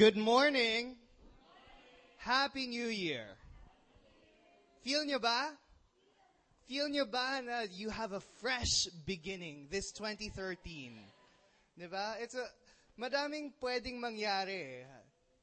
Good 0.00 0.16
morning. 0.16 0.96
Happy 2.16 2.66
New 2.66 2.88
Year. 2.88 3.36
Feel 4.80 5.04
nyo 5.04 5.20
ba? 5.20 5.52
Feel 6.64 6.88
nyo 6.88 7.04
ba 7.04 7.44
na 7.44 7.68
you 7.68 7.92
have 7.92 8.16
a 8.16 8.24
fresh 8.40 8.88
beginning 9.04 9.68
this 9.68 9.92
2013? 9.92 10.96
Diba? 11.76 12.16
It's 12.16 12.32
a, 12.32 12.48
madaming 12.96 13.52
pwedeng 13.60 14.00
mangyari. 14.00 14.88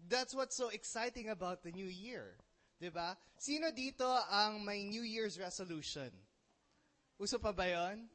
That's 0.10 0.34
what's 0.34 0.58
so 0.58 0.74
exciting 0.74 1.30
about 1.30 1.62
the 1.62 1.70
new 1.70 1.86
year. 1.86 2.34
Diba? 2.82 3.14
Sino 3.38 3.70
dito 3.70 4.10
ang 4.10 4.66
may 4.66 4.90
New 4.90 5.06
Year's 5.06 5.38
resolution? 5.38 6.10
Uso 7.22 7.38
pa 7.38 7.54
ba 7.54 7.70
yun? 7.70 8.10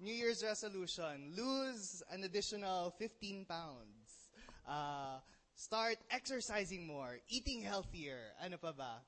New 0.00 0.16
Year's 0.16 0.40
resolution, 0.40 1.36
lose 1.36 2.00
an 2.08 2.24
additional 2.24 2.96
15 2.96 3.44
pounds. 3.44 4.32
Uh, 4.64 5.20
start 5.54 5.96
exercising 6.10 6.86
more, 6.86 7.18
eating 7.28 7.62
healthier. 7.62 8.34
Ano 8.42 8.58
pa 8.58 8.72
ba? 8.72 9.02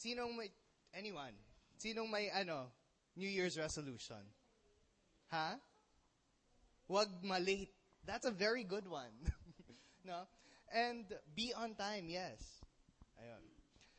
Sinong 0.00 0.36
may, 0.36 0.48
anyone? 0.96 1.36
Sinong 1.76 2.10
may, 2.10 2.30
ano, 2.32 2.72
New 3.16 3.28
Year's 3.28 3.58
resolution? 3.58 4.24
Ha? 5.30 5.56
Wag 6.88 7.08
malate. 7.22 7.70
That's 8.04 8.26
a 8.26 8.30
very 8.30 8.64
good 8.64 8.88
one. 8.88 9.12
no? 10.04 10.24
And 10.72 11.04
be 11.36 11.52
on 11.56 11.74
time, 11.74 12.08
yes. 12.08 12.64
Ayun. 13.20 13.44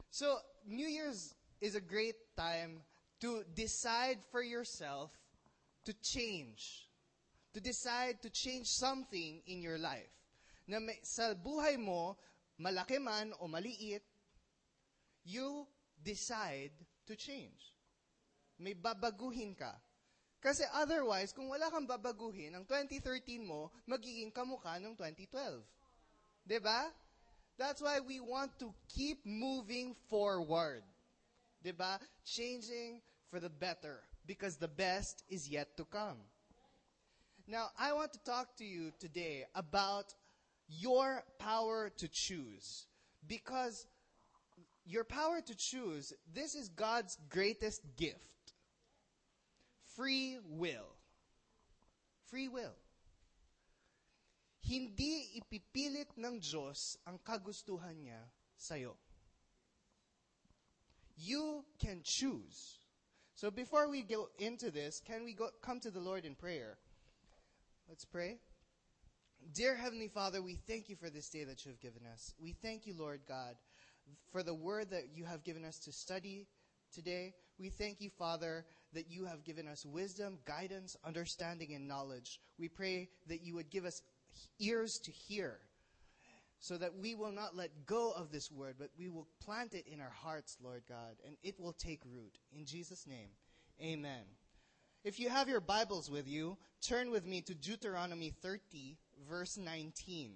So, 0.10 0.38
New 0.68 0.88
Year's 0.88 1.36
is 1.62 1.76
a 1.76 1.82
great 1.82 2.16
time 2.36 2.82
to 3.22 3.44
decide 3.56 4.18
for 4.32 4.42
yourself 4.42 5.12
to 5.86 5.94
change. 6.02 6.90
To 7.54 7.62
decide 7.62 8.22
to 8.24 8.30
change 8.30 8.68
something 8.68 9.42
in 9.46 9.62
your 9.62 9.78
life. 9.78 10.21
Na 10.68 10.78
may, 10.78 11.00
sa 11.02 11.34
buhay 11.34 11.78
mo, 11.78 12.18
malaki 12.62 13.02
man 13.02 13.34
o 13.42 13.48
maliit, 13.48 14.06
you 15.26 15.66
decide 16.02 16.74
to 17.06 17.14
change. 17.16 17.74
May 18.62 18.74
babaguhin 18.78 19.58
ka. 19.58 19.74
Kasi 20.42 20.66
otherwise, 20.74 21.34
kung 21.34 21.50
wala 21.54 21.70
kang 21.70 21.86
babaguhin, 21.86 22.58
ang 22.58 22.66
2013 22.66 23.46
mo, 23.46 23.70
magiging 23.86 24.34
kamukha 24.34 24.82
ng 24.82 24.98
2012. 24.98 25.62
'Di 26.46 26.58
ba? 26.58 26.90
That's 27.62 27.82
why 27.82 28.02
we 28.02 28.18
want 28.18 28.58
to 28.58 28.74
keep 28.90 29.22
moving 29.22 29.94
forward. 30.10 30.82
ba? 31.78 32.02
Changing 32.26 33.06
for 33.30 33.40
the 33.40 33.54
better 33.54 34.02
because 34.26 34.58
the 34.58 34.68
best 34.68 35.22
is 35.30 35.46
yet 35.46 35.78
to 35.78 35.86
come. 35.86 36.18
Now, 37.46 37.70
I 37.78 37.94
want 37.94 38.14
to 38.14 38.20
talk 38.26 38.58
to 38.58 38.66
you 38.66 38.92
today 38.98 39.46
about 39.54 40.14
your 40.80 41.24
power 41.38 41.92
to 41.98 42.08
choose 42.08 42.88
because 43.28 43.86
your 44.86 45.04
power 45.04 45.42
to 45.42 45.56
choose, 45.56 46.14
this 46.34 46.56
is 46.56 46.70
God's 46.70 47.18
greatest 47.30 47.82
gift. 47.98 48.54
Free 49.96 50.38
will. 50.48 50.96
Free 52.30 52.48
will. 52.48 52.76
Hindi 54.64 55.42
ipipilit 55.42 56.16
ng 56.16 56.40
Diyos 56.40 56.96
ang 57.04 57.20
kagustuhan 57.26 57.98
niya 58.00 58.22
sa'yo. 58.56 58.96
You 61.18 61.66
can 61.78 62.00
choose. 62.04 62.80
So 63.36 63.52
before 63.52 63.90
we 63.90 64.02
go 64.02 64.30
into 64.40 64.72
this, 64.72 65.02
can 65.04 65.26
we 65.26 65.34
go, 65.34 65.50
come 65.62 65.80
to 65.82 65.92
the 65.92 66.00
Lord 66.00 66.26
in 66.26 66.36
prayer? 66.36 66.78
Let's 67.90 68.06
pray. 68.06 68.40
Dear 69.50 69.76
Heavenly 69.76 70.08
Father, 70.08 70.42
we 70.42 70.56
thank 70.68 70.88
you 70.88 70.96
for 70.96 71.10
this 71.10 71.28
day 71.28 71.44
that 71.44 71.66
you 71.66 71.72
have 71.72 71.82
given 71.82 72.04
us. 72.06 72.34
We 72.40 72.56
thank 72.62 72.86
you, 72.86 72.94
Lord 72.98 73.22
God, 73.28 73.56
for 74.32 74.44
the 74.44 74.54
word 74.54 74.92
that 74.92 75.10
you 75.14 75.26
have 75.26 75.44
given 75.44 75.66
us 75.66 75.78
to 75.80 75.92
study 75.92 76.48
today. 76.94 77.34
We 77.60 77.70
thank 77.70 78.00
you, 78.00 78.10
Father, 78.10 78.66
that 78.94 79.10
you 79.10 79.26
have 79.26 79.44
given 79.44 79.68
us 79.68 79.86
wisdom, 79.86 80.40
guidance, 80.46 80.96
understanding, 81.04 81.74
and 81.74 81.86
knowledge. 81.86 82.40
We 82.58 82.70
pray 82.70 83.10
that 83.28 83.42
you 83.44 83.56
would 83.56 83.70
give 83.70 83.84
us 83.84 84.02
ears 84.60 85.00
to 85.04 85.12
hear 85.12 85.58
so 86.60 86.78
that 86.78 86.96
we 86.96 87.16
will 87.16 87.34
not 87.34 87.56
let 87.56 87.86
go 87.86 88.12
of 88.12 88.32
this 88.32 88.50
word, 88.52 88.76
but 88.80 88.92
we 88.98 89.10
will 89.10 89.28
plant 89.44 89.74
it 89.74 89.86
in 89.92 90.00
our 90.00 90.14
hearts, 90.24 90.58
Lord 90.64 90.84
God, 90.88 91.18
and 91.26 91.36
it 91.44 91.60
will 91.60 91.74
take 91.74 92.02
root. 92.06 92.38
In 92.56 92.66
Jesus' 92.66 93.06
name, 93.06 93.30
amen. 93.82 94.24
If 95.04 95.20
you 95.20 95.30
have 95.30 95.50
your 95.50 95.62
Bibles 95.62 96.12
with 96.12 96.28
you, 96.28 96.58
turn 96.80 97.10
with 97.10 97.26
me 97.26 97.42
to 97.42 97.56
Deuteronomy 97.56 98.34
30, 98.44 99.00
verse 99.30 99.58
19. 99.58 100.32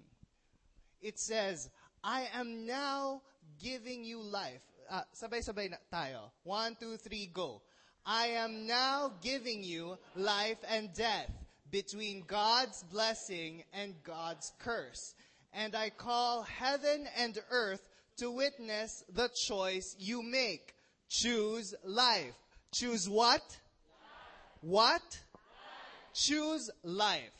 It 1.02 1.18
says, 1.18 1.70
I 2.02 2.28
am 2.34 2.66
now 2.66 3.22
giving 3.62 4.04
you 4.04 4.22
life. 4.22 4.62
Uh, 4.90 5.02
sabay-sabay 5.14 5.70
na 5.70 5.76
tayo. 5.92 6.30
One, 6.44 6.76
two, 6.78 6.96
three, 6.96 7.26
go. 7.32 7.62
I 8.04 8.26
am 8.38 8.66
now 8.66 9.12
giving 9.20 9.64
you 9.64 9.98
life 10.14 10.58
and 10.68 10.92
death 10.94 11.30
between 11.70 12.22
God's 12.26 12.84
blessing 12.84 13.64
and 13.72 13.94
God's 14.04 14.52
curse. 14.58 15.14
And 15.52 15.74
I 15.74 15.90
call 15.90 16.42
heaven 16.42 17.08
and 17.18 17.38
earth 17.50 17.82
to 18.18 18.30
witness 18.30 19.02
the 19.12 19.28
choice 19.48 19.96
you 19.98 20.22
make. 20.22 20.74
Choose 21.08 21.74
life. 21.84 22.34
Choose 22.72 23.08
what? 23.08 23.42
Life. 23.42 24.60
What? 24.60 25.02
Life. 25.02 26.14
Choose 26.14 26.70
life. 26.84 27.34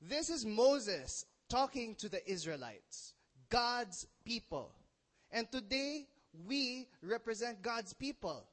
This 0.00 0.30
is 0.30 0.46
Moses 0.46 1.26
talking 1.50 1.94
to 1.96 2.08
the 2.08 2.26
Israelites, 2.30 3.12
God's 3.50 4.06
people. 4.24 4.72
And 5.30 5.50
today, 5.52 6.06
we 6.46 6.88
represent 7.02 7.60
God's 7.60 7.92
people. 7.92 8.46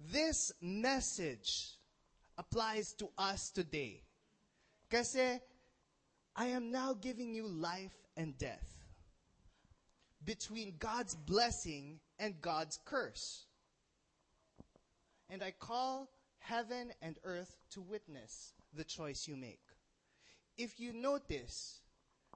This 0.00 0.50
message 0.62 1.72
applies 2.38 2.94
to 2.94 3.10
us 3.18 3.50
today. 3.50 4.02
Kasi, 4.90 5.40
I 6.34 6.46
am 6.46 6.70
now 6.70 6.94
giving 6.94 7.34
you 7.34 7.46
life 7.46 7.96
and 8.16 8.38
death 8.38 8.78
between 10.24 10.74
God's 10.78 11.14
blessing 11.14 12.00
and 12.18 12.40
God's 12.40 12.78
curse. 12.84 13.44
And 15.28 15.42
I 15.42 15.50
call 15.50 16.08
heaven 16.38 16.92
and 17.02 17.18
earth 17.24 17.54
to 17.72 17.82
witness 17.82 18.54
the 18.74 18.84
choice 18.84 19.26
you 19.26 19.36
make. 19.36 19.60
If 20.56 20.80
you 20.80 20.92
notice, 20.92 21.80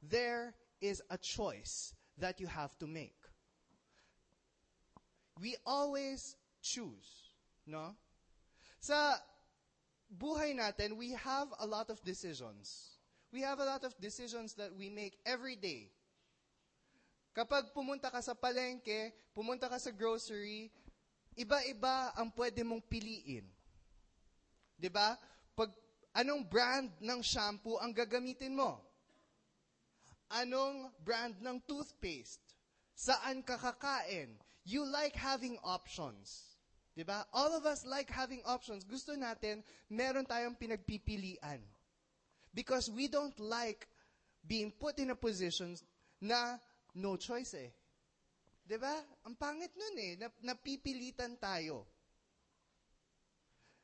there 0.03 0.54
is 0.81 1.03
a 1.10 1.19
choice 1.19 1.94
that 2.19 2.41
you 2.41 2.47
have 2.47 2.76
to 2.78 2.87
make. 2.87 3.16
We 5.41 5.56
always 5.66 6.37
choose, 6.62 7.34
no? 7.66 7.97
Sa 8.78 9.16
buhay 10.12 10.54
natin, 10.54 10.97
we 10.97 11.12
have 11.12 11.48
a 11.59 11.66
lot 11.66 11.91
of 11.91 12.03
decisions. 12.04 12.98
We 13.32 13.41
have 13.41 13.59
a 13.59 13.65
lot 13.65 13.82
of 13.82 13.97
decisions 13.98 14.54
that 14.54 14.76
we 14.76 14.91
make 14.92 15.16
every 15.25 15.56
day. 15.56 15.88
Kapag 17.32 17.72
pumunta 17.72 18.12
ka 18.12 18.21
sa 18.21 18.37
palengke, 18.37 19.09
pumunta 19.32 19.72
ka 19.72 19.81
sa 19.81 19.88
grocery, 19.88 20.69
iba-iba 21.32 22.12
ang 22.12 22.28
pwede 22.37 22.60
mong 22.60 22.84
piliin. 22.84 23.48
'Di 24.76 24.91
ba? 24.92 25.16
Pag 25.56 25.72
anong 26.17 26.45
brand 26.49 26.93
ng 27.00 27.21
shampoo 27.25 27.81
ang 27.81 27.93
gagamitin 27.93 28.56
mo? 28.56 28.81
Anong 30.33 30.89
brand 31.05 31.37
ng 31.41 31.61
toothpaste? 31.69 32.41
Saan 32.97 33.45
ka 33.45 33.56
kakain? 33.56 34.37
You 34.65 34.84
like 34.87 35.17
having 35.17 35.59
options. 35.65 36.53
'Di 36.93 37.05
ba? 37.09 37.25
All 37.33 37.56
of 37.56 37.65
us 37.65 37.84
like 37.89 38.12
having 38.12 38.45
options. 38.45 38.84
Gusto 38.84 39.17
natin 39.17 39.65
meron 39.89 40.28
tayong 40.28 40.56
pinagpipilian. 40.56 41.61
Because 42.53 42.93
we 42.93 43.09
don't 43.09 43.37
like 43.41 43.89
being 44.45 44.69
put 44.69 45.01
in 45.01 45.10
a 45.10 45.16
position 45.16 45.72
na 46.21 46.60
no 46.92 47.16
choice 47.16 47.57
eh. 47.57 47.72
'Di 48.69 48.77
ba? 48.77 48.92
Ang 49.25 49.34
pangit 49.41 49.72
nun 49.72 49.97
eh, 49.97 50.13
napipilitan 50.45 51.41
tayo. 51.41 51.89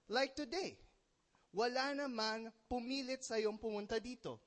Like 0.09 0.33
today, 0.33 0.77
wala 1.53 1.97
naman 1.97 2.53
pumilit 2.69 3.25
sa 3.25 3.41
iyong 3.41 3.57
pumunta 3.57 3.97
dito. 3.97 4.41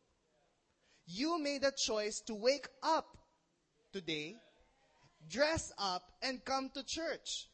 You 1.10 1.42
made 1.42 1.66
a 1.66 1.74
choice 1.74 2.22
to 2.30 2.38
wake 2.38 2.70
up 2.86 3.18
today, 3.90 4.38
dress 5.26 5.74
up, 5.76 6.06
and 6.22 6.40
come 6.46 6.70
to 6.78 6.86
church. 6.86 7.50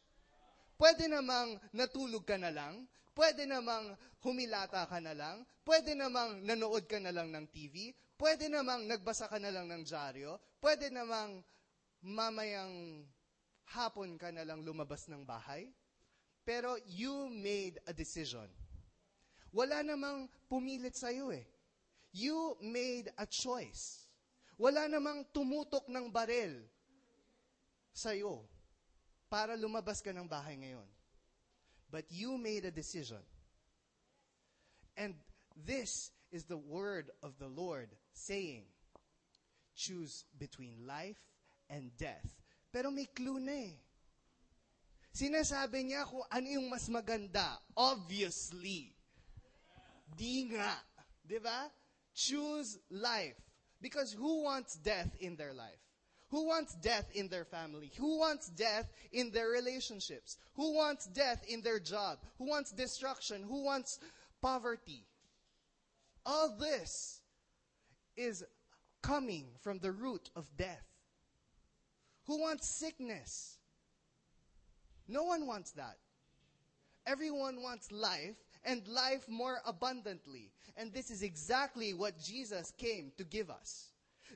Pwede 0.78 1.10
namang 1.10 1.58
natulog 1.74 2.28
ka 2.28 2.38
na 2.38 2.54
lang, 2.54 2.86
pwede 3.18 3.50
namang 3.50 3.98
humilata 4.22 4.86
ka 4.86 5.02
na 5.02 5.18
lang, 5.18 5.42
pwede 5.66 5.98
namang 5.98 6.46
nanood 6.46 6.86
ka 6.86 7.02
na 7.02 7.10
lang 7.10 7.34
ng 7.34 7.50
TV, 7.50 7.96
pwede 8.22 8.46
namang 8.46 8.86
nagbasa 8.86 9.26
ka 9.26 9.42
na 9.42 9.50
lang 9.50 9.66
ng 9.72 9.82
dyaryo, 9.82 10.38
pwede 10.62 10.94
namang 10.94 11.42
mamayang 12.06 13.02
hapon 13.74 14.22
ka 14.22 14.30
na 14.30 14.46
lang 14.46 14.62
lumabas 14.62 15.10
ng 15.10 15.26
bahay. 15.26 15.74
Pero 16.46 16.78
you 16.88 17.28
made 17.28 17.82
a 17.90 17.92
decision. 17.92 18.48
Wala 19.54 19.84
namang 19.84 20.28
pumilit 20.48 20.96
sa'yo 20.96 21.32
eh. 21.32 21.46
You 22.12 22.58
made 22.64 23.12
a 23.18 23.26
choice. 23.28 24.08
Wala 24.58 24.90
namang 24.90 25.30
tumutok 25.30 25.86
ng 25.92 26.10
barel 26.10 26.66
sa'yo 27.94 28.42
para 29.30 29.54
lumabas 29.54 30.02
ka 30.02 30.10
ng 30.10 30.26
bahay 30.26 30.58
ngayon. 30.58 30.88
But 31.94 32.10
you 32.10 32.36
made 32.36 32.66
a 32.66 32.74
decision. 32.74 33.22
And 34.98 35.14
this 35.54 36.12
is 36.34 36.44
the 36.50 36.58
word 36.58 37.14
of 37.24 37.38
the 37.40 37.48
Lord 37.48 37.94
saying, 38.12 38.66
choose 39.78 40.26
between 40.36 40.90
life 40.90 41.22
and 41.70 41.94
death. 41.96 42.26
Pero 42.74 42.90
may 42.90 43.06
clue 43.14 43.40
na 43.40 43.54
eh. 43.54 43.78
Sinasabi 45.14 45.86
niya 45.86 46.06
kung 46.06 46.26
ano 46.28 46.48
yung 46.50 46.68
mas 46.68 46.90
maganda. 46.90 47.62
Obviously. 47.78 48.97
Di 50.16 50.50
nga. 50.52 50.78
Ba? 51.44 51.72
Choose 52.14 52.78
life. 52.90 53.36
Because 53.82 54.14
who 54.14 54.44
wants 54.44 54.76
death 54.76 55.16
in 55.20 55.36
their 55.36 55.54
life? 55.54 55.80
Who 56.30 56.48
wants 56.48 56.76
death 56.76 57.10
in 57.14 57.30
their 57.30 57.46
family? 57.46 57.92
Who 57.98 58.20
wants 58.20 58.50
death 58.50 58.92
in 59.12 59.32
their 59.32 59.48
relationships? 59.48 60.38
Who 60.56 60.74
wants 60.74 61.06
death 61.08 61.44
in 61.48 61.62
their 61.62 61.80
job? 61.80 62.20
Who 62.38 62.50
wants 62.50 62.72
destruction? 62.72 63.44
Who 63.44 63.64
wants 63.64 64.00
poverty? 64.42 65.06
All 66.26 66.58
this 66.60 67.22
is 68.18 68.44
coming 69.02 69.46
from 69.62 69.80
the 69.80 69.92
root 69.92 70.30
of 70.36 70.46
death. 70.58 70.84
Who 72.26 72.42
wants 72.42 72.68
sickness? 72.68 73.58
No 75.08 75.24
one 75.24 75.48
wants 75.48 75.72
that. 75.74 75.98
Everyone 77.06 77.62
wants 77.62 77.90
life 77.90 78.36
and 78.68 78.86
life 78.92 79.24
more 79.32 79.64
abundantly. 79.66 80.52
And 80.76 80.94
this 80.94 81.10
is 81.10 81.24
exactly 81.24 81.96
what 81.96 82.20
Jesus 82.20 82.76
came 82.78 83.12
to 83.18 83.24
give 83.24 83.50
us. 83.50 83.90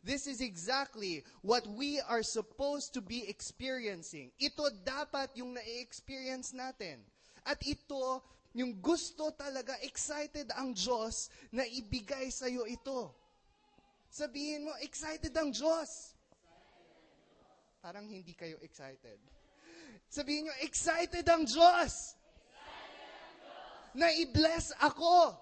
This 0.03 0.25
is 0.25 0.41
exactly 0.41 1.23
what 1.43 1.67
we 1.67 1.99
are 1.99 2.23
supposed 2.23 2.95
to 2.95 3.01
be 3.01 3.27
experiencing. 3.27 4.31
Ito 4.39 4.71
dapat 4.81 5.35
yung 5.35 5.53
na-experience 5.53 6.55
natin. 6.55 7.03
At 7.45 7.59
ito, 7.61 8.23
yung 8.55 8.79
gusto 8.81 9.29
talaga, 9.35 9.75
excited 9.83 10.49
ang 10.55 10.73
Diyos 10.73 11.29
na 11.51 11.67
ibigay 11.67 12.31
sa'yo 12.31 12.65
ito. 12.65 13.13
Sabihin 14.09 14.65
mo, 14.65 14.73
excited 14.81 15.35
ang 15.37 15.53
Diyos. 15.53 16.15
Parang 17.83 18.07
hindi 18.07 18.33
kayo 18.33 18.57
excited. 18.63 19.19
Sabihin 20.11 20.49
nyo, 20.49 20.55
excited 20.61 21.23
ang 21.29 21.47
Diyos. 21.47 22.19
Na 23.93 24.07
i-bless 24.07 24.71
ako. 24.79 25.35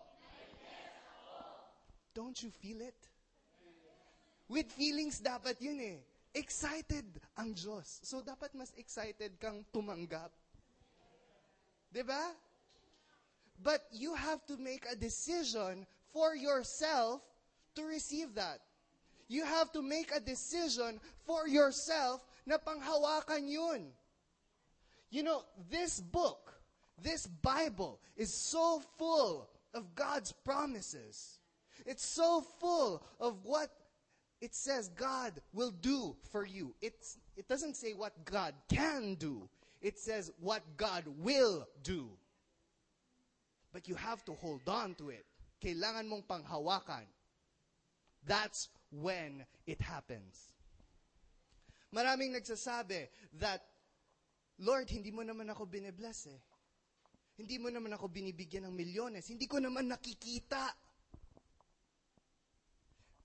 Don't 2.14 2.38
you 2.42 2.50
feel 2.50 2.82
it? 2.82 2.98
With 4.50 4.72
feelings 4.74 5.22
dapat 5.22 5.62
yun 5.62 5.78
eh. 5.78 6.00
Excited 6.34 7.06
ang 7.38 7.54
Diyos. 7.54 8.02
So 8.02 8.26
dapat 8.26 8.54
mas 8.58 8.74
excited 8.78 9.38
kang 9.38 9.62
tumanggap. 9.70 10.34
'Di 11.94 12.02
ba? 12.06 12.34
But 13.62 13.86
you 13.92 14.16
have 14.16 14.42
to 14.48 14.58
make 14.58 14.88
a 14.90 14.96
decision 14.96 15.86
for 16.14 16.34
yourself 16.34 17.22
to 17.76 17.86
receive 17.86 18.34
that. 18.36 18.62
You 19.28 19.46
have 19.46 19.72
to 19.74 19.82
make 19.82 20.10
a 20.16 20.20
decision 20.20 20.98
for 21.26 21.46
yourself 21.46 22.26
na 22.46 22.58
panghawakan 22.58 23.46
yun. 23.46 23.94
You 25.14 25.24
know, 25.24 25.46
this 25.70 26.00
book, 26.00 26.49
this 27.04 27.28
Bible 27.28 28.00
is 28.16 28.34
so 28.34 28.82
full 28.98 29.50
of 29.74 29.96
God's 29.96 30.32
promises. 30.32 31.40
It's 31.86 32.06
so 32.06 32.44
full 32.60 33.04
of 33.20 33.38
what 33.44 33.70
it 34.42 34.56
says 34.56 34.90
God 34.90 35.34
will 35.54 35.72
do 35.72 36.16
for 36.32 36.46
you. 36.46 36.74
It's, 36.82 37.18
it 37.36 37.48
doesn't 37.48 37.76
say 37.76 37.94
what 37.94 38.14
God 38.26 38.54
can 38.70 39.16
do. 39.16 39.50
It 39.82 40.00
says 40.00 40.32
what 40.40 40.64
God 40.78 41.04
will 41.20 41.68
do. 41.84 42.10
But 43.72 43.88
you 43.88 43.96
have 43.96 44.24
to 44.26 44.34
hold 44.34 44.68
on 44.68 44.96
to 44.96 45.10
it. 45.10 45.26
Kailangan 45.64 46.08
mong 46.08 46.24
panghawakan. 46.26 47.06
That's 48.26 48.70
when 48.92 49.46
it 49.68 49.82
happens. 49.82 50.56
Maraming 51.96 52.36
nagsasabi 52.36 53.08
that, 53.40 53.64
Lord, 54.60 54.90
hindi 54.90 55.12
mo 55.12 55.24
naman 55.24 55.50
ako 55.50 55.66
binibless 55.66 56.28
eh. 56.28 56.40
Hindi 57.40 57.56
mo 57.56 57.72
naman 57.72 57.96
ako 57.96 58.12
binibigyan 58.12 58.68
ng 58.68 58.76
milyones. 58.76 59.32
Hindi 59.32 59.48
ko 59.48 59.64
naman 59.64 59.88
nakikita. 59.88 60.76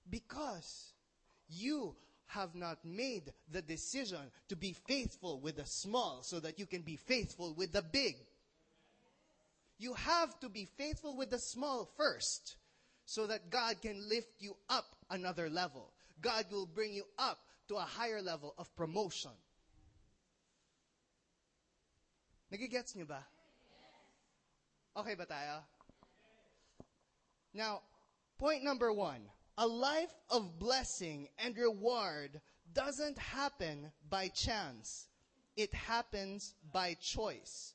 Because 0.07 0.95
you 1.51 1.91
have 2.31 2.55
not 2.55 2.79
made 2.87 3.35
the 3.51 3.61
decision 3.61 4.31
to 4.47 4.55
be 4.55 4.71
faithful 4.87 5.43
with 5.43 5.59
the 5.59 5.67
small 5.67 6.23
so 6.23 6.39
that 6.39 6.57
you 6.57 6.65
can 6.65 6.81
be 6.81 6.95
faithful 6.95 7.53
with 7.59 7.75
the 7.75 7.83
big. 7.83 8.15
You 9.77 9.93
have 9.93 10.39
to 10.39 10.47
be 10.47 10.63
faithful 10.63 11.17
with 11.17 11.29
the 11.29 11.39
small 11.39 11.91
first 11.97 12.55
so 13.03 13.27
that 13.27 13.51
God 13.51 13.81
can 13.81 13.99
lift 14.07 14.31
you 14.39 14.55
up 14.69 14.95
another 15.11 15.49
level. 15.49 15.91
God 16.21 16.45
will 16.51 16.65
bring 16.65 16.93
you 16.93 17.03
up 17.19 17.39
to 17.67 17.75
a 17.75 17.81
higher 17.81 18.21
level 18.21 18.55
of 18.57 18.73
promotion. 18.79 19.35
Nagigets 22.47 22.95
niyo 22.95 23.11
ba? 23.11 23.34
Okay 24.95 25.15
Bataya. 25.15 25.59
Now, 27.53 27.81
point 28.39 28.63
number 28.63 28.91
one. 28.91 29.21
A 29.57 29.67
life 29.67 30.11
of 30.29 30.59
blessing 30.59 31.27
and 31.39 31.55
reward 31.57 32.41
doesn't 32.73 33.17
happen 33.17 33.91
by 34.09 34.27
chance. 34.27 35.07
It 35.55 35.73
happens 35.73 36.55
by 36.71 36.95
choice. 36.99 37.73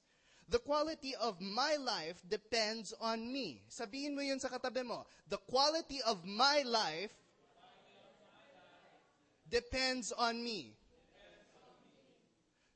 The 0.49 0.59
quality 0.59 1.15
of 1.17 1.41
my 1.41 1.77
life 1.77 2.21
depends 2.29 2.93
on 3.01 3.33
me. 3.33 3.63
Sabihin 3.71 4.13
mo 4.13 4.21
yun 4.21 4.41
sa 4.41 4.49
katabi 4.49 4.85
mo. 4.85 5.07
The 5.29 5.41
quality 5.49 6.03
of 6.05 6.25
my 6.27 6.65
life 6.67 7.13
depends 9.49 10.13
on 10.13 10.43
me. 10.43 10.77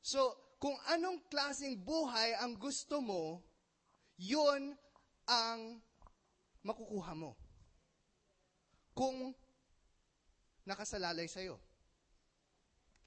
So, 0.01 0.37
kung 0.61 0.77
anong 0.89 1.29
klaseng 1.29 1.81
buhay 1.85 2.37
ang 2.41 2.57
gusto 2.57 3.01
mo, 3.01 3.45
yun 4.19 4.77
ang 5.27 5.81
makukuha 6.63 7.13
mo. 7.15 7.37
Kung 8.95 9.35
nakasalalay 10.65 11.29
sa'yo. 11.29 11.59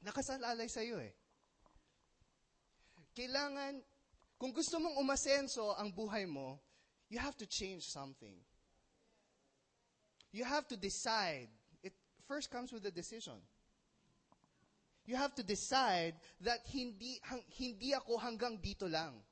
Nakasalalay 0.04 0.70
sa'yo 0.70 1.02
eh. 1.02 1.14
Kailangan, 3.18 3.82
kung 4.38 4.54
gusto 4.54 4.78
mong 4.78 5.02
umasenso 5.02 5.74
ang 5.74 5.90
buhay 5.90 6.30
mo, 6.30 6.62
you 7.10 7.18
have 7.18 7.34
to 7.34 7.50
change 7.50 7.88
something. 7.90 8.38
You 10.30 10.46
have 10.46 10.68
to 10.70 10.78
decide. 10.78 11.50
It 11.82 11.98
first 12.28 12.52
comes 12.54 12.70
with 12.70 12.86
a 12.86 12.94
decision. 12.94 13.42
You 15.08 15.16
have 15.16 15.34
to 15.40 15.44
decide 15.44 16.20
that 16.44 16.68
hindi, 16.68 17.18
hang, 17.24 17.42
hindi 17.58 17.96
ako 17.96 18.20
hanggang 18.20 18.60
dito 18.60 18.86
lang. 18.92 19.24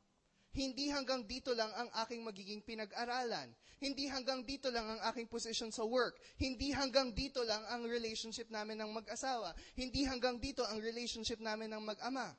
Hindi 0.56 0.88
hanggang 0.88 1.28
dito 1.28 1.52
lang 1.52 1.68
ang 1.76 1.92
aking 2.08 2.24
magiging 2.24 2.64
pinag-aralan. 2.64 3.52
Hindi 3.84 4.08
hanggang 4.08 4.48
dito 4.48 4.72
lang 4.72 4.88
ang 4.88 5.02
aking 5.12 5.28
position 5.28 5.68
sa 5.68 5.84
work. 5.84 6.16
Hindi 6.40 6.72
hanggang 6.72 7.12
dito 7.12 7.44
lang 7.44 7.60
ang 7.68 7.84
relationship 7.84 8.48
namin 8.48 8.80
ng 8.80 8.96
mag-asawa. 8.96 9.52
Hindi 9.76 10.08
hanggang 10.08 10.40
dito 10.40 10.64
ang 10.64 10.80
relationship 10.80 11.44
namin 11.44 11.76
ng 11.76 11.84
mag-ama. 11.84 12.32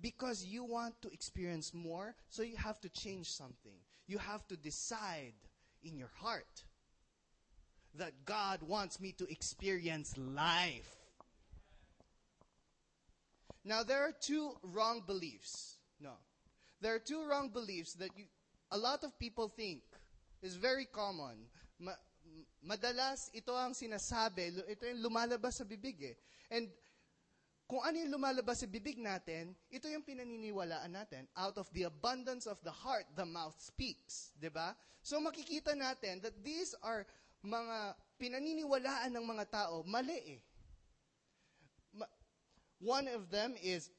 Because 0.00 0.48
you 0.48 0.64
want 0.64 0.96
to 1.04 1.12
experience 1.12 1.76
more, 1.76 2.16
so 2.32 2.40
you 2.40 2.56
have 2.56 2.80
to 2.80 2.88
change 2.88 3.28
something. 3.28 3.76
You 4.08 4.16
have 4.16 4.48
to 4.48 4.56
decide 4.56 5.36
in 5.84 6.00
your 6.00 6.10
heart 6.24 6.64
that 8.00 8.24
God 8.24 8.62
wants 8.62 8.96
me 8.96 9.12
to 9.18 9.28
experience 9.28 10.16
life. 10.16 10.88
Now, 13.64 13.82
there 13.82 14.00
are 14.00 14.14
two 14.16 14.56
wrong 14.62 15.02
beliefs. 15.04 15.77
No. 16.00 16.14
There 16.80 16.94
are 16.94 17.02
two 17.02 17.26
wrong 17.26 17.50
beliefs 17.50 17.94
that 17.98 18.10
you, 18.14 18.26
a 18.70 18.78
lot 18.78 19.02
of 19.02 19.18
people 19.18 19.50
think 19.50 19.82
is 20.42 20.54
very 20.54 20.86
common. 20.86 21.50
Ma, 21.78 21.92
madalas, 22.62 23.30
ito 23.34 23.50
ang 23.54 23.74
sinasabi, 23.74 24.62
ito 24.70 24.86
yung 24.86 25.02
lumalabas 25.02 25.58
sa 25.58 25.66
bibig 25.66 25.98
eh. 26.02 26.16
And 26.50 26.70
kung 27.68 27.84
ano 27.84 28.00
yung 28.00 28.14
lumalabas 28.14 28.64
sa 28.64 28.68
bibig 28.70 28.96
natin, 28.96 29.52
ito 29.68 29.90
yung 29.90 30.06
pinaniniwalaan 30.06 30.88
natin. 30.88 31.28
Out 31.36 31.58
of 31.60 31.68
the 31.76 31.84
abundance 31.84 32.48
of 32.48 32.56
the 32.64 32.72
heart, 32.72 33.04
the 33.12 33.26
mouth 33.26 33.58
speaks. 33.60 34.32
ba? 34.38 34.40
Diba? 34.40 34.68
So 35.04 35.20
makikita 35.20 35.76
natin 35.76 36.24
that 36.24 36.32
these 36.40 36.72
are 36.80 37.04
mga 37.44 37.92
pinaniniwalaan 38.16 39.12
ng 39.12 39.24
mga 39.26 39.44
tao, 39.50 39.82
mali 39.84 40.38
eh. 40.38 40.40
One 42.78 43.10
of 43.10 43.28
them 43.28 43.58
is 43.58 43.90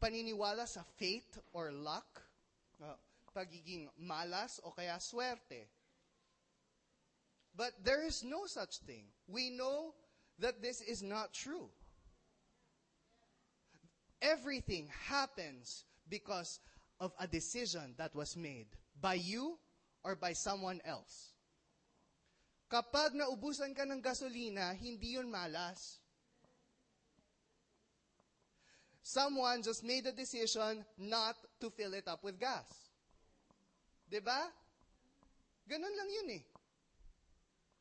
paniniwala 0.00 0.66
sa 0.66 0.82
fate 0.96 1.38
or 1.52 1.72
luck, 1.72 2.22
pagiging 3.34 3.88
malas 4.00 4.60
o 4.64 4.72
kaya 4.72 4.96
swerte. 4.96 5.68
But 7.56 7.72
there 7.84 8.04
is 8.04 8.24
no 8.24 8.44
such 8.46 8.78
thing. 8.84 9.04
We 9.28 9.50
know 9.50 9.94
that 10.38 10.60
this 10.60 10.80
is 10.80 11.02
not 11.02 11.32
true. 11.32 11.68
Everything 14.20 14.88
happens 15.08 15.84
because 16.08 16.60
of 17.00 17.12
a 17.20 17.26
decision 17.26 17.94
that 17.96 18.14
was 18.14 18.36
made 18.36 18.68
by 19.00 19.14
you 19.14 19.58
or 20.04 20.16
by 20.16 20.32
someone 20.32 20.80
else. 20.84 21.32
Kapag 22.66 23.14
naubusan 23.14 23.76
ka 23.76 23.86
ng 23.86 24.02
gasolina, 24.02 24.74
hindi 24.74 25.14
yun 25.14 25.30
malas. 25.30 26.02
Someone 29.06 29.62
just 29.62 29.84
made 29.84 30.04
a 30.06 30.10
decision 30.10 30.84
not 30.98 31.36
to 31.60 31.70
fill 31.70 31.94
it 31.94 32.08
up 32.08 32.24
with 32.26 32.40
gas. 32.40 32.66
ba? 34.10 34.50
Ganun 35.70 35.94
lang 35.94 36.10
yun 36.10 36.42
eh. 36.42 36.44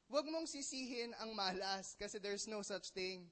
Huwag 0.05 0.29
mong 0.29 0.46
sisihin 0.46 1.17
ang 1.17 1.34
malas 1.34 1.98
kasi 1.98 2.22
there's 2.22 2.46
no 2.46 2.62
such 2.62 2.94
thing. 2.94 3.25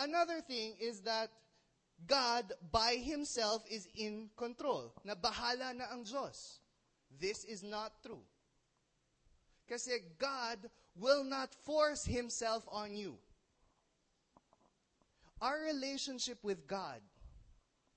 Another 0.00 0.40
thing 0.40 0.72
is 0.80 1.04
that 1.04 1.28
God 2.08 2.48
by 2.72 2.96
Himself 2.96 3.60
is 3.68 3.84
in 3.92 4.32
control. 4.40 4.96
Na 5.04 5.12
bahala 5.12 5.76
na 5.76 5.92
ang 5.92 6.08
Diyos. 6.08 6.64
This 7.12 7.44
is 7.44 7.60
not 7.60 7.92
true. 8.00 8.24
Kasi 9.68 10.00
God 10.16 10.64
will 10.96 11.28
not 11.28 11.52
force 11.60 12.08
Himself 12.08 12.64
on 12.72 12.96
you. 12.96 13.20
Our 15.40 15.60
relationship 15.72 16.38
with 16.44 16.68
God, 16.68 17.00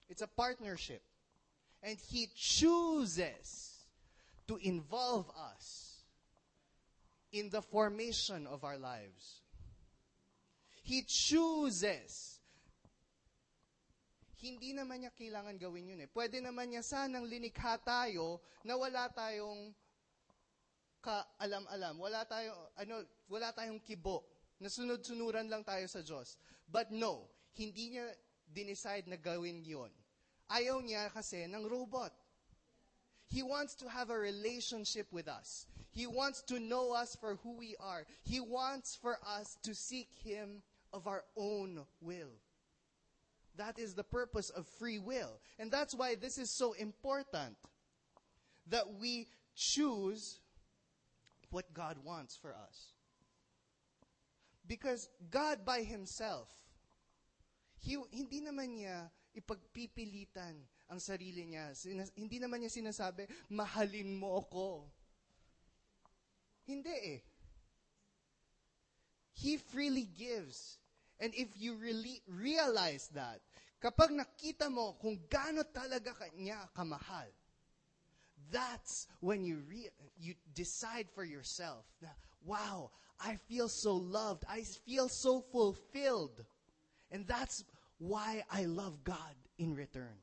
it's 0.10 0.22
a 0.22 0.28
partnership. 0.28 1.04
And 1.84 1.98
He 2.00 2.32
chooses 2.36 3.84
to 4.48 4.56
involve 4.64 5.28
us 5.36 6.00
in 7.32 7.50
the 7.50 7.62
formation 7.62 8.48
of 8.48 8.64
our 8.64 8.78
lives. 8.78 9.42
He 10.84 11.04
chooses. 11.04 12.40
Hindi 14.40 14.76
naman 14.76 15.04
niya 15.04 15.12
kailangan 15.16 15.56
gawin 15.56 15.88
yun 15.96 16.04
eh. 16.04 16.12
Pwede 16.12 16.44
naman 16.44 16.72
niya 16.72 16.84
sanang 16.84 17.24
linikha 17.24 17.80
tayo 17.80 18.44
na 18.68 18.76
wala 18.76 19.08
tayong 19.08 19.72
kaalam-alam. 21.00 21.96
Wala 22.00 22.28
tayong, 22.28 22.60
ano, 22.80 23.04
wala 23.32 23.56
tayong 23.56 23.80
kibo. 23.80 24.28
Nasunod-sunuran 24.60 25.48
lang 25.48 25.64
tayo 25.64 25.88
sa 25.88 26.04
Diyos. 26.04 26.36
But 26.68 26.92
no, 26.92 27.33
hindi 27.54 27.98
niya 27.98 28.10
dinicide 28.54 29.08
na 29.08 29.16
gawin 29.18 29.64
yon. 29.66 29.90
Ayaw 30.50 30.82
niya 30.82 31.10
kasi 31.14 31.46
ng 31.46 31.66
robot. 31.70 32.14
He 33.28 33.42
wants 33.42 33.74
to 33.82 33.90
have 33.90 34.10
a 34.10 34.18
relationship 34.18 35.08
with 35.12 35.28
us. 35.28 35.66
He 35.90 36.06
wants 36.06 36.42
to 36.44 36.60
know 36.60 36.94
us 36.94 37.16
for 37.16 37.38
who 37.42 37.58
we 37.58 37.76
are. 37.80 38.06
He 38.22 38.40
wants 38.40 38.96
for 38.96 39.18
us 39.26 39.58
to 39.64 39.74
seek 39.74 40.10
Him 40.24 40.62
of 40.92 41.08
our 41.08 41.24
own 41.36 41.82
will. 42.02 42.34
That 43.58 43.78
is 43.78 43.94
the 43.94 44.04
purpose 44.04 44.50
of 44.50 44.68
free 44.68 45.00
will. 45.00 45.40
And 45.60 45.72
that's 45.72 45.94
why 45.94 46.16
this 46.16 46.38
is 46.38 46.50
so 46.50 46.74
important 46.74 47.56
that 48.70 48.86
we 49.00 49.28
choose 49.56 50.40
what 51.50 51.74
God 51.74 51.98
wants 52.04 52.36
for 52.36 52.50
us. 52.50 52.94
Because 54.68 55.10
God 55.30 55.66
by 55.66 55.82
Himself, 55.82 56.50
he, 57.84 58.00
hindi 58.16 58.40
naman 58.40 58.80
niya 58.80 59.12
ipagpipilitan 59.36 60.56
ang 60.88 61.00
sarili 61.04 61.44
niya. 61.44 61.76
Sinas, 61.76 62.16
hindi 62.16 62.40
naman 62.40 62.64
niya 62.64 62.72
sinasabi, 62.72 63.28
mahalin 63.52 64.16
mo 64.16 64.40
ako. 64.40 64.88
Hindi 66.64 66.96
eh. 67.20 67.22
He 69.36 69.60
freely 69.60 70.08
gives. 70.16 70.80
And 71.20 71.36
if 71.36 71.52
you 71.60 71.76
really 71.76 72.24
realize 72.30 73.12
that, 73.12 73.44
kapag 73.84 74.16
nakita 74.16 74.72
mo 74.72 74.96
kung 75.02 75.20
gaano 75.28 75.68
talaga 75.68 76.16
kanya 76.16 76.70
kamahal, 76.72 77.28
that's 78.48 79.08
when 79.20 79.44
you 79.44 79.60
re- 79.68 79.92
you 80.16 80.36
decide 80.54 81.10
for 81.12 81.26
yourself 81.26 81.84
na, 82.00 82.14
wow, 82.46 82.92
I 83.20 83.36
feel 83.50 83.68
so 83.68 83.96
loved. 83.96 84.46
I 84.48 84.64
feel 84.64 85.10
so 85.10 85.42
fulfilled. 85.52 86.44
And 87.12 87.28
that's 87.28 87.64
why 88.04 88.44
I 88.52 88.66
love 88.66 89.04
God 89.04 89.36
in 89.58 89.76
return. 89.76 90.18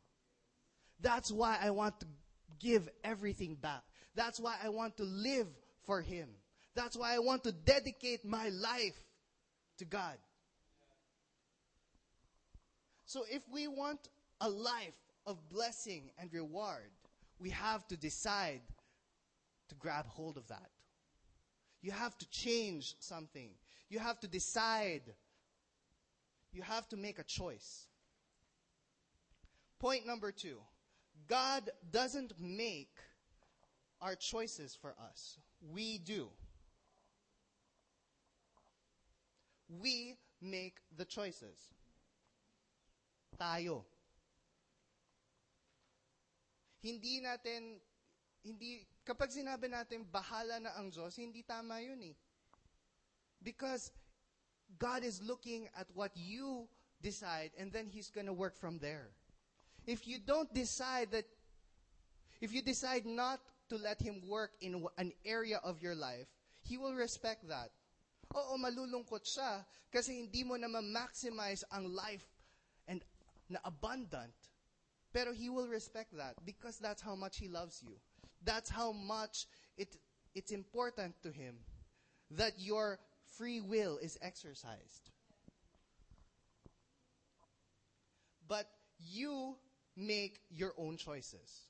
That's 1.00 1.32
why 1.32 1.58
I 1.60 1.70
want 1.70 1.99
to 2.00 2.06
give 2.58 2.88
everything 3.02 3.54
back. 3.54 3.82
That's 4.14 4.38
why 4.38 4.56
I 4.62 4.68
want 4.68 4.96
to 4.99 5.04
live 5.04 5.46
for 5.87 6.02
Him. 6.02 6.28
That's 6.75 6.96
why 6.96 7.14
I 7.14 7.18
want 7.18 7.44
to 7.44 7.52
dedicate 7.52 8.25
my 8.25 8.50
life 8.50 8.99
to 9.78 9.84
God. 9.84 10.16
So 13.06 13.25
if 13.30 13.42
we 13.50 13.66
want 13.66 14.08
a 14.40 14.49
life 14.49 14.94
of 15.26 15.37
blessing 15.49 16.10
and 16.18 16.32
reward, 16.32 16.90
we 17.38 17.50
have 17.50 17.87
to 17.88 17.96
decide 17.96 18.60
to 19.68 19.75
grab 19.76 20.06
hold 20.06 20.37
of 20.37 20.46
that. 20.49 20.70
You 21.82 21.92
have 21.92 22.16
to 22.18 22.28
change 22.28 22.94
something. 23.00 23.50
You 23.88 24.00
have 24.00 24.20
to 24.20 24.28
decide. 24.28 25.02
You 26.52 26.62
have 26.62 26.88
to 26.88 26.97
make 26.97 27.19
a 27.19 27.25
choice. 27.25 27.87
Point 29.78 30.07
number 30.07 30.33
two 30.33 30.59
God 31.26 31.71
doesn't 31.90 32.33
make 32.38 32.97
our 34.00 34.14
choices 34.14 34.76
for 34.80 34.95
us, 35.11 35.38
we 35.61 35.99
do. 35.99 36.28
We 39.69 40.16
make 40.40 40.80
the 40.97 41.04
choices. 41.04 41.71
Tayo. 43.38 43.85
Hindi 46.83 47.21
natin, 47.21 47.78
hindi, 48.42 48.88
kapag 49.04 49.30
sinabi 49.30 49.69
natin, 49.69 50.09
bahala 50.09 50.59
na 50.59 50.75
ang 50.80 50.90
Diyos, 50.90 51.14
hindi 51.21 51.45
tama 51.45 51.78
yun 51.85 52.00
eh. 52.02 52.16
Because 53.40 53.92
God 54.78 55.04
is 55.04 55.20
looking 55.22 55.68
at 55.78 55.86
what 55.94 56.12
you 56.14 56.68
decide 57.02 57.50
and 57.58 57.72
then 57.72 57.86
He's 57.86 58.10
gonna 58.10 58.32
work 58.32 58.56
from 58.56 58.78
there. 58.78 59.08
If 59.86 60.06
you 60.06 60.18
don't 60.18 60.52
decide 60.54 61.10
that, 61.12 61.24
if 62.40 62.52
you 62.52 62.62
decide 62.62 63.06
not 63.06 63.40
to 63.70 63.76
let 63.76 64.00
Him 64.00 64.22
work 64.28 64.52
in 64.60 64.84
an 64.98 65.12
area 65.24 65.60
of 65.64 65.82
your 65.82 65.94
life, 65.94 66.26
He 66.62 66.76
will 66.76 66.94
respect 66.94 67.48
that. 67.48 67.70
Oo, 68.30 68.56
malulungkot 68.56 69.26
siya 69.26 69.66
kasi 69.90 70.22
hindi 70.22 70.44
mo 70.46 70.54
na 70.54 70.70
ma-maximize 70.70 71.66
ang 71.74 71.90
life 71.90 72.28
and 72.86 73.02
na 73.50 73.58
abundant. 73.64 74.30
Pero 75.10 75.34
He 75.34 75.50
will 75.50 75.66
respect 75.66 76.14
that 76.14 76.38
because 76.46 76.78
that's 76.78 77.02
how 77.02 77.16
much 77.18 77.38
He 77.38 77.48
loves 77.48 77.82
you. 77.82 77.98
That's 78.44 78.70
how 78.70 78.92
much 78.92 79.50
it, 79.76 79.96
it's 80.34 80.52
important 80.52 81.18
to 81.22 81.34
Him 81.34 81.58
that 82.30 82.54
your 82.58 82.98
free 83.40 83.64
will 83.64 83.97
is 83.97 84.18
exercised. 84.20 85.09
But 88.47 88.68
you 89.00 89.56
make 89.97 90.44
your 90.50 90.75
own 90.76 91.00
choices. 91.00 91.64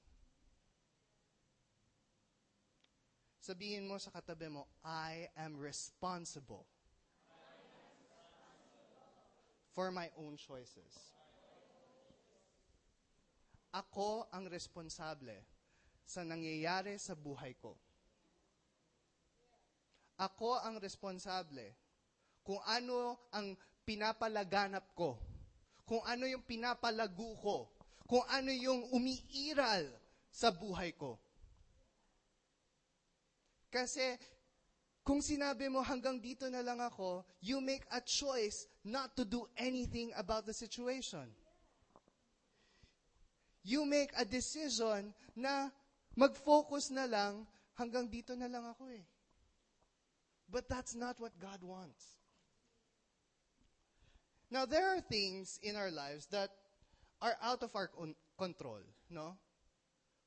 Sabihin 3.38 3.86
mo 3.86 4.02
sa 4.02 4.10
katabi 4.10 4.50
mo, 4.50 4.66
I 4.82 5.30
am 5.38 5.54
responsible 5.54 6.66
for 9.70 9.94
my 9.94 10.10
own 10.18 10.34
choices. 10.34 11.14
Ako 13.70 14.26
ang 14.34 14.50
responsable 14.50 15.38
sa 16.02 16.26
nangyayari 16.26 16.98
sa 16.98 17.14
buhay 17.14 17.54
ko. 17.62 17.78
Ako 20.20 20.60
ang 20.60 20.76
responsable 20.76 21.72
kung 22.44 22.60
ano 22.68 23.16
ang 23.32 23.56
pinapalaganap 23.88 24.92
ko, 24.92 25.16
kung 25.88 26.04
ano 26.04 26.28
yung 26.28 26.44
pinapalago 26.44 27.32
ko, 27.40 27.56
kung 28.04 28.24
ano 28.28 28.52
yung 28.52 28.84
umiiral 28.92 29.88
sa 30.28 30.52
buhay 30.52 30.92
ko. 30.92 31.16
Kasi 33.72 34.18
kung 35.00 35.24
sinabi 35.24 35.72
mo 35.72 35.80
hanggang 35.80 36.20
dito 36.20 36.46
na 36.52 36.60
lang 36.60 36.78
ako, 36.84 37.24
you 37.40 37.58
make 37.64 37.86
a 37.90 38.02
choice 38.04 38.68
not 38.84 39.16
to 39.16 39.24
do 39.24 39.48
anything 39.56 40.12
about 40.20 40.44
the 40.44 40.54
situation. 40.54 41.26
You 43.64 43.88
make 43.88 44.12
a 44.16 44.26
decision 44.28 45.16
na 45.32 45.72
mag-focus 46.14 46.92
na 46.92 47.08
lang 47.08 47.46
hanggang 47.78 48.10
dito 48.10 48.36
na 48.36 48.50
lang 48.50 48.66
ako 48.68 48.90
eh. 48.92 49.04
But 50.50 50.66
that's 50.68 50.98
not 50.98 51.22
what 51.22 51.32
God 51.38 51.62
wants. 51.62 52.18
Now, 54.50 54.66
there 54.66 54.90
are 54.90 55.00
things 55.00 55.62
in 55.62 55.78
our 55.78 55.94
lives 55.94 56.26
that 56.34 56.50
are 57.22 57.38
out 57.38 57.62
of 57.62 57.70
our 57.78 57.86
con- 57.86 58.18
control, 58.34 58.82
no? 59.06 59.38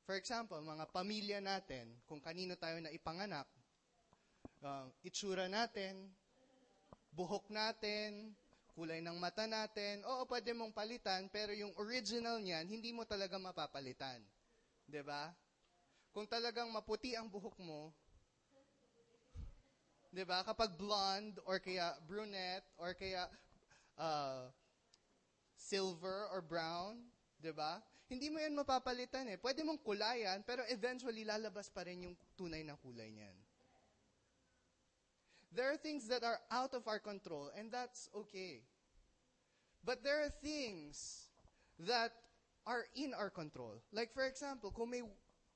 For 0.08 0.15
example, 0.15 0.63
mga 0.63 0.88
pamilya 0.96 1.39
natin, 1.44 1.92
kung 2.08 2.24
kanino 2.24 2.56
tayo 2.56 2.80
na 2.80 2.92
ipanganak, 2.96 3.48
uh, 4.63 4.88
itsura 5.03 5.51
natin, 5.51 6.08
buhok 7.12 7.51
natin, 7.51 8.32
kulay 8.74 9.03
ng 9.03 9.20
mata 9.20 9.44
natin, 9.44 10.01
oo, 10.08 10.24
pwede 10.25 10.56
mong 10.56 10.74
palitan, 10.74 11.27
pero 11.30 11.51
yung 11.53 11.75
original 11.77 12.39
niyan, 12.39 12.65
hindi 12.65 12.96
mo 12.96 13.03
talaga 13.03 13.36
mapapalitan. 13.36 14.24
ba? 15.03 15.36
Kung 16.15 16.25
talagang 16.25 16.72
maputi 16.72 17.13
ang 17.13 17.30
buhok 17.30 17.60
mo, 17.60 17.94
'di 20.13 20.24
ba? 20.29 20.46
Kapag 20.46 20.77
blonde 20.77 21.41
or 21.50 21.58
kaya 21.58 21.98
brunette 22.05 22.70
or 22.77 22.93
kaya 22.93 23.25
uh, 23.98 24.46
silver 25.58 26.29
or 26.29 26.46
brown, 26.46 27.01
'di 27.41 27.50
ba? 27.50 27.82
Hindi 28.05 28.29
mo 28.29 28.38
'yan 28.38 28.53
mapapalitan 28.53 29.25
eh. 29.34 29.41
Pwede 29.41 29.65
mong 29.65 29.82
kulayan, 29.82 30.46
pero 30.46 30.62
eventually 30.70 31.25
lalabas 31.25 31.74
pa 31.74 31.82
rin 31.82 32.05
yung 32.05 32.15
tunay 32.38 32.62
na 32.62 32.77
kulay 32.77 33.10
niyan. 33.10 33.34
There 35.53 35.70
are 35.70 35.77
things 35.77 36.05
that 36.10 36.22
are 36.22 36.41
out 36.50 36.74
of 36.77 36.86
our 36.86 37.01
control, 37.01 37.50
and 37.58 37.74
that's 37.74 38.10
okay. 38.13 38.65
But 39.86 40.01
there 40.01 40.22
are 40.22 40.34
things 40.41 41.29
that 41.86 42.13
are 42.65 42.86
in 42.96 43.13
our 43.13 43.29
control. 43.29 43.82
Like 43.89 44.13
for 44.13 44.25
example, 44.25 44.74
kung 44.74 44.93
may 44.93 45.03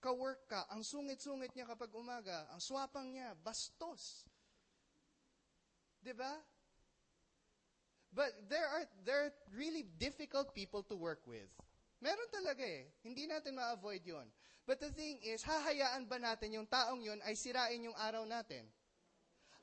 kawork 0.01 0.45
ka, 0.45 0.69
ang 0.69 0.85
sungit-sungit 0.85 1.53
niya 1.57 1.65
kapag 1.65 1.89
umaga, 1.93 2.45
ang 2.53 2.61
swapang 2.61 3.09
niya, 3.09 3.33
bastos. 3.41 4.27
'Di 6.01 6.13
ba? 6.13 6.34
But 8.13 8.34
there 8.50 8.66
are 8.66 8.86
there 9.06 9.20
are 9.30 9.34
really 9.54 9.86
difficult 10.01 10.56
people 10.56 10.82
to 10.89 10.96
work 10.98 11.22
with. 11.30 11.50
Meron 12.01 12.30
talaga 12.30 12.66
eh. 12.66 12.89
Hindi 13.06 13.30
natin 13.30 13.58
ma-avoid 13.58 14.06
'yon. 14.06 14.27
But 14.68 14.84
the 14.84 14.92
thing 14.92 15.22
is, 15.24 15.46
hahayaan 15.48 16.10
ba 16.10 16.20
natin 16.20 16.58
yung 16.58 16.68
taong 16.68 17.00
'yon 17.00 17.22
ay 17.24 17.38
sirain 17.38 17.80
yung 17.84 17.96
araw 17.96 18.27
natin? 18.27 18.68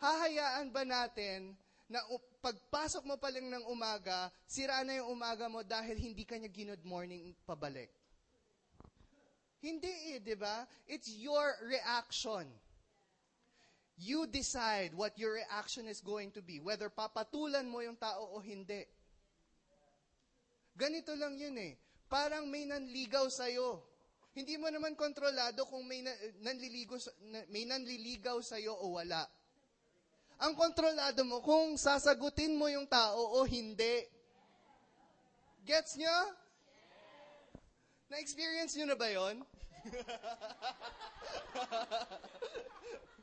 Hahayaan 0.00 0.72
ba 0.72 0.82
natin 0.82 1.54
na 1.88 2.00
pagpasok 2.40 3.04
mo 3.04 3.16
pa 3.20 3.28
lang 3.28 3.48
ng 3.48 3.64
umaga, 3.68 4.32
sira 4.48 4.80
na 4.82 4.96
yung 5.00 5.12
umaga 5.12 5.48
mo 5.48 5.60
dahil 5.60 5.96
hindi 6.00 6.24
kanya 6.24 6.48
ginod 6.48 6.80
morning 6.84 7.36
pabalik? 7.44 7.92
Hindi 9.64 10.16
eh, 10.16 10.20
di 10.20 10.36
ba? 10.36 10.68
It's 10.84 11.08
your 11.16 11.56
reaction. 11.64 12.44
You 13.94 14.26
decide 14.26 14.90
what 14.94 15.14
your 15.14 15.38
reaction 15.38 15.86
is 15.86 16.02
going 16.02 16.34
to 16.34 16.42
be, 16.42 16.58
whether 16.58 16.90
papatulan 16.90 17.70
mo 17.70 17.78
yung 17.78 17.94
tao 17.94 18.34
o 18.34 18.42
hindi. 18.42 18.82
Ganito 20.74 21.14
lang 21.14 21.38
yun 21.38 21.54
eh. 21.54 21.78
Parang 22.10 22.50
may 22.50 22.66
nanligaw 22.66 23.30
sa'yo. 23.30 23.86
Hindi 24.34 24.58
mo 24.58 24.66
naman 24.66 24.98
kontrolado 24.98 25.62
kung 25.70 25.86
may 25.86 26.02
nanliligaw, 26.42 26.98
may 27.54 27.70
nanliligaw 27.70 28.42
sa'yo 28.42 28.74
o 28.74 28.98
wala. 28.98 29.22
Ang 30.42 30.58
kontrolado 30.58 31.22
mo 31.22 31.38
kung 31.38 31.78
sasagutin 31.78 32.58
mo 32.58 32.66
yung 32.66 32.90
tao 32.90 33.38
o 33.38 33.46
hindi. 33.46 34.10
Gets 35.62 36.02
nyo? 36.02 36.34
Na-experience 38.10 38.74
nyo 38.74 38.90
na 38.90 38.98
ba 38.98 39.06
yon? 39.06 39.46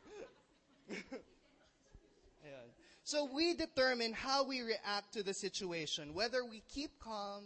so 3.03 3.29
we 3.33 3.53
determine 3.53 4.13
how 4.13 4.43
we 4.43 4.62
react 4.62 5.13
to 5.13 5.24
the 5.24 5.33
situation, 5.33 6.13
whether 6.13 6.45
we 6.45 6.62
keep 6.67 6.91
calm 7.00 7.45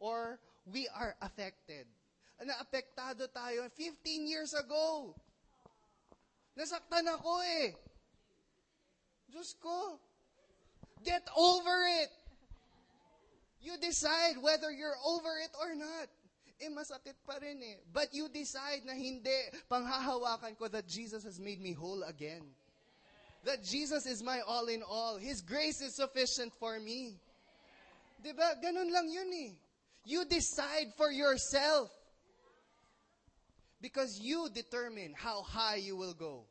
or 0.00 0.38
we 0.72 0.88
are 0.94 1.14
affected. 1.22 1.86
Naapektado 2.38 3.26
tayo 3.34 3.66
15 3.74 4.26
years 4.26 4.54
ago. 4.54 5.14
Nasaktan 6.54 7.06
ako 7.06 7.42
eh. 7.42 7.74
Diyos 9.30 9.58
ko. 9.58 9.98
Get 11.02 11.26
over 11.36 11.86
it. 12.02 12.10
You 13.60 13.76
decide 13.78 14.38
whether 14.38 14.70
you're 14.70 14.98
over 15.02 15.38
it 15.42 15.50
or 15.58 15.74
not. 15.74 16.06
Eh, 16.58 16.70
masakit 16.74 17.14
pa 17.22 17.38
rin 17.38 17.62
eh. 17.62 17.78
But 17.92 18.10
you 18.10 18.28
decide 18.28 18.82
na 18.82 18.92
hindi. 18.92 19.30
Panghahawakan 19.70 20.58
ko 20.58 20.66
that 20.68 20.90
Jesus 20.90 21.22
has 21.22 21.38
made 21.38 21.62
me 21.62 21.72
whole 21.72 22.02
again. 22.02 22.42
That 23.44 23.62
Jesus 23.62 24.06
is 24.06 24.22
my 24.22 24.40
all 24.42 24.66
in 24.66 24.82
all. 24.82 25.16
His 25.16 25.40
grace 25.40 25.80
is 25.80 25.94
sufficient 25.94 26.52
for 26.58 26.78
me. 26.80 27.14
Diba? 28.18 28.58
Ganun 28.58 28.90
lang 28.90 29.06
yun 29.06 29.30
eh. 29.30 29.52
You 30.04 30.24
decide 30.26 30.90
for 30.96 31.12
yourself. 31.12 31.90
Because 33.80 34.18
you 34.18 34.50
determine 34.50 35.14
how 35.14 35.42
high 35.42 35.76
you 35.76 35.94
will 35.94 36.14
go. 36.14 36.42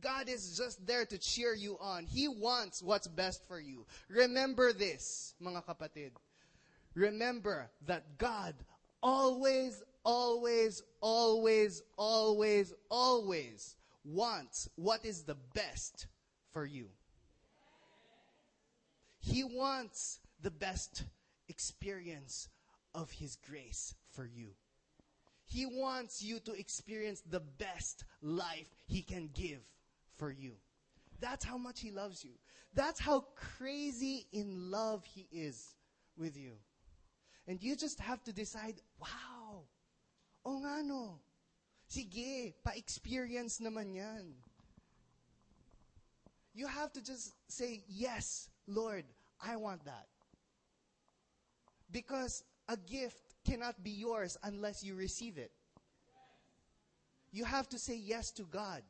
God 0.00 0.28
is 0.28 0.56
just 0.56 0.86
there 0.86 1.06
to 1.06 1.18
cheer 1.18 1.54
you 1.54 1.76
on. 1.80 2.04
He 2.04 2.28
wants 2.28 2.82
what's 2.82 3.08
best 3.08 3.48
for 3.48 3.58
you. 3.58 3.86
Remember 4.08 4.72
this, 4.72 5.34
mga 5.42 5.64
kapatid. 5.64 6.10
Remember 6.94 7.70
that 7.86 8.18
God 8.18 8.54
always, 9.02 9.82
always, 10.04 10.82
always, 11.00 11.82
always, 11.96 12.74
always 12.90 13.76
wants 14.04 14.68
what 14.76 15.04
is 15.04 15.22
the 15.22 15.36
best 15.54 16.06
for 16.52 16.64
you. 16.64 16.86
He 19.20 19.44
wants 19.44 20.20
the 20.42 20.50
best 20.50 21.04
experience 21.48 22.48
of 22.94 23.10
His 23.10 23.36
grace 23.36 23.94
for 24.10 24.26
you. 24.26 24.48
He 25.44 25.66
wants 25.66 26.22
you 26.22 26.40
to 26.40 26.52
experience 26.52 27.22
the 27.28 27.40
best 27.40 28.04
life 28.22 28.66
He 28.86 29.02
can 29.02 29.30
give 29.34 29.60
for 30.16 30.30
you. 30.30 30.52
That's 31.20 31.44
how 31.44 31.58
much 31.58 31.80
He 31.80 31.90
loves 31.90 32.24
you. 32.24 32.32
That's 32.74 33.00
how 33.00 33.26
crazy 33.34 34.26
in 34.32 34.70
love 34.70 35.04
He 35.04 35.26
is 35.32 35.74
with 36.16 36.36
you. 36.36 36.52
And 37.48 37.62
you 37.62 37.74
just 37.76 37.98
have 37.98 38.22
to 38.24 38.32
decide, 38.32 38.74
wow, 39.00 39.64
o 40.44 40.58
nga 40.58 40.82
no, 40.84 41.18
sige, 41.88 42.52
pa-experience 42.62 43.58
naman 43.58 43.96
yan. 43.96 44.34
You 46.52 46.66
have 46.68 46.92
to 46.92 47.02
just 47.02 47.32
say, 47.48 47.82
yes, 47.88 48.50
Lord, 48.66 49.04
I 49.40 49.56
want 49.56 49.82
that. 49.86 50.08
Because 51.90 52.44
a 52.68 52.76
gift 52.76 53.34
cannot 53.46 53.82
be 53.82 53.92
yours 53.92 54.36
unless 54.42 54.84
you 54.84 54.94
receive 54.94 55.38
it. 55.38 55.50
You 57.32 57.46
have 57.46 57.68
to 57.70 57.78
say 57.78 57.96
yes 57.96 58.30
to 58.32 58.42
God 58.42 58.82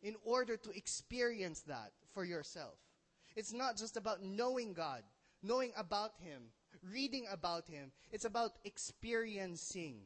in 0.00 0.14
order 0.22 0.56
to 0.56 0.70
experience 0.70 1.62
that 1.62 1.90
for 2.12 2.24
yourself. 2.24 2.78
It's 3.34 3.52
not 3.52 3.76
just 3.76 3.96
about 3.96 4.22
knowing 4.22 4.74
God, 4.74 5.02
knowing 5.42 5.72
about 5.76 6.12
Him, 6.20 6.42
reading 6.92 7.26
about 7.30 7.68
Him. 7.68 7.92
It's 8.10 8.24
about 8.24 8.52
experiencing 8.64 10.00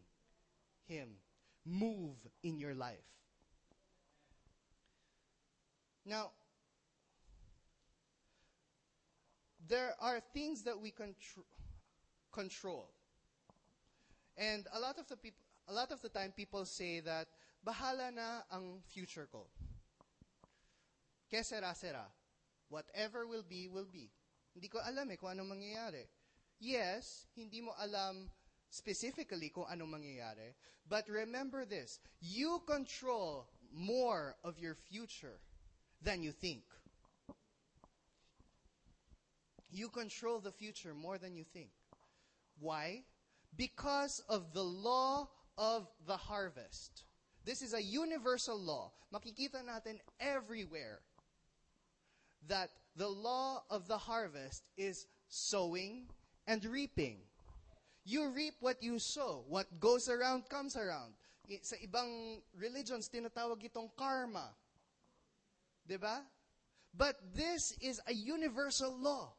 Him 0.87 1.09
move 1.65 2.17
in 2.43 2.59
your 2.59 2.75
life. 2.75 3.05
Now, 6.05 6.31
there 9.69 9.95
are 10.01 10.21
things 10.33 10.63
that 10.63 10.81
we 10.81 10.91
contr- 10.91 11.45
control. 12.33 12.89
And 14.37 14.67
a 14.73 14.81
lot 14.81 14.99
of 14.99 15.07
the 15.09 15.17
people, 15.17 15.43
a 15.69 15.73
lot 15.75 15.93
of 15.93 16.01
the 16.01 16.09
time 16.09 16.33
people 16.35 16.65
say 16.65 17.01
that 17.01 17.29
bahala 17.67 18.15
na 18.15 18.41
ang 18.51 18.81
future 18.89 19.29
ko. 19.31 19.47
Que 21.29 21.43
sera. 21.43 21.75
Whatever 22.71 23.27
will 23.27 23.45
be, 23.47 23.69
will 23.69 23.89
be. 23.91 24.09
Hindi 24.55 24.69
ko 24.69 24.81
alam 24.81 25.11
eh 25.13 25.17
kung 25.17 25.37
anong 25.37 25.53
mangyayari. 25.53 26.09
Yes, 26.59 27.27
hindi 27.35 27.61
mo 27.63 27.73
alam 27.79 28.31
specifically 28.71 29.49
kung 29.49 29.67
anong 29.71 30.03
mangyayari. 30.03 30.55
But 30.89 31.09
remember 31.09 31.65
this, 31.65 32.01
you 32.21 32.63
control 32.67 33.47
more 33.73 34.37
of 34.43 34.59
your 34.59 34.75
future 34.75 35.39
than 36.03 36.23
you 36.23 36.33
think. 36.33 36.63
You 39.71 39.89
control 39.89 40.41
the 40.41 40.53
future 40.53 40.95
more 40.95 41.19
than 41.19 41.37
you 41.37 41.45
think. 41.45 41.71
Why? 42.59 43.05
Because 43.57 44.23
of 44.29 44.53
the 44.53 44.65
law 44.65 45.29
of 45.57 45.87
the 46.07 46.17
harvest. 46.17 47.05
This 47.45 47.63
is 47.63 47.75
a 47.75 47.83
universal 47.83 48.59
law. 48.59 48.93
Makikita 49.13 49.61
natin 49.65 50.01
everywhere 50.21 51.01
that 52.49 52.71
the 52.97 53.09
law 53.09 53.63
of 53.71 53.89
the 53.89 53.99
harvest 53.99 54.69
is 54.77 55.07
sowing 55.29 56.09
and 56.49 56.65
reaping. 56.65 57.21
You 58.09 58.33
reap 58.33 58.55
what 58.61 58.83
you 58.83 58.99
sow. 58.99 59.45
What 59.47 59.69
goes 59.79 60.09
around 60.09 60.49
comes 60.49 60.75
around. 60.81 61.13
Sa 61.61 61.77
ibang 61.77 62.41
religions, 62.57 63.13
tinatawag 63.13 63.61
itong 63.69 63.93
karma. 63.93 64.57
Diba? 65.85 66.25
But 66.97 67.21
this 67.37 67.77
is 67.85 68.01
a 68.09 68.15
universal 68.17 68.97
law. 68.97 69.37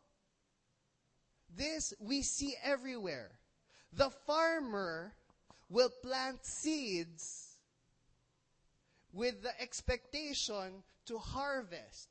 This 1.49 1.97
we 1.97 2.21
see 2.21 2.53
everywhere. 2.61 3.33
The 3.91 4.13
farmer 4.29 5.17
will 5.69 5.89
plant 5.89 6.45
seeds 6.45 7.57
with 9.13 9.41
the 9.41 9.53
expectation 9.57 10.85
to 11.09 11.17
harvest. 11.17 12.09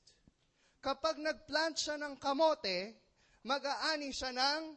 Kapag 0.82 1.22
nagplant 1.22 1.78
siya 1.78 2.02
ng 2.02 2.18
kamote, 2.18 2.98
mag-aani 3.46 4.10
siya 4.10 4.34
ng 4.34 4.74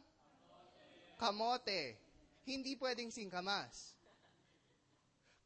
kamote. 1.22 1.94
Hindi 2.42 2.74
pwedeng 2.82 3.14
singkamas. 3.14 3.94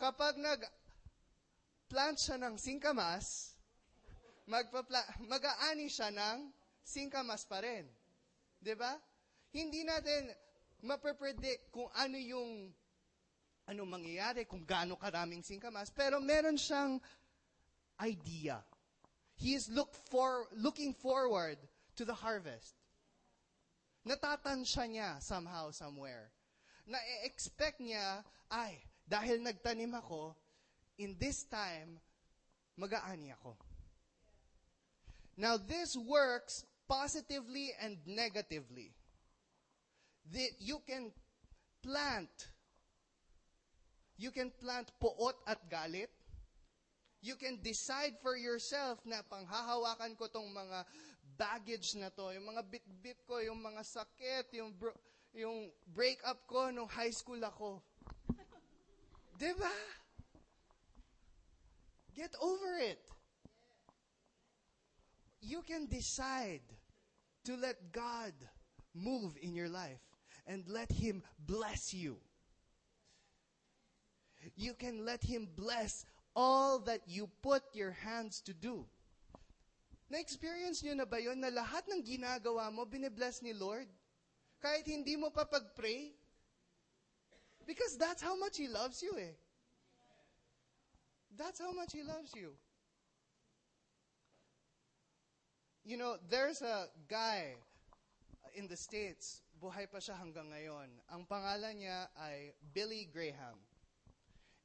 Kapag 0.01 0.41
nag-plant 0.41 2.17
siya 2.17 2.41
ng 2.41 2.57
singkamas, 2.57 3.53
mag-aani 5.29 5.93
siya 5.93 6.09
ng 6.09 6.49
singkamas 6.81 7.45
pa 7.45 7.61
rin. 7.61 7.85
ba? 8.81 8.97
Hindi 9.53 9.85
natin 9.85 10.33
mapapredict 10.81 11.69
kung 11.69 11.93
ano 11.93 12.17
yung 12.17 12.73
ano 13.67 13.83
mangyayari, 13.83 14.47
kung 14.47 14.63
gaano 14.63 14.95
karaming 14.95 15.43
singkamas, 15.43 15.91
pero 15.91 16.23
meron 16.23 16.55
siyang 16.55 17.03
idea. 17.99 18.63
He 19.37 19.59
is 19.59 19.69
look 19.69 19.93
for, 20.09 20.47
looking 20.55 20.95
forward 20.95 21.59
to 21.99 22.07
the 22.07 22.15
harvest. 22.15 22.79
Natatansya 24.07 24.85
niya 24.87 25.11
somehow, 25.19 25.75
somewhere. 25.75 26.31
Na-expect 26.87 27.83
niya, 27.83 28.23
ay, 28.49 28.79
dahil 29.03 29.43
nagtanim 29.43 29.91
ako, 29.99 30.39
in 31.03 31.19
this 31.19 31.43
time, 31.51 31.99
mag-aani 32.79 33.35
ako. 33.35 33.59
Now, 35.37 35.59
this 35.59 35.99
works 35.99 36.65
positively 36.87 37.75
and 37.83 37.99
negatively. 38.07 38.95
The, 40.31 40.55
you 40.63 40.79
can 40.87 41.11
plant 41.83 42.31
You 44.17 44.33
can 44.33 44.49
plant 44.49 44.89
poot 44.97 45.37
at 45.45 45.61
galit. 45.69 46.09
You 47.21 47.37
can 47.37 47.61
decide 47.61 48.17
for 48.25 48.37
yourself 48.37 48.97
na 49.05 49.21
panghahawakan 49.29 50.17
ko 50.17 50.29
tong 50.33 50.49
mga 50.57 50.89
baggage 51.37 51.95
na 52.01 52.09
to, 52.11 52.33
yung 52.33 52.49
mga 52.49 52.63
bit-bit 52.67 53.21
ko, 53.29 53.39
yung 53.39 53.61
mga 53.61 53.85
sakit, 53.85 54.53
yung 54.57 54.73
bro, 54.73 54.93
yung 55.37 55.69
breakup 55.93 56.49
ko 56.49 56.73
nung 56.73 56.89
high 56.89 57.13
school 57.13 57.41
ako. 57.45 57.85
'Di 59.37 59.53
ba? 59.61 59.75
Get 62.17 62.33
over 62.41 62.81
it. 62.81 63.01
You 65.45 65.61
can 65.61 65.85
decide 65.87 66.65
to 67.45 67.55
let 67.61 67.93
God 67.93 68.33
move 68.97 69.37
in 69.39 69.53
your 69.53 69.69
life 69.69 70.01
and 70.49 70.65
let 70.67 70.89
him 70.89 71.21
bless 71.45 71.93
you 71.93 72.17
you 74.55 74.75
can 74.75 75.05
let 75.05 75.25
Him 75.25 75.49
bless 75.57 76.05
all 76.35 76.79
that 76.81 77.01
you 77.07 77.29
put 77.43 77.63
your 77.73 77.91
hands 77.91 78.41
to 78.43 78.55
do. 78.55 78.85
Na-experience 80.07 80.87
nyo 80.87 80.95
na 80.95 81.07
ba 81.07 81.19
yun 81.19 81.43
na 81.43 81.51
lahat 81.51 81.83
ng 81.91 82.03
ginagawa 82.03 82.71
mo, 82.71 82.87
binibless 82.87 83.43
ni 83.43 83.51
Lord? 83.51 83.91
Kahit 84.63 84.87
hindi 84.87 85.19
mo 85.19 85.35
pa 85.35 85.43
pag-pray? 85.43 86.15
Because 87.67 87.99
that's 87.99 88.23
how 88.23 88.39
much 88.39 88.57
He 88.57 88.71
loves 88.71 89.03
you 89.03 89.19
eh. 89.19 89.35
That's 91.35 91.59
how 91.59 91.75
much 91.75 91.91
He 91.91 92.07
loves 92.07 92.31
you. 92.39 92.55
You 95.83 95.99
know, 95.99 96.19
there's 96.31 96.63
a 96.63 96.87
guy 97.11 97.59
in 98.55 98.67
the 98.67 98.79
States, 98.79 99.43
buhay 99.59 99.91
pa 99.91 99.99
siya 99.99 100.19
hanggang 100.19 100.51
ngayon. 100.51 100.89
Ang 101.11 101.27
pangalan 101.27 101.83
niya 101.83 102.11
ay 102.19 102.55
Billy 102.75 103.07
Graham. 103.11 103.59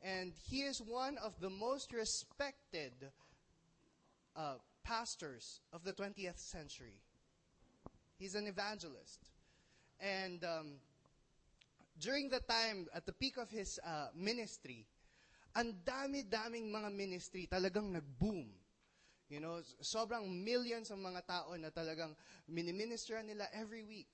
And 0.02 0.34
he 0.50 0.66
is 0.66 0.82
one 0.82 1.22
of 1.22 1.38
the 1.38 1.50
most 1.50 1.94
respected 1.94 2.94
uh, 4.34 4.58
pastors 4.84 5.62
of 5.74 5.84
the 5.84 5.94
20th 5.94 6.40
century. 6.40 7.02
He's 8.18 8.36
an 8.36 8.48
evangelist. 8.48 9.32
And 10.00 10.44
um, 10.44 10.68
during 12.00 12.30
the 12.30 12.40
time, 12.40 12.88
at 12.94 13.06
the 13.06 13.14
peak 13.14 13.38
of 13.38 13.50
his 13.50 13.80
uh, 13.86 14.08
ministry, 14.16 14.86
ang 15.56 15.74
dami-daming 15.84 16.72
mga 16.72 16.90
ministry 16.96 17.48
talagang 17.52 17.92
nag-boom. 17.92 18.50
You 19.32 19.40
know, 19.40 19.64
sobrang 19.80 20.28
millions 20.28 20.92
ang 20.92 21.04
mga 21.04 21.24
tao 21.24 21.56
na 21.56 21.72
talagang 21.72 22.16
miniminister 22.52 23.16
nila 23.24 23.48
every 23.56 23.84
week. 23.84 24.12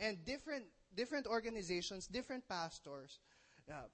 And 0.00 0.16
different 0.24 0.64
different 0.96 1.26
organizations, 1.26 2.08
different 2.08 2.48
pastors, 2.48 3.20
uh, 3.68 3.86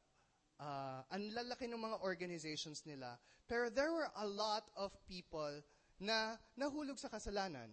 uh, 0.61 1.03
ang 1.11 1.35
lalaki 1.35 1.69
ng 1.69 1.81
mga 1.81 1.99
organizations 2.01 2.87
nila. 2.87 3.19
Pero 3.51 3.71
there 3.71 3.93
were 3.93 4.09
a 4.17 4.27
lot 4.27 4.71
of 4.79 4.95
people 5.07 5.51
na 6.01 6.37
nahulog 6.57 7.01
sa 7.01 7.09
kasalanan 7.09 7.73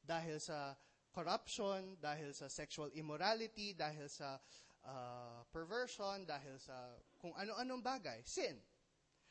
dahil 0.00 0.40
sa 0.40 0.72
corruption, 1.12 1.96
dahil 2.00 2.32
sa 2.32 2.48
sexual 2.48 2.88
immorality, 2.96 3.76
dahil 3.76 4.08
sa 4.08 4.40
uh, 4.86 5.44
perversion, 5.52 6.24
dahil 6.24 6.56
sa 6.56 6.96
kung 7.20 7.34
ano-anong 7.36 7.84
bagay, 7.84 8.24
sin. 8.24 8.56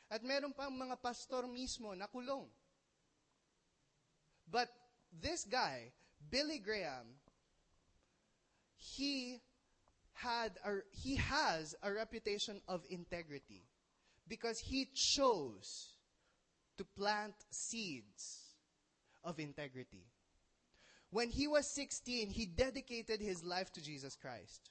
At 0.08 0.22
meron 0.24 0.54
pang 0.54 0.72
mga 0.72 0.96
pastor 1.02 1.44
mismo 1.50 1.92
na 1.92 2.08
kulong. 2.08 2.48
But 4.48 4.72
this 5.12 5.44
guy, 5.44 5.92
Billy 6.16 6.62
Graham, 6.62 7.20
he 8.78 9.42
had 10.16 10.56
a, 10.64 10.80
he 10.90 11.16
has 11.20 11.76
a 11.82 11.92
reputation 11.92 12.62
of 12.66 12.86
integrity 12.88 13.68
because 14.26 14.58
he 14.58 14.88
chose 14.96 15.97
to 16.78 16.84
plant 16.84 17.34
seeds 17.50 18.54
of 19.24 19.38
integrity. 19.38 20.06
When 21.10 21.30
he 21.30 21.46
was 21.46 21.66
16, 21.70 22.30
he 22.30 22.46
dedicated 22.46 23.20
his 23.20 23.44
life 23.44 23.72
to 23.72 23.82
Jesus 23.82 24.16
Christ. 24.16 24.70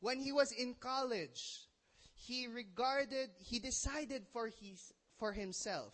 When 0.00 0.20
he 0.20 0.32
was 0.32 0.52
in 0.52 0.74
college, 0.74 1.68
he 2.14 2.46
regarded, 2.46 3.30
he 3.38 3.58
decided 3.58 4.26
for, 4.32 4.48
his, 4.48 4.92
for 5.18 5.32
himself 5.32 5.92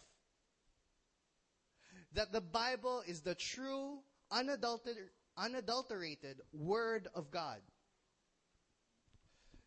that 2.12 2.32
the 2.32 2.40
Bible 2.40 3.02
is 3.06 3.20
the 3.20 3.34
true, 3.34 3.98
unadulterated, 4.30 5.10
unadulterated 5.36 6.40
Word 6.52 7.08
of 7.14 7.30
God. 7.30 7.60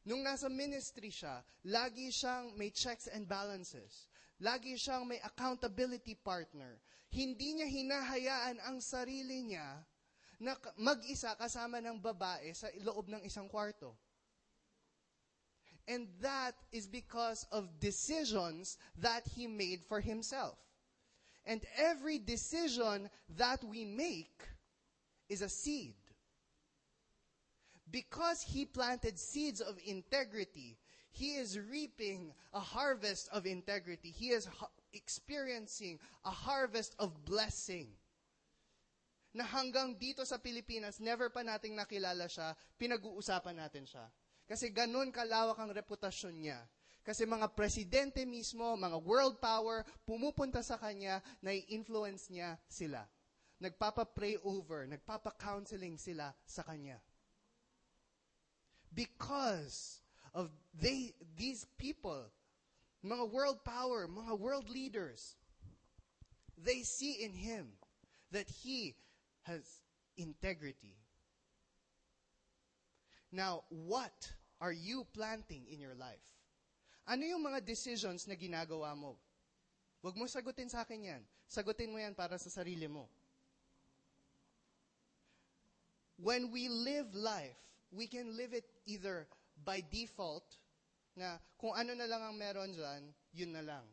Nung 0.07 0.23
nasa 0.23 0.47
ministry 0.47 1.11
siya, 1.11 1.43
lagi 1.67 2.07
siyang 2.07 2.55
may 2.55 2.69
checks 2.69 3.07
and 3.07 3.27
balances. 3.27 4.07
Lagi 4.37 4.77
siyang 4.77 5.09
may 5.09 5.17
accountability 5.25 6.13
partner. 6.13 6.77
Hindi 7.09 7.57
niya 7.57 7.67
hinahayaan 7.67 8.57
ang 8.61 8.77
sarili 8.77 9.41
niya 9.41 9.81
na 10.37 10.53
mag-isa 10.77 11.33
kasama 11.33 11.81
ng 11.81 11.97
babae 11.97 12.53
sa 12.53 12.69
loob 12.85 13.09
ng 13.09 13.25
isang 13.25 13.49
kwarto. 13.49 13.97
And 15.87 16.05
that 16.19 16.53
is 16.69 16.85
because 16.85 17.47
of 17.49 17.79
decisions 17.79 18.77
that 18.99 19.25
he 19.25 19.47
made 19.47 19.81
for 19.87 20.03
himself. 20.03 20.59
And 21.47 21.63
every 21.79 22.19
decision 22.19 23.09
that 23.39 23.63
we 23.63 23.87
make 23.87 24.43
is 25.31 25.41
a 25.41 25.49
seed 25.49 25.95
because 27.91 28.41
he 28.41 28.65
planted 28.65 29.17
seeds 29.17 29.61
of 29.61 29.79
integrity, 29.85 30.77
he 31.17 31.41
is 31.41 31.57
reaping 31.57 32.29
a 32.53 32.61
harvest 32.61 33.25
of 33.33 33.49
integrity. 33.49 34.13
He 34.13 34.29
is 34.29 34.45
experiencing 34.93 35.97
a 36.21 36.29
harvest 36.29 36.93
of 37.01 37.25
blessing. 37.25 37.89
Na 39.33 39.43
hanggang 39.43 39.97
dito 39.97 40.21
sa 40.23 40.37
Pilipinas, 40.37 41.01
never 41.01 41.33
pa 41.33 41.41
nating 41.41 41.73
nakilala 41.73 42.29
siya, 42.29 42.53
pinag-uusapan 42.77 43.57
natin 43.57 43.89
siya. 43.89 44.05
Kasi 44.45 44.69
ganun 44.69 45.11
kalawak 45.11 45.57
ang 45.57 45.73
reputasyon 45.73 46.37
niya. 46.37 46.61
Kasi 47.01 47.25
mga 47.25 47.51
presidente 47.57 48.23
mismo, 48.23 48.77
mga 48.77 49.01
world 49.01 49.41
power, 49.41 49.83
pumupunta 50.05 50.61
sa 50.61 50.77
kanya, 50.79 51.19
na 51.41 51.51
influence 51.51 52.29
niya 52.29 52.55
sila. 52.69 53.03
Nagpapa-pray 53.57 54.37
over, 54.45 54.85
nagpapa-counseling 54.85 55.97
sila 55.97 56.31
sa 56.45 56.61
kanya 56.61 57.01
because 58.97 60.01
of 60.37 60.53
they, 60.79 61.17
these 61.35 61.65
people, 61.81 62.29
mga 63.03 63.31
world 63.33 63.65
power, 63.65 64.07
mga 64.07 64.37
world 64.37 64.69
leaders, 64.69 65.35
they 66.61 66.85
see 66.85 67.25
in 67.25 67.33
him 67.33 67.65
that 68.31 68.45
he 68.61 68.93
has 69.41 69.65
integrity. 70.15 70.93
Now, 73.31 73.63
what 73.69 74.29
are 74.61 74.71
you 74.71 75.07
planting 75.11 75.65
in 75.73 75.81
your 75.81 75.97
life? 75.97 76.21
Ano 77.09 77.25
yung 77.25 77.41
mga 77.41 77.65
decisions 77.65 78.29
na 78.29 78.37
ginagawa 78.37 78.93
mo? 78.93 79.17
Huwag 80.05 80.13
mo 80.13 80.29
sagutin 80.29 80.69
sa 80.69 80.85
akin 80.85 81.17
yan. 81.17 81.21
Sagutin 81.49 81.89
mo 81.89 81.97
yan 81.97 82.13
para 82.13 82.37
sa 82.37 82.53
sarili 82.53 82.85
mo. 82.85 83.09
When 86.21 86.53
we 86.53 86.69
live 86.69 87.09
life, 87.17 87.57
we 87.89 88.05
can 88.05 88.37
live 88.37 88.53
it 88.53 88.69
either 88.85 89.25
by 89.65 89.81
default, 89.89 90.45
na 91.17 91.41
kung 91.57 91.73
ano 91.73 91.97
na 91.97 92.05
lang 92.05 92.21
ang 92.21 92.35
meron 92.37 92.71
dyan, 92.73 93.09
yun 93.33 93.51
na 93.53 93.65
lang. 93.65 93.85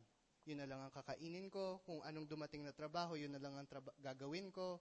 yun 0.44 0.60
na 0.60 0.68
lang 0.68 0.80
ang 0.84 0.92
kakainin 0.92 1.48
ko. 1.48 1.80
Kung 1.88 2.04
anong 2.04 2.28
dumating 2.28 2.62
na 2.64 2.76
trabaho, 2.76 3.16
yun 3.16 3.32
na 3.32 3.40
lang 3.40 3.56
ang 3.56 3.64
traba- 3.64 3.96
gagawin 3.96 4.52
ko. 4.52 4.80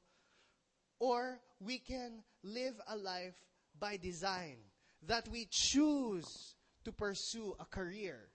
Or 1.00 1.40
we 1.60 1.80
can 1.80 2.24
live 2.44 2.76
a 2.88 2.96
life 2.96 3.36
by 3.80 3.96
design. 3.96 4.60
That 5.08 5.28
we 5.28 5.48
choose 5.48 6.56
to 6.84 6.92
pursue 6.92 7.56
a 7.60 7.66
career. 7.68 8.28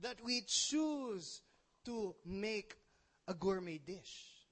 That 0.00 0.20
we 0.20 0.44
choose 0.44 1.40
to 1.84 2.16
make 2.24 2.76
a 3.28 3.32
gourmet 3.32 3.80
dish. 3.80 4.44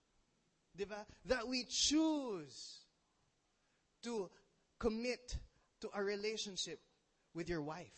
Diba? 0.77 1.05
That 1.25 1.45
we 1.49 1.65
choose 1.69 2.85
to 4.05 4.31
commit 4.79 5.37
to 5.81 5.89
a 5.93 6.03
relationship 6.03 6.81
with 7.39 7.49
your 7.49 7.63
wife. 7.63 7.95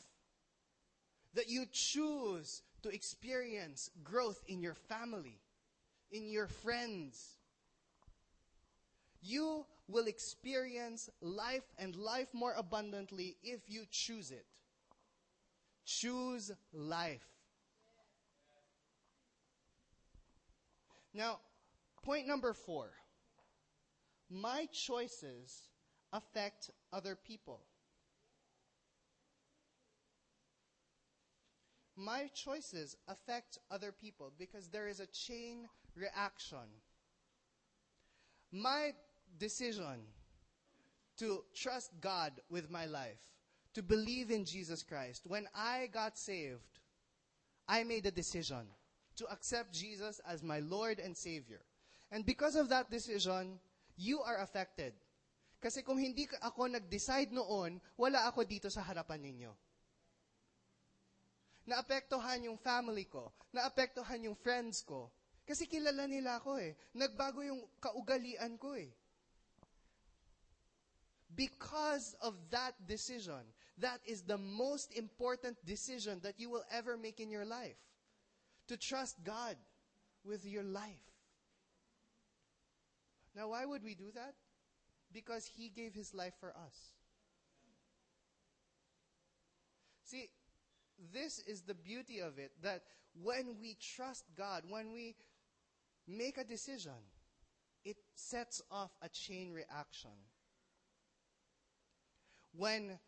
That 1.33 1.49
you 1.49 1.65
choose 1.73 2.61
to 2.83 2.91
experience 2.91 3.89
growth 4.05 4.45
in 4.47 4.61
your 4.61 4.75
family, 4.75 5.41
in 6.13 6.29
your 6.29 6.47
friends. 6.47 7.39
You 9.23 9.65
will 9.89 10.07
experience 10.07 11.09
life 11.23 11.65
and 11.79 11.97
life 11.97 12.29
more 12.35 12.53
abundantly 12.55 13.39
if 13.43 13.61
you 13.67 13.85
choose 13.91 14.31
it. 14.31 14.45
Choose 15.87 16.53
life. 16.75 17.27
Now, 21.15 21.39
point 22.05 22.29
number 22.29 22.53
four. 22.53 22.91
My 24.29 24.69
choices 24.71 25.71
affect 26.13 26.71
other 26.93 27.17
people. 27.17 27.63
My 32.01 32.33
choices 32.33 32.97
affect 33.09 33.59
other 33.71 33.93
people 33.93 34.33
because 34.39 34.69
there 34.69 34.89
is 34.89 35.01
a 35.01 35.13
chain 35.13 35.69
reaction. 35.95 36.65
My 38.53 38.93
decision 39.39 40.09
to 41.19 41.45
trust 41.55 41.93
God 42.01 42.33
with 42.49 42.71
my 42.71 42.87
life, 42.87 43.21
to 43.75 43.83
believe 43.83 44.31
in 44.31 44.47
Jesus 44.47 44.83
Christ, 44.83 45.29
when 45.29 45.47
I 45.55 45.91
got 45.93 46.17
saved, 46.17 46.81
I 47.69 47.85
made 47.85 48.07
a 48.07 48.11
decision 48.11 48.65
to 49.17 49.29
accept 49.31 49.75
Jesus 49.75 50.23
as 50.27 50.43
my 50.43 50.61
Lord 50.61 51.01
and 51.01 51.15
Savior. 51.15 51.61
And 52.11 52.25
because 52.25 52.57
of 52.57 52.71
that 52.71 52.91
decision, 52.91 53.61
you 53.99 54.21
are 54.25 54.41
affected. 54.41 54.95
Kasi 55.61 55.83
kung 55.83 56.01
hindi 56.01 56.25
ako 56.41 56.73
nag-decide 56.73 57.29
noon, 57.29 57.77
wala 58.01 58.25
ako 58.25 58.49
dito 58.49 58.73
sa 58.73 58.81
harapan 58.81 59.21
ninyo. 59.21 59.53
Naapektuhan 61.71 62.43
yung 62.43 62.59
family 62.59 63.07
ko. 63.07 63.31
Naapektuhan 63.55 64.27
yung 64.27 64.35
friends 64.35 64.83
ko. 64.83 65.15
Kasi 65.47 65.71
kilala 65.71 66.11
nila 66.11 66.43
ako 66.43 66.59
eh. 66.59 66.75
Nagbago 66.99 67.47
yung 67.47 67.63
kaugalian 67.79 68.59
ko 68.59 68.75
eh. 68.75 68.91
Because 71.31 72.19
of 72.27 72.35
that 72.51 72.75
decision, 72.91 73.47
that 73.79 74.03
is 74.03 74.27
the 74.27 74.39
most 74.39 74.91
important 74.99 75.55
decision 75.63 76.19
that 76.27 76.35
you 76.43 76.51
will 76.51 76.67
ever 76.75 76.99
make 76.99 77.23
in 77.23 77.31
your 77.31 77.47
life. 77.47 77.79
To 78.67 78.75
trust 78.75 79.23
God 79.23 79.55
with 80.27 80.43
your 80.43 80.67
life. 80.67 81.07
Now, 83.35 83.55
why 83.55 83.63
would 83.63 83.87
we 83.87 83.95
do 83.95 84.11
that? 84.15 84.35
Because 85.15 85.47
He 85.47 85.71
gave 85.71 85.95
His 85.95 86.15
life 86.15 86.35
for 86.39 86.51
us. 86.51 86.91
See, 90.03 90.31
this 91.13 91.41
is 91.47 91.63
the 91.63 91.75
beauty 91.75 92.21
of 92.21 92.39
it 92.39 92.53
that 92.63 92.83
when 93.23 93.57
we 93.61 93.77
trust 93.81 94.25
God, 94.37 94.65
when 94.69 94.93
we 94.93 95.17
make 96.07 96.39
a 96.39 96.45
decision, 96.45 97.01
it 97.85 97.97
sets 98.15 98.63
off 98.71 98.91
a 99.03 99.09
chain 99.09 99.53
reaction. 99.53 100.11
When 102.55 102.99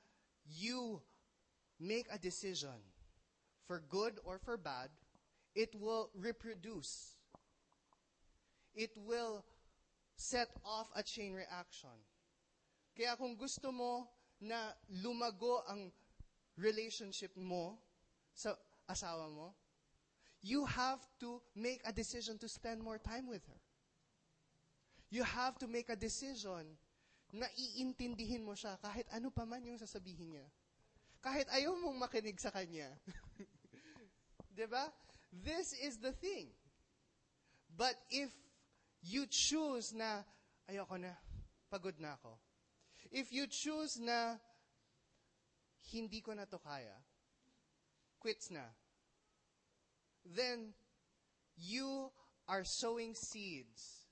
you 0.46 1.02
make 1.78 2.07
a 2.12 2.18
decision 2.18 2.81
for 3.66 3.83
good 3.88 4.18
or 4.24 4.38
for 4.38 4.57
bad, 4.57 4.88
it 5.55 5.74
will 5.78 6.11
reproduce. 6.14 7.16
It 8.74 8.90
will 8.96 9.44
set 10.16 10.48
off 10.64 10.88
a 10.96 11.02
chain 11.02 11.35
reaction. 11.35 11.90
Kaya 12.96 13.16
kung 13.16 13.37
gusto 13.37 13.72
mo 13.72 14.09
na 14.40 14.72
lumago 15.02 15.62
ang 15.68 15.92
relationship 16.62 17.35
mo 17.35 17.75
sa 18.31 18.55
asawa 18.87 19.27
mo, 19.27 19.51
you 20.42 20.64
have 20.64 21.03
to 21.18 21.42
make 21.59 21.83
a 21.85 21.92
decision 21.92 22.38
to 22.38 22.48
spend 22.48 22.79
more 22.79 22.98
time 23.03 23.27
with 23.27 23.42
her. 23.51 23.61
You 25.11 25.27
have 25.27 25.59
to 25.61 25.66
make 25.66 25.90
a 25.90 25.98
decision 25.98 26.79
na 27.33 27.46
iintindihin 27.59 28.46
mo 28.46 28.55
siya 28.55 28.79
kahit 28.81 29.09
ano 29.12 29.29
pa 29.29 29.44
man 29.44 29.66
yung 29.66 29.77
sasabihin 29.77 30.38
niya. 30.38 30.46
Kahit 31.20 31.48
ayaw 31.53 31.77
mong 31.77 31.98
makinig 32.01 32.38
sa 32.40 32.48
kanya. 32.48 32.88
'Di 34.57 34.66
ba? 34.68 34.88
This 35.33 35.72
is 35.81 35.96
the 35.96 36.12
thing. 36.12 36.53
But 37.72 37.96
if 38.12 38.29
you 39.01 39.25
choose 39.27 39.96
na 39.96 40.20
ayoko 40.68 41.01
na, 41.01 41.16
pagod 41.72 41.96
na 41.96 42.20
ako. 42.20 42.37
If 43.09 43.33
you 43.33 43.48
choose 43.48 43.96
na 43.96 44.37
hindi 45.92 46.24
ko 46.24 46.33
na 46.33 46.48
to 46.48 46.57
kaya, 46.57 46.96
quits 48.18 48.50
na, 48.50 48.64
then 50.24 50.72
you 51.57 52.11
are 52.48 52.64
sowing 52.64 53.14
seeds 53.14 54.09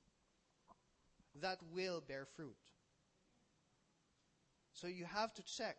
that 1.41 1.59
will 1.73 2.03
bear 2.05 2.27
fruit. 2.37 2.57
So 4.73 4.87
you 4.87 5.05
have 5.05 5.33
to 5.35 5.43
check 5.43 5.77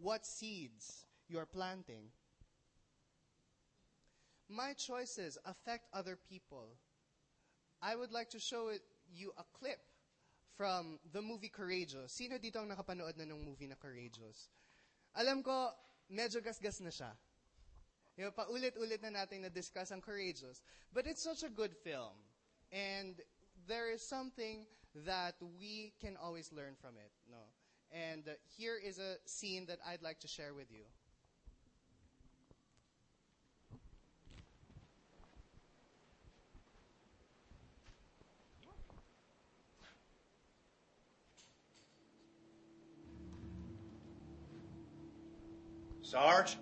what 0.00 0.26
seeds 0.26 1.06
you 1.28 1.38
are 1.38 1.46
planting. 1.46 2.10
My 4.48 4.72
choices 4.72 5.38
affect 5.44 5.86
other 5.92 6.16
people. 6.16 6.78
I 7.82 7.94
would 7.94 8.12
like 8.12 8.30
to 8.30 8.40
show 8.40 8.68
it, 8.68 8.80
you 9.12 9.32
a 9.38 9.44
clip 9.58 9.78
from 10.56 10.98
the 11.12 11.22
movie 11.22 11.50
Courageous. 11.50 12.12
Sino 12.12 12.38
dito 12.38 12.58
ang 12.58 12.68
nakapanood 12.68 13.14
na 13.14 13.24
ng 13.24 13.44
movie 13.44 13.68
na 13.68 13.76
Courageous? 13.78 14.50
Alam 15.18 15.42
ko, 15.42 15.74
medyo 16.06 16.38
gasgas 16.38 16.78
na 16.78 16.94
siya. 16.94 17.10
Yung 18.18 18.30
paulit-ulit 18.30 19.02
na 19.02 19.22
natin 19.22 19.42
na-discuss 19.42 19.90
ang 19.90 19.98
Courageous. 19.98 20.62
But 20.94 21.10
it's 21.10 21.22
such 21.22 21.42
a 21.42 21.50
good 21.50 21.74
film. 21.74 22.14
And 22.70 23.18
there 23.66 23.90
is 23.90 24.02
something 24.02 24.66
that 25.06 25.34
we 25.58 25.94
can 26.00 26.14
always 26.16 26.54
learn 26.54 26.78
from 26.78 26.94
it. 26.98 27.10
No? 27.26 27.42
And 27.90 28.26
uh, 28.28 28.38
here 28.46 28.78
is 28.78 28.98
a 28.98 29.18
scene 29.26 29.66
that 29.66 29.78
I'd 29.86 30.02
like 30.02 30.20
to 30.20 30.28
share 30.28 30.54
with 30.54 30.70
you. 30.70 30.86
Sarge? 46.10 46.56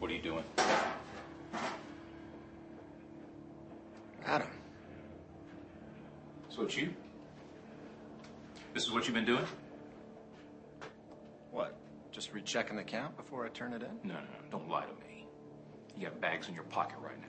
What 0.00 0.10
are 0.10 0.14
you 0.14 0.20
doing? 0.20 0.42
Adam. 4.26 4.48
So 6.56 6.62
it's 6.62 6.74
you? 6.74 6.88
This 8.72 8.84
is 8.84 8.90
what 8.90 9.04
you've 9.04 9.14
been 9.14 9.26
doing? 9.26 9.44
What? 11.50 11.76
Just 12.10 12.32
rechecking 12.32 12.76
the 12.76 12.82
count 12.82 13.14
before 13.18 13.44
I 13.44 13.50
turn 13.50 13.74
it 13.74 13.82
in? 13.82 13.90
No, 14.08 14.14
no, 14.14 14.20
no. 14.20 14.50
Don't 14.50 14.66
lie 14.66 14.84
to 14.86 15.06
me. 15.06 15.26
You 15.98 16.04
got 16.04 16.18
bags 16.18 16.48
in 16.48 16.54
your 16.54 16.64
pocket 16.64 16.96
right 16.98 17.20
now. 17.20 17.26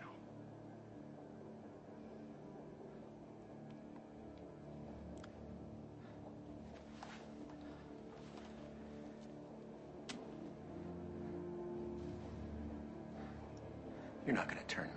You're 14.25 14.35
not 14.35 14.47
gonna 14.47 14.61
turn 14.69 14.87
me 14.95 14.96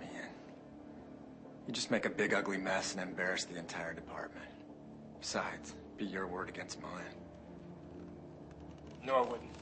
You 1.67 1.73
just 1.73 1.91
make 1.91 2.05
a 2.05 2.09
big 2.09 2.33
ugly 2.33 2.57
mess 2.57 2.93
and 2.93 3.01
embarrass 3.01 3.45
the 3.45 3.57
entire 3.57 3.93
department. 3.93 4.45
Besides, 5.19 5.75
be 5.97 6.05
your 6.05 6.27
word 6.27 6.49
against 6.49 6.81
mine. 6.81 7.15
No, 9.05 9.15
I 9.15 9.21
wouldn't. 9.21 9.55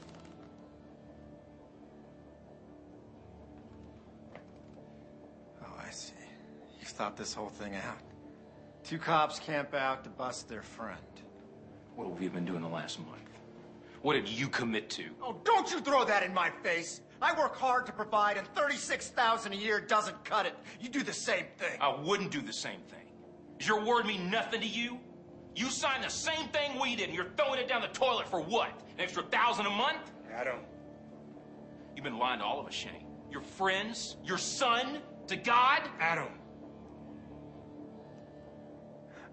Oh, 5.62 5.82
I 5.86 5.90
see. 5.90 6.14
You've 6.78 6.88
thought 6.88 7.16
this 7.16 7.34
whole 7.34 7.48
thing 7.48 7.74
out. 7.74 7.98
Two 8.84 8.98
cops 8.98 9.38
camp 9.38 9.74
out 9.74 10.04
to 10.04 10.10
bust 10.10 10.48
their 10.48 10.62
friend. 10.62 10.98
What 11.94 12.08
have 12.08 12.22
you 12.22 12.30
been 12.30 12.44
doing 12.44 12.62
the 12.62 12.68
last 12.68 12.98
month? 12.98 13.18
What 14.02 14.14
did 14.14 14.28
you 14.28 14.48
commit 14.48 14.88
to? 14.90 15.04
Oh, 15.22 15.36
don't 15.44 15.70
you 15.70 15.80
throw 15.80 16.04
that 16.06 16.22
in 16.22 16.32
my 16.32 16.50
face! 16.62 17.02
I 17.22 17.38
work 17.38 17.56
hard 17.56 17.86
to 17.86 17.92
provide, 17.92 18.36
and 18.36 18.46
thirty-six 18.54 19.08
thousand 19.08 19.52
a 19.52 19.56
year 19.56 19.80
doesn't 19.80 20.24
cut 20.24 20.46
it. 20.46 20.54
You 20.80 20.88
do 20.88 21.02
the 21.02 21.12
same 21.12 21.44
thing. 21.58 21.78
I 21.80 21.94
wouldn't 21.94 22.30
do 22.30 22.40
the 22.40 22.52
same 22.52 22.80
thing. 22.88 23.06
Does 23.58 23.68
your 23.68 23.84
word 23.84 24.06
mean 24.06 24.30
nothing 24.30 24.60
to 24.60 24.66
you? 24.66 24.98
You 25.54 25.66
signed 25.66 26.02
the 26.02 26.08
same 26.08 26.48
thing 26.48 26.80
we 26.80 26.96
did, 26.96 27.08
and 27.08 27.14
you're 27.14 27.30
throwing 27.36 27.60
it 27.60 27.68
down 27.68 27.82
the 27.82 27.88
toilet 27.88 28.28
for 28.28 28.40
what? 28.40 28.70
An 28.94 29.00
extra 29.00 29.22
thousand 29.24 29.66
a 29.66 29.70
month? 29.70 30.10
Adam. 30.34 30.60
You've 31.94 32.04
been 32.04 32.18
lying 32.18 32.38
to 32.38 32.44
all 32.44 32.60
of 32.60 32.66
us, 32.66 32.72
Shane. 32.72 33.04
Your 33.30 33.42
friends, 33.42 34.16
your 34.24 34.38
son, 34.38 35.00
to 35.26 35.36
God? 35.36 35.82
Adam. 35.98 36.28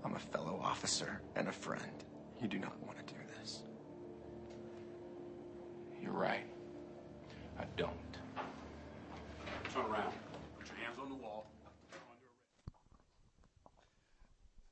I'm 0.04 0.16
a 0.16 0.20
fellow 0.20 0.60
officer 0.62 1.22
and 1.36 1.48
a 1.48 1.52
friend. 1.52 2.04
You 2.42 2.48
do 2.48 2.60
not 2.60 2.74
want 2.84 2.98
to 2.98 3.14
do 3.14 3.20
this. 3.40 3.64
You're 6.02 6.12
right. 6.14 6.46
I 7.58 7.66
don't. 7.76 8.14
Turn 9.74 9.86
around. 9.86 10.14
Put 10.58 10.68
your 10.70 10.78
hands 10.78 10.98
on 11.02 11.10
the 11.10 11.20
wall. 11.20 11.46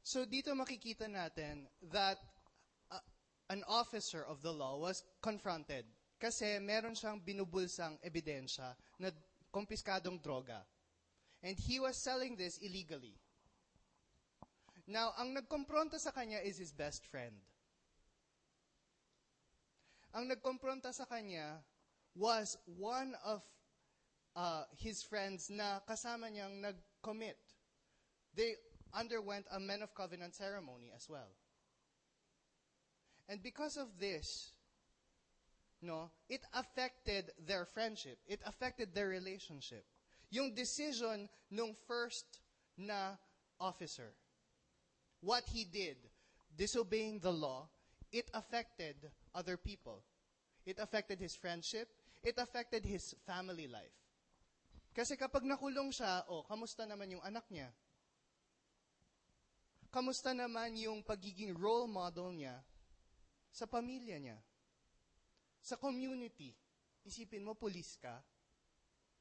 So 0.06 0.24
dito 0.24 0.54
makikita 0.54 1.10
natin 1.10 1.66
that 1.92 2.22
uh, 2.94 3.02
an 3.50 3.66
officer 3.68 4.24
of 4.24 4.46
the 4.46 4.54
law 4.54 4.78
was 4.78 5.02
confronted 5.20 5.84
kasi 6.22 6.62
meron 6.62 6.96
siyang 6.96 7.20
binubulsang 7.20 8.00
ebidensya 8.06 8.78
na 9.02 9.12
kumpiskadong 9.52 10.22
droga. 10.22 10.64
And 11.44 11.58
he 11.58 11.82
was 11.82 11.98
selling 11.98 12.38
this 12.38 12.58
illegally. 12.62 13.18
Now, 14.86 15.14
ang 15.18 15.34
nagkompronta 15.34 15.98
sa 15.98 16.14
kanya 16.14 16.42
is 16.46 16.62
his 16.62 16.70
best 16.70 17.06
friend. 17.10 17.34
Ang 20.14 20.30
nagkompronta 20.30 20.94
sa 20.94 21.10
kanya 21.10 21.60
was 22.16 22.58
one 22.66 23.14
of 23.26 23.42
uh, 24.36 24.64
his 24.78 25.04
friends 25.04 25.50
na 25.50 25.80
kasama 25.88 26.32
niyang 26.32 26.62
nag-commit. 26.62 27.38
They 28.36 28.56
underwent 28.94 29.46
a 29.52 29.60
Men 29.60 29.82
of 29.82 29.94
Covenant 29.94 30.36
ceremony 30.36 30.92
as 30.96 31.08
well. 31.10 31.32
And 33.28 33.42
because 33.42 33.78
of 33.78 33.88
this, 34.00 34.52
no, 35.82 36.12
it 36.30 36.42
affected 36.54 37.32
their 37.48 37.66
friendship. 37.66 38.18
It 38.28 38.40
affected 38.46 38.94
their 38.94 39.08
relationship. 39.08 39.86
Yung 40.30 40.54
decision 40.54 41.30
nung 41.52 41.76
first 41.88 42.26
na 42.78 43.16
officer, 43.60 44.14
what 45.22 45.44
he 45.52 45.66
did, 45.66 45.98
disobeying 46.58 47.20
the 47.20 47.32
law, 47.32 47.70
it 48.12 48.30
affected 48.34 48.96
other 49.34 49.58
people. 49.58 50.04
It 50.66 50.80
affected 50.80 51.20
his 51.20 51.36
friendship. 51.36 51.90
It 52.26 52.42
affected 52.42 52.82
his 52.82 53.14
family 53.30 53.70
life. 53.70 53.94
Kasi 54.98 55.14
kapag 55.14 55.46
nakulong 55.46 55.94
siya, 55.94 56.26
oh, 56.26 56.42
kamusta 56.50 56.90
naman 56.90 57.14
yung 57.14 57.22
anak 57.22 57.46
niya? 57.54 57.70
Kamusta 59.94 60.34
naman 60.34 60.74
yung 60.74 61.06
pagiging 61.06 61.54
role 61.54 61.86
model 61.86 62.34
niya 62.34 62.58
sa 63.54 63.70
pamilya 63.70 64.18
niya? 64.18 64.40
Sa 65.62 65.78
community, 65.78 66.50
isipin 67.06 67.46
mo, 67.46 67.54
pulis 67.54 67.94
ka, 68.02 68.26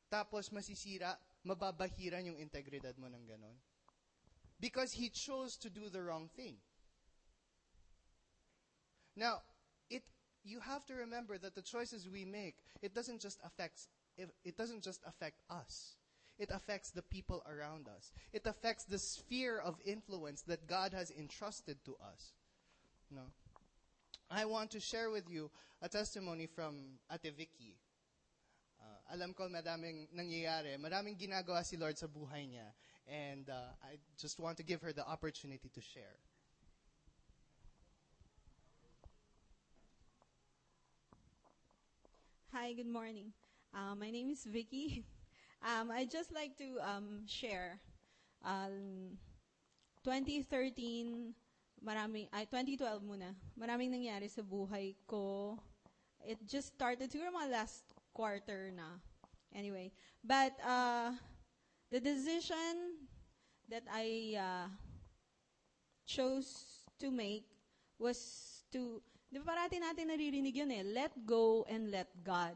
tapos 0.08 0.48
masisira, 0.48 1.12
mababahiran 1.44 2.24
yung 2.32 2.40
integridad 2.40 2.96
mo 2.96 3.12
ng 3.12 3.24
ganon. 3.28 3.58
Because 4.56 4.96
he 4.96 5.12
chose 5.12 5.60
to 5.60 5.68
do 5.68 5.92
the 5.92 6.00
wrong 6.00 6.32
thing. 6.32 6.56
Now, 9.18 9.42
you 10.44 10.60
have 10.60 10.84
to 10.86 10.94
remember 10.94 11.38
that 11.38 11.54
the 11.54 11.62
choices 11.62 12.08
we 12.08 12.24
make, 12.24 12.56
it 12.82 12.94
doesn't 12.94 13.20
just 13.20 13.40
affect 13.44 13.88
it, 14.16 14.56
doesn't 14.56 14.82
just 14.82 15.00
affect 15.06 15.42
us. 15.50 15.96
It 16.38 16.50
affects 16.52 16.90
the 16.90 17.02
people 17.02 17.44
around 17.46 17.88
us. 17.88 18.12
It 18.32 18.46
affects 18.46 18.84
the 18.84 18.98
sphere 18.98 19.58
of 19.58 19.76
influence 19.84 20.42
that 20.42 20.66
God 20.66 20.92
has 20.92 21.10
entrusted 21.10 21.78
to 21.84 21.92
us. 22.02 22.32
No. 23.10 23.22
I 24.30 24.44
want 24.44 24.70
to 24.72 24.80
share 24.80 25.10
with 25.10 25.30
you 25.30 25.50
a 25.80 25.88
testimony 25.88 26.46
from 26.46 26.98
Ate 27.12 27.36
Vicky. 27.36 27.76
Uh, 28.80 29.14
alam 29.14 29.32
ko 29.32 29.48
madaming 29.48 30.08
nangyayari, 30.10 30.76
maraming 30.76 31.16
ginagawa 31.16 31.64
si 31.64 31.76
Lord 31.76 31.96
sa 31.96 32.06
buhay 32.06 32.50
niya. 32.50 32.74
And 33.06 33.48
uh, 33.50 33.70
I 33.84 33.98
just 34.18 34.40
want 34.40 34.56
to 34.58 34.64
give 34.64 34.82
her 34.82 34.92
the 34.92 35.06
opportunity 35.06 35.70
to 35.72 35.80
share. 35.80 36.18
Hi, 42.54 42.70
good 42.70 42.86
morning. 42.86 43.34
Uh, 43.74 43.98
my 43.98 44.14
name 44.14 44.30
is 44.30 44.46
Vicky. 44.46 45.02
Um, 45.64 45.90
I'd 45.90 46.10
just 46.12 46.30
like 46.30 46.54
to 46.60 46.76
um, 46.84 47.24
share. 47.26 47.80
Um, 48.44 49.16
2013, 50.04 51.32
maraming, 51.80 52.28
ay, 52.30 52.44
2012 52.46 53.00
muna, 53.00 53.32
maraming 53.56 53.90
nangyari 53.90 54.28
sa 54.28 54.44
buhay 54.44 54.94
ko. 55.08 55.56
It 56.20 56.36
just 56.46 56.76
started 56.76 57.08
siguro 57.08 57.32
mga 57.32 57.50
last 57.50 57.82
quarter 58.12 58.70
na. 58.76 59.00
Anyway, 59.56 59.90
but 60.20 60.52
uh, 60.60 61.16
the 61.88 61.98
decision 61.98 63.08
that 63.72 63.88
I 63.88 64.36
uh, 64.36 64.68
chose 66.04 66.84
to 67.00 67.10
make 67.10 67.48
was 67.96 68.62
to, 68.76 69.00
di 69.34 69.42
ba 69.42 69.50
parati 69.50 69.82
natin 69.82 70.14
naririnig 70.14 70.54
yun 70.54 70.70
eh, 70.70 70.86
let 70.86 71.10
go 71.26 71.66
and 71.66 71.90
let 71.90 72.06
God. 72.22 72.54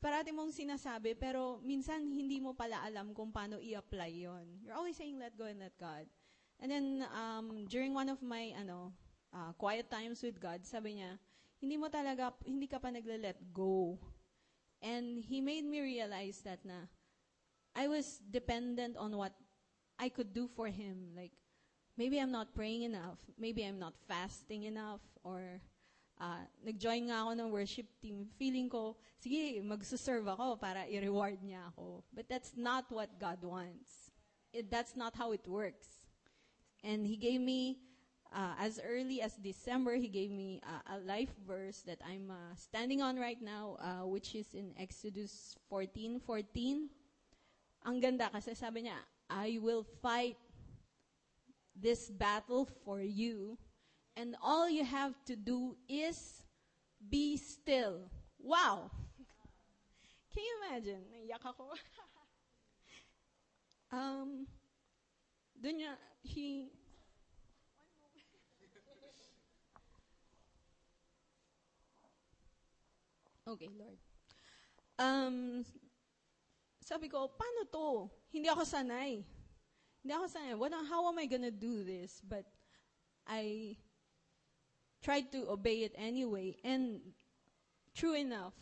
Parati 0.00 0.32
mong 0.32 0.48
sinasabi, 0.48 1.12
pero 1.12 1.60
minsan 1.60 2.00
hindi 2.08 2.40
mo 2.40 2.56
pala 2.56 2.80
alam 2.80 3.12
kung 3.12 3.28
paano 3.28 3.60
i-apply 3.60 4.12
yon. 4.24 4.46
You're 4.64 4.76
always 4.76 4.96
saying, 4.96 5.20
let 5.20 5.36
go 5.36 5.44
and 5.44 5.60
let 5.60 5.76
God. 5.76 6.08
And 6.60 6.72
then, 6.72 6.86
um, 7.12 7.68
during 7.68 7.92
one 7.92 8.08
of 8.08 8.24
my, 8.24 8.56
ano, 8.56 8.96
uh, 9.36 9.52
quiet 9.60 9.92
times 9.92 10.24
with 10.24 10.40
God, 10.40 10.64
sabi 10.64 11.00
niya, 11.00 11.20
hindi 11.60 11.76
mo 11.76 11.92
talaga, 11.92 12.32
hindi 12.44 12.64
ka 12.68 12.80
pa 12.80 12.88
nagle-let 12.88 13.36
go. 13.52 14.00
And 14.80 15.20
He 15.20 15.44
made 15.44 15.68
me 15.68 15.80
realize 15.84 16.40
that 16.48 16.64
na, 16.64 16.88
I 17.76 17.88
was 17.88 18.20
dependent 18.24 18.96
on 18.96 19.12
what 19.16 19.36
I 20.00 20.08
could 20.08 20.32
do 20.32 20.48
for 20.48 20.72
Him. 20.72 21.12
Like, 21.12 21.36
maybe 21.96 22.20
I'm 22.20 22.30
not 22.30 22.54
praying 22.54 22.82
enough. 22.82 23.18
Maybe 23.38 23.64
I'm 23.64 23.78
not 23.78 23.94
fasting 24.08 24.64
enough. 24.64 25.00
Or, 25.24 25.60
uh, 26.20 26.44
nag-join 26.64 27.08
nga 27.08 27.24
ako 27.24 27.30
ng 27.32 27.48
worship 27.50 27.88
team. 28.00 28.28
Feeling 28.36 28.68
ko, 28.68 28.96
sige, 29.18 29.60
magsuserve 29.64 30.28
ako 30.28 30.56
para 30.56 30.84
i-reward 30.88 31.40
niya 31.40 31.72
ako. 31.72 32.04
But 32.12 32.28
that's 32.28 32.52
not 32.56 32.88
what 32.92 33.08
God 33.18 33.40
wants. 33.42 34.12
It, 34.52 34.70
that's 34.70 34.96
not 34.96 35.16
how 35.16 35.32
it 35.32 35.44
works. 35.48 36.08
And 36.84 37.04
He 37.04 37.16
gave 37.16 37.40
me, 37.40 37.80
uh, 38.32 38.54
as 38.60 38.80
early 38.84 39.20
as 39.20 39.36
December, 39.36 39.96
He 39.96 40.08
gave 40.08 40.30
me 40.30 40.60
uh, 40.64 40.96
a 40.96 40.98
life 41.00 41.32
verse 41.48 41.82
that 41.88 42.00
I'm 42.04 42.30
uh, 42.30 42.54
standing 42.56 43.00
on 43.00 43.16
right 43.16 43.40
now, 43.40 43.76
which 44.04 44.34
is 44.36 44.52
in 44.54 44.72
Exodus 44.78 45.56
14:14. 45.72 46.88
Ang 47.86 48.02
ganda 48.02 48.26
kasi 48.32 48.54
sabi 48.54 48.90
niya, 48.90 48.98
I 49.30 49.58
will 49.62 49.82
fight 50.02 50.38
this 51.76 52.10
battle 52.10 52.68
for 52.84 53.00
you 53.00 53.58
and 54.16 54.34
all 54.42 54.68
you 54.68 54.84
have 54.84 55.12
to 55.26 55.36
do 55.36 55.76
is 55.88 56.42
be 57.10 57.36
still. 57.36 58.08
Wow! 58.40 58.90
Can 60.32 60.42
you 60.42 60.54
imagine? 60.64 61.02
Naiyak 61.12 61.44
um, 63.92 64.46
dun 65.60 65.74
niya, 65.76 65.94
he, 66.24 66.72
Okay, 73.46 73.70
Lord. 73.78 73.94
Um, 74.98 75.62
sabi 76.82 77.06
ko, 77.06 77.30
paano 77.30 77.62
to? 77.70 78.10
Hindi 78.34 78.50
ako 78.50 78.66
sanay. 78.66 79.22
Hindi 80.06 80.22
ako 80.22 80.30
sanay. 80.30 80.54
What, 80.54 80.70
how 80.70 81.10
am 81.10 81.18
I 81.18 81.26
gonna 81.26 81.50
do 81.50 81.82
this? 81.82 82.22
But 82.22 82.46
I 83.26 83.74
tried 85.02 85.34
to 85.34 85.50
obey 85.50 85.82
it 85.82 85.98
anyway. 85.98 86.54
And 86.62 87.02
true 87.90 88.14
enough, 88.14 88.54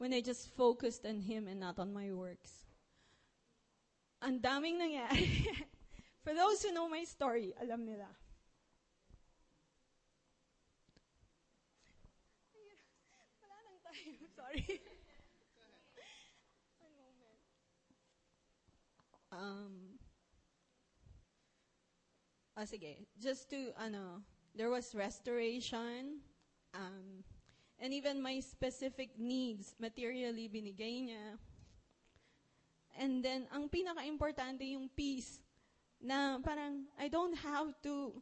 when 0.00 0.16
I 0.16 0.24
just 0.24 0.48
focused 0.56 1.04
on 1.04 1.20
Him 1.20 1.52
and 1.52 1.60
not 1.60 1.76
on 1.76 1.92
my 1.92 2.16
works, 2.16 2.64
ang 4.24 4.40
daming 4.40 4.80
nangyari. 4.80 5.52
For 6.24 6.32
those 6.32 6.64
who 6.64 6.72
know 6.72 6.88
my 6.88 7.04
story, 7.04 7.52
alam 7.60 7.84
nila. 7.84 8.08
Sorry. 14.32 14.80
One 16.80 16.96
moment. 16.96 17.36
Um, 19.28 19.91
ah, 22.56 22.66
sige. 22.66 23.06
Just 23.18 23.50
to, 23.50 23.72
ano, 23.78 24.22
there 24.54 24.68
was 24.68 24.94
restoration, 24.94 26.20
um, 26.74 27.24
and 27.80 27.92
even 27.92 28.20
my 28.20 28.40
specific 28.40 29.16
needs, 29.18 29.74
materially 29.80 30.48
binigay 30.48 31.08
niya. 31.08 31.40
And 33.00 33.24
then, 33.24 33.48
ang 33.48 33.72
pinaka-importante 33.72 34.62
yung 34.68 34.92
peace, 34.92 35.40
na 36.02 36.42
parang, 36.42 36.90
I 36.98 37.08
don't 37.08 37.38
have 37.38 37.72
to 37.86 38.12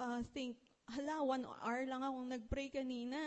uh, 0.00 0.24
think, 0.32 0.56
hala, 0.88 1.22
one 1.22 1.44
hour 1.62 1.84
lang 1.86 2.02
akong 2.02 2.28
nag-pray 2.32 2.68
kanina. 2.72 3.20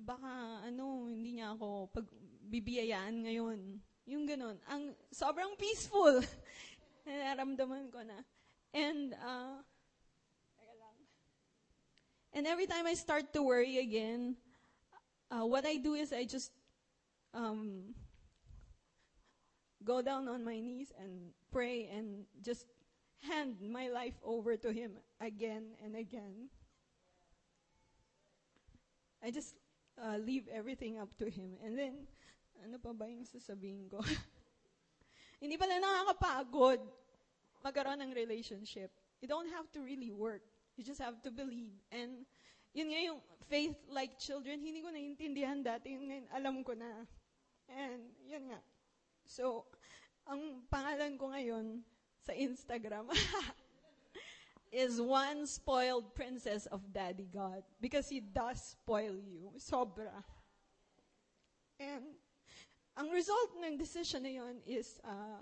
Baka, 0.00 0.64
ano, 0.64 1.10
hindi 1.10 1.36
niya 1.36 1.52
ako 1.52 1.90
pagbibiyayaan 1.92 3.28
ngayon. 3.28 3.60
Yung 4.08 4.24
ganun. 4.26 4.56
Ang 4.70 4.94
sobrang 5.12 5.54
peaceful. 5.58 6.22
Nararamdaman 7.06 7.90
ko 7.90 8.02
na. 8.06 8.18
And, 8.72 9.14
uh, 9.14 9.60
and 12.32 12.46
every 12.46 12.66
time 12.66 12.86
I 12.86 12.94
start 12.94 13.32
to 13.34 13.42
worry 13.42 13.78
again, 13.78 14.36
uh, 15.30 15.44
what 15.44 15.66
I 15.66 15.76
do 15.76 15.94
is 15.94 16.12
I 16.12 16.24
just 16.24 16.52
um, 17.34 17.94
go 19.84 20.02
down 20.02 20.28
on 20.28 20.44
my 20.44 20.60
knees 20.60 20.92
and 20.98 21.32
pray 21.50 21.88
and 21.92 22.24
just 22.42 22.66
hand 23.28 23.56
my 23.60 23.88
life 23.88 24.14
over 24.24 24.56
to 24.56 24.72
Him 24.72 24.92
again 25.20 25.74
and 25.84 25.96
again. 25.96 26.48
I 29.22 29.30
just 29.30 29.54
uh, 30.02 30.16
leave 30.18 30.48
everything 30.52 30.98
up 30.98 31.16
to 31.18 31.30
Him. 31.30 31.54
And 31.64 31.78
then, 31.78 31.94
ano 32.64 32.78
pa 32.78 32.92
ba 32.92 33.06
yung 33.06 33.26
sasabihin 33.26 33.90
ko? 33.90 34.02
Hindi 35.42 35.58
pala 35.58 35.82
nakakapagod 35.82 36.78
magkaroon 37.66 37.98
ng 37.98 38.14
relationship. 38.14 38.94
You 39.18 39.26
don't 39.26 39.50
have 39.50 39.66
to 39.74 39.82
really 39.82 40.14
work. 40.14 40.46
You 40.78 40.86
just 40.86 41.02
have 41.02 41.18
to 41.26 41.34
believe. 41.34 41.74
And 41.90 42.22
yun 42.70 42.94
nga 42.94 43.00
yung 43.02 43.18
faith 43.50 43.74
like 43.90 44.22
children, 44.22 44.62
hindi 44.62 44.86
ko 44.86 44.94
naiintindihan 44.94 45.66
dati. 45.66 45.98
Yun 45.98 46.04
ngayon, 46.06 46.26
alam 46.30 46.56
ko 46.62 46.78
na. 46.78 47.06
And 47.66 48.14
yun 48.22 48.54
nga. 48.54 48.62
So, 49.26 49.66
ang 50.30 50.62
pangalan 50.70 51.18
ko 51.18 51.34
ngayon 51.34 51.82
sa 52.22 52.30
Instagram 52.38 53.10
is 54.70 55.02
one 55.02 55.44
spoiled 55.50 56.14
princess 56.14 56.70
of 56.70 56.86
Daddy 56.94 57.26
God 57.26 57.66
because 57.82 58.06
He 58.06 58.22
does 58.22 58.78
spoil 58.78 59.18
you. 59.18 59.50
Sobra. 59.58 60.22
And 61.82 62.14
ang 62.96 63.08
result 63.10 63.56
ng 63.60 63.76
decision 63.80 64.22
na 64.22 64.32
yun 64.32 64.60
is 64.68 65.00
uh, 65.04 65.40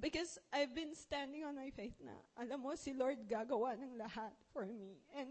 because 0.00 0.38
I've 0.52 0.74
been 0.74 0.94
standing 0.94 1.44
on 1.44 1.54
my 1.54 1.70
faith 1.70 1.94
na 2.02 2.16
alam 2.40 2.64
mo 2.64 2.74
si 2.74 2.96
Lord 2.96 3.28
gagawa 3.28 3.76
ng 3.78 3.94
lahat 4.00 4.32
for 4.50 4.64
me. 4.64 4.98
And 5.14 5.30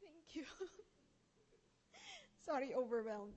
thank 0.00 0.38
you. 0.38 0.46
Sorry, 2.46 2.72
overwhelmed. 2.72 3.36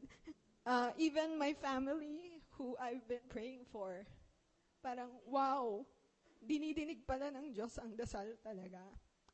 Uh, 0.63 0.93
even 0.95 1.35
my 1.41 1.51
family 1.57 2.39
who 2.55 2.77
I've 2.77 3.03
been 3.09 3.25
praying 3.27 3.65
for, 3.73 4.05
parang, 4.85 5.09
wow, 5.25 5.83
dinidinig 6.39 7.03
pala 7.09 7.33
ng 7.33 7.49
Diyos 7.51 7.81
ang 7.81 7.97
dasal 7.97 8.37
talaga. 8.45 8.79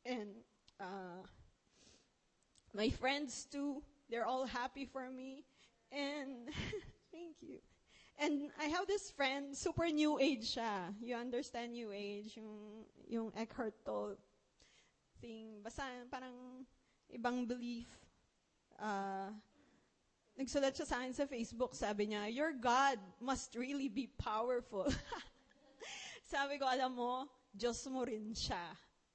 And 0.08 0.32
uh, 0.80 1.20
my 2.72 2.88
friends 2.90 3.44
too, 3.44 3.84
they're 4.08 4.26
all 4.26 4.48
happy 4.48 4.88
for 4.88 5.12
me. 5.12 5.44
And 5.92 6.48
thank 7.12 7.36
you. 7.40 7.58
And 8.18 8.50
I 8.58 8.66
have 8.66 8.86
this 8.86 9.10
friend, 9.10 9.56
super 9.56 9.86
new 9.86 10.18
age 10.18 10.58
siya. 10.58 10.92
You 11.00 11.14
understand 11.14 11.72
new 11.72 11.94
age, 11.94 12.34
yung, 12.34 12.84
yung 13.06 13.30
Eckhart 13.38 13.74
Tolle 13.86 14.18
thing. 15.22 15.62
Basta 15.62 15.86
parang 16.10 16.66
ibang 17.14 17.46
belief. 17.46 17.86
Uh, 18.74 19.30
nagsulat 20.38 20.74
siya 20.74 20.86
sa 20.86 20.96
akin 21.02 21.14
sa 21.14 21.26
Facebook, 21.26 21.74
sabi 21.74 22.14
niya, 22.14 22.30
your 22.30 22.54
God 22.54 22.98
must 23.18 23.54
really 23.54 23.90
be 23.90 24.10
powerful. 24.18 24.86
sabi 26.34 26.58
ko, 26.58 26.66
alam 26.66 26.94
mo, 26.94 27.26
Diyos 27.50 27.82
mo 27.90 28.06
rin 28.06 28.34
siya. 28.34 28.62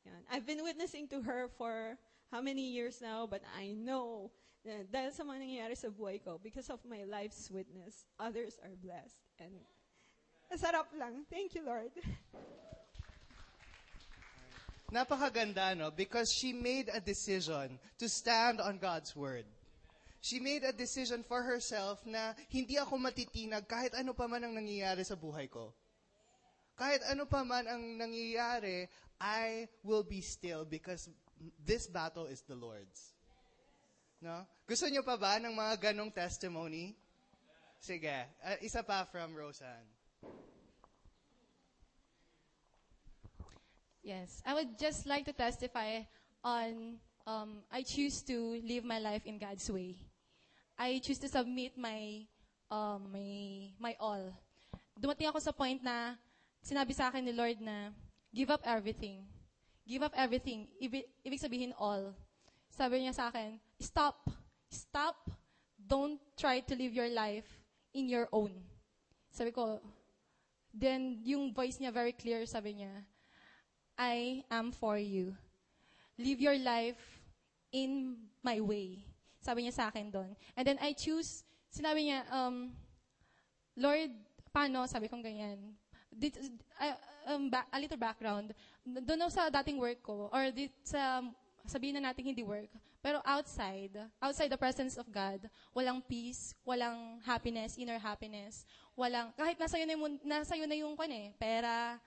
Yan. 0.03 0.21
I've 0.27 0.47
been 0.47 0.63
witnessing 0.63 1.07
to 1.15 1.23
her 1.23 1.47
for 1.55 1.95
how 2.27 2.43
many 2.43 2.75
years 2.75 2.99
now, 2.99 3.23
but 3.23 3.39
I 3.55 3.71
know 3.71 4.31
na 4.63 4.87
dahil 4.87 5.11
sa 5.11 5.27
mga 5.27 5.39
nangyayari 5.43 5.75
sa 5.75 5.91
buhay 5.91 6.23
ko, 6.23 6.39
because 6.39 6.71
of 6.71 6.79
my 6.87 7.03
life's 7.03 7.51
witness, 7.51 8.07
others 8.15 8.55
are 8.63 8.75
blessed. 8.79 9.19
And 9.39 9.59
sarap 10.55 10.87
lang. 10.95 11.27
Thank 11.27 11.55
you, 11.55 11.67
Lord. 11.67 11.91
Napakaganda, 14.93 15.73
no? 15.75 15.89
Because 15.89 16.31
she 16.31 16.53
made 16.53 16.87
a 16.93 17.01
decision 17.01 17.81
to 17.97 18.05
stand 18.07 18.61
on 18.61 18.77
God's 18.77 19.15
word. 19.17 19.45
She 20.21 20.39
made 20.39 20.63
a 20.63 20.71
decision 20.71 21.25
for 21.27 21.43
herself 21.43 21.99
na 22.05 22.31
hindi 22.47 22.79
ako 22.79 22.95
matitinag 22.95 23.67
kahit 23.67 23.91
ano 23.97 24.15
pa 24.15 24.29
man 24.29 24.47
ang 24.47 24.55
nangyayari 24.55 25.03
sa 25.03 25.19
buhay 25.19 25.51
ko. 25.51 25.73
Kahit 26.79 27.03
ano 27.11 27.27
pa 27.27 27.43
man 27.43 27.67
ang 27.67 27.99
nangyayari, 27.99 28.87
I 29.19 29.67
will 29.83 30.05
be 30.05 30.23
still 30.23 30.63
because 30.63 31.09
this 31.59 31.91
battle 31.91 32.29
is 32.29 32.45
the 32.47 32.55
Lord's. 32.55 33.11
No? 34.23 34.47
Gusto 34.63 34.87
niyo 34.87 35.03
pa 35.03 35.19
ba 35.19 35.35
ng 35.35 35.51
mga 35.51 35.91
ganong 35.91 36.07
testimony? 36.07 36.95
Sige. 37.75 38.23
Uh, 38.39 38.55
isa 38.63 38.79
pa 38.79 39.03
from 39.03 39.35
Roseanne. 39.35 39.91
Yes, 43.99 44.39
I 44.47 44.55
would 44.55 44.79
just 44.79 45.03
like 45.03 45.27
to 45.27 45.35
testify 45.35 46.07
on 46.39 46.99
um, 47.27 47.67
I 47.67 47.83
choose 47.83 48.23
to 48.31 48.63
live 48.63 48.87
my 48.87 48.99
life 49.03 49.27
in 49.27 49.39
God's 49.39 49.67
way. 49.67 49.99
I 50.79 51.03
choose 51.03 51.19
to 51.23 51.31
submit 51.31 51.75
my 51.75 52.23
um, 52.71 53.11
my 53.11 53.27
my 53.79 53.93
all. 53.99 54.31
Dumating 54.95 55.27
ako 55.27 55.43
sa 55.43 55.51
point 55.51 55.83
na 55.83 56.15
sinabi 56.63 56.95
sa 56.95 57.11
akin 57.11 57.27
ni 57.27 57.35
Lord 57.35 57.59
na 57.59 57.91
give 58.31 58.47
up 58.51 58.63
everything. 58.63 59.27
Give 59.83 60.03
up 60.03 60.15
everything. 60.15 60.71
Ibig, 60.79 61.03
ibig 61.27 61.43
sabihin 61.43 61.75
all. 61.75 62.15
Sabi 62.73 63.05
niya 63.05 63.13
sa 63.13 63.29
akin, 63.29 63.61
stop. 63.77 64.33
Stop. 64.73 65.29
Don't 65.77 66.17
try 66.33 66.57
to 66.65 66.73
live 66.73 66.89
your 66.89 67.09
life 67.13 67.45
in 67.93 68.09
your 68.09 68.25
own. 68.33 68.49
Sabi 69.29 69.53
ko, 69.53 69.77
then 70.73 71.21
yung 71.21 71.53
voice 71.53 71.77
niya 71.77 71.93
very 71.93 72.17
clear, 72.17 72.49
sabi 72.49 72.81
niya, 72.81 73.05
I 73.93 74.41
am 74.49 74.73
for 74.73 74.97
you. 74.97 75.37
Live 76.17 76.41
your 76.41 76.57
life 76.57 76.97
in 77.69 78.17
my 78.41 78.57
way. 78.57 79.05
Sabi 79.37 79.69
niya 79.69 79.73
sa 79.77 79.93
akin 79.93 80.09
doon. 80.09 80.33
And 80.57 80.65
then 80.65 80.81
I 80.81 80.97
choose, 80.97 81.45
sinabi 81.69 82.09
niya, 82.09 82.25
um, 82.33 82.73
Lord, 83.77 84.09
paano? 84.49 84.89
Sabi 84.89 85.09
kong 85.13 85.21
ganyan. 85.21 85.77
Dit, 86.09 86.41
uh, 86.81 86.97
um, 87.29 87.53
ba, 87.53 87.69
a 87.69 87.77
little 87.77 88.01
background. 88.01 88.49
Doon 88.81 89.29
sa 89.29 89.53
dating 89.53 89.77
work 89.77 90.01
ko, 90.01 90.29
or 90.33 90.49
dit, 90.49 90.73
sa, 90.81 91.21
sabihin 91.67 91.99
na 91.99 92.11
natin 92.11 92.27
hindi 92.27 92.43
work, 92.43 92.69
pero 93.03 93.19
outside, 93.23 93.91
outside 94.19 94.51
the 94.51 94.59
presence 94.59 94.95
of 94.95 95.07
God, 95.11 95.47
walang 95.75 96.03
peace, 96.03 96.55
walang 96.63 97.19
happiness, 97.23 97.75
inner 97.79 97.99
happiness, 97.99 98.63
walang, 98.95 99.31
kahit 99.35 99.59
nasa 99.59 99.75
yun 99.79 99.87
na 99.87 99.95
yung, 99.95 100.05
nasa 100.23 100.53
yun 100.55 100.69
na 100.69 100.77
yung 100.79 100.93
kwan 100.95 101.11
eh, 101.11 101.31
pera, 101.35 101.99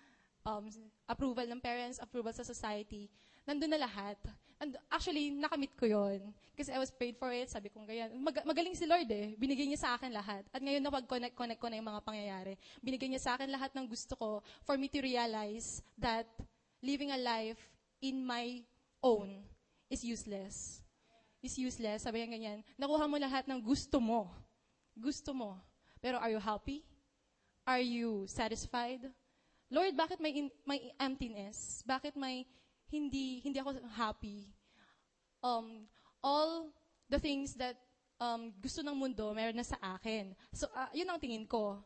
um, 0.45 0.65
approval 1.05 1.45
ng 1.45 1.61
parents, 1.61 2.01
approval 2.01 2.33
sa 2.33 2.45
society, 2.45 3.09
nandun 3.45 3.73
na 3.73 3.85
lahat. 3.85 4.17
And 4.57 4.73
actually, 4.89 5.37
nakamit 5.37 5.77
ko 5.77 5.85
yon 5.85 6.33
Kasi 6.57 6.73
I 6.73 6.81
was 6.81 6.89
paid 6.89 7.21
for 7.21 7.29
it, 7.29 7.53
sabi 7.53 7.69
kong 7.69 7.85
ganyan. 7.85 8.17
Mag- 8.17 8.41
magaling 8.49 8.73
si 8.73 8.89
Lord 8.89 9.05
eh. 9.13 9.37
Binigay 9.37 9.69
niya 9.69 9.85
sa 9.85 9.91
akin 10.01 10.09
lahat. 10.09 10.49
At 10.49 10.65
ngayon, 10.65 10.81
napag-connect-connect 10.81 11.61
ko 11.61 11.69
na 11.69 11.77
yung 11.77 11.93
mga 11.93 12.01
pangyayari. 12.01 12.57
Binigay 12.81 13.13
niya 13.13 13.21
sa 13.21 13.33
akin 13.37 13.53
lahat 13.53 13.77
ng 13.77 13.85
gusto 13.85 14.17
ko 14.17 14.41
for 14.65 14.81
me 14.81 14.89
to 14.89 15.05
realize 15.05 15.85
that 16.01 16.25
living 16.81 17.13
a 17.13 17.21
life 17.21 17.61
in 18.01 18.25
my 18.25 18.65
own 19.07 19.47
is 19.87 20.03
useless. 20.03 20.83
Is 21.39 21.55
useless. 21.55 22.03
Sabi 22.03 22.27
niya 22.27 22.35
ganyan, 22.35 22.59
nakuha 22.75 23.07
mo 23.07 23.15
lahat 23.23 23.47
ng 23.47 23.63
gusto 23.63 24.03
mo. 24.03 24.35
Gusto 24.99 25.31
mo. 25.31 25.63
Pero 26.03 26.19
are 26.19 26.35
you 26.35 26.43
happy? 26.43 26.83
Are 27.63 27.83
you 27.83 28.27
satisfied? 28.27 29.07
Lord, 29.71 29.95
bakit 29.95 30.19
may, 30.19 30.35
in, 30.35 30.51
may 30.67 30.91
emptiness? 30.99 31.87
Bakit 31.87 32.19
may 32.19 32.47
hindi 32.91 33.43
hindi 33.43 33.59
ako 33.59 33.83
happy? 33.95 34.51
Um, 35.43 35.87
all 36.23 36.71
the 37.11 37.19
things 37.19 37.55
that 37.59 37.79
um, 38.19 38.51
gusto 38.59 38.83
ng 38.83 38.97
mundo, 38.97 39.31
meron 39.35 39.57
na 39.59 39.67
sa 39.67 39.79
akin. 39.99 40.35
So, 40.51 40.67
uh, 40.75 40.91
yun 40.95 41.11
ang 41.11 41.21
tingin 41.23 41.47
ko. 41.47 41.83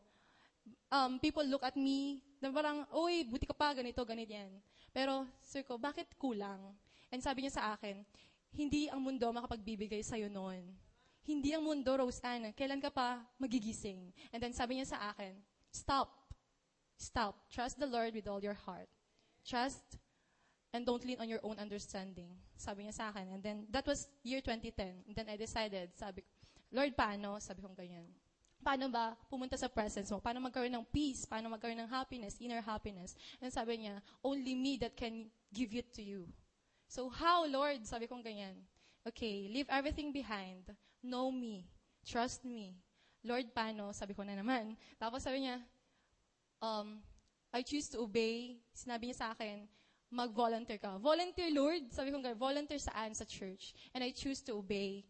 Um, 0.91 1.19
people 1.19 1.45
look 1.47 1.65
at 1.65 1.77
me, 1.77 2.23
na 2.41 2.51
parang, 2.51 2.87
oy, 2.95 3.27
buti 3.27 3.47
ka 3.47 3.55
pa, 3.55 3.75
ganito, 3.75 4.01
ganito 4.07 4.33
yan. 4.33 4.51
Pero, 4.91 5.27
sir 5.43 5.63
ko, 5.63 5.79
bakit 5.79 6.07
kulang? 6.19 6.75
And 7.11 7.21
sabi 7.23 7.47
niya 7.47 7.59
sa 7.59 7.75
akin, 7.75 8.07
hindi 8.55 8.91
ang 8.91 9.03
mundo 9.03 9.27
makapagbibigay 9.31 10.03
sa'yo 10.03 10.31
noon. 10.31 10.63
Hindi 11.27 11.55
ang 11.55 11.63
mundo, 11.63 11.91
Roseanne, 11.95 12.57
kailan 12.57 12.83
ka 12.83 12.91
pa 12.91 13.23
magigising? 13.39 14.11
And 14.35 14.41
then 14.43 14.55
sabi 14.57 14.81
niya 14.81 14.95
sa 14.97 15.15
akin, 15.15 15.37
stop. 15.71 16.11
Stop. 16.99 17.47
Trust 17.51 17.79
the 17.79 17.87
Lord 17.87 18.15
with 18.15 18.27
all 18.27 18.43
your 18.43 18.57
heart. 18.57 18.89
Trust 19.47 20.01
and 20.73 20.87
don't 20.87 21.03
lean 21.03 21.19
on 21.19 21.29
your 21.29 21.43
own 21.43 21.59
understanding. 21.59 22.31
Sabi 22.55 22.87
niya 22.87 22.95
sa 22.95 23.05
akin. 23.11 23.27
And 23.35 23.43
then, 23.43 23.59
that 23.71 23.87
was 23.87 24.07
year 24.23 24.41
2010. 24.41 25.07
And 25.07 25.15
then 25.15 25.27
I 25.27 25.37
decided, 25.37 25.91
sabi 25.99 26.23
Lord, 26.71 26.95
paano? 26.95 27.43
Sabi 27.43 27.63
kong 27.63 27.75
ganyan. 27.75 28.07
Paano 28.61 28.93
ba 28.93 29.17
pumunta 29.27 29.57
sa 29.57 29.67
presence 29.67 30.13
mo? 30.13 30.21
Paano 30.21 30.39
magkaroon 30.39 30.71
ng 30.71 30.87
peace? 30.93 31.25
Paano 31.27 31.51
magkaroon 31.51 31.81
ng 31.81 31.91
happiness, 31.91 32.39
inner 32.39 32.63
happiness? 32.63 33.17
And 33.41 33.51
sabi 33.51 33.83
niya, 33.83 33.99
only 34.23 34.55
me 34.55 34.77
that 34.79 34.95
can 34.95 35.33
give 35.51 35.73
it 35.75 35.91
to 35.97 36.03
you. 36.05 36.29
So 36.91 37.07
how, 37.07 37.47
Lord? 37.47 37.87
Sabi 37.87 38.11
kong 38.11 38.27
ganyan. 38.27 38.67
Okay, 39.07 39.47
leave 39.47 39.71
everything 39.71 40.11
behind. 40.11 40.67
Know 41.07 41.31
me. 41.31 41.71
Trust 42.03 42.43
me. 42.43 42.75
Lord, 43.23 43.47
paano? 43.55 43.95
Sabi 43.95 44.11
ko 44.11 44.27
na 44.27 44.35
naman. 44.35 44.75
Tapos 44.99 45.23
sabi 45.23 45.47
niya, 45.47 45.63
um, 46.59 46.99
I 47.55 47.63
choose 47.63 47.87
to 47.95 48.03
obey. 48.03 48.59
Sinabi 48.75 49.07
niya 49.07 49.23
sa 49.23 49.29
akin, 49.31 49.71
mag-volunteer 50.11 50.83
ka. 50.83 50.99
Volunteer, 50.99 51.55
Lord. 51.55 51.95
Sabi 51.95 52.11
ko 52.11 52.19
nga, 52.19 52.35
volunteer 52.35 52.83
saan? 52.83 53.15
Sa 53.15 53.23
church. 53.23 53.71
And 53.95 54.03
I 54.03 54.11
choose 54.11 54.43
to 54.51 54.59
obey. 54.59 55.07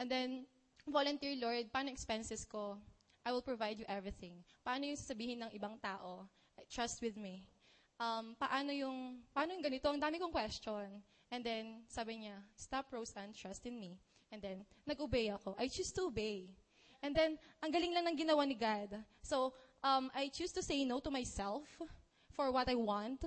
And 0.00 0.08
then, 0.08 0.48
volunteer, 0.88 1.36
Lord, 1.36 1.68
paano 1.68 1.92
expenses 1.92 2.48
ko? 2.48 2.80
I 3.28 3.36
will 3.36 3.44
provide 3.44 3.76
you 3.76 3.84
everything. 3.84 4.40
Paano 4.64 4.88
yung 4.88 4.96
sasabihin 4.96 5.44
ng 5.44 5.52
ibang 5.52 5.76
tao? 5.76 6.24
Trust 6.72 7.04
with 7.04 7.20
me. 7.20 7.44
Um, 8.00 8.32
paano 8.40 8.72
yung, 8.72 9.20
paano 9.36 9.52
yung 9.52 9.60
ganito? 9.60 9.92
Ang 9.92 10.00
dami 10.00 10.16
kong 10.16 10.32
question. 10.32 10.88
And 11.30 11.44
then, 11.44 11.84
sabi 11.88 12.24
niya, 12.24 12.40
stop, 12.56 12.86
Roseanne, 12.90 13.32
trust 13.36 13.66
in 13.66 13.78
me. 13.78 14.00
And 14.32 14.40
then, 14.40 14.64
nag-obey 14.86 15.28
ako. 15.28 15.56
I 15.58 15.68
choose 15.68 15.92
to 15.92 16.08
obey. 16.08 16.48
And 17.02 17.14
then, 17.14 17.38
ang 17.62 17.70
galing 17.70 17.92
lang 17.92 18.08
ng 18.08 18.16
ginawa 18.16 18.48
ni 18.48 18.54
God. 18.54 18.96
So, 19.22 19.52
um, 19.84 20.10
I 20.14 20.28
choose 20.28 20.52
to 20.52 20.62
say 20.62 20.84
no 20.84 21.00
to 21.00 21.10
myself 21.10 21.68
for 22.32 22.50
what 22.50 22.68
I 22.68 22.74
want. 22.74 23.24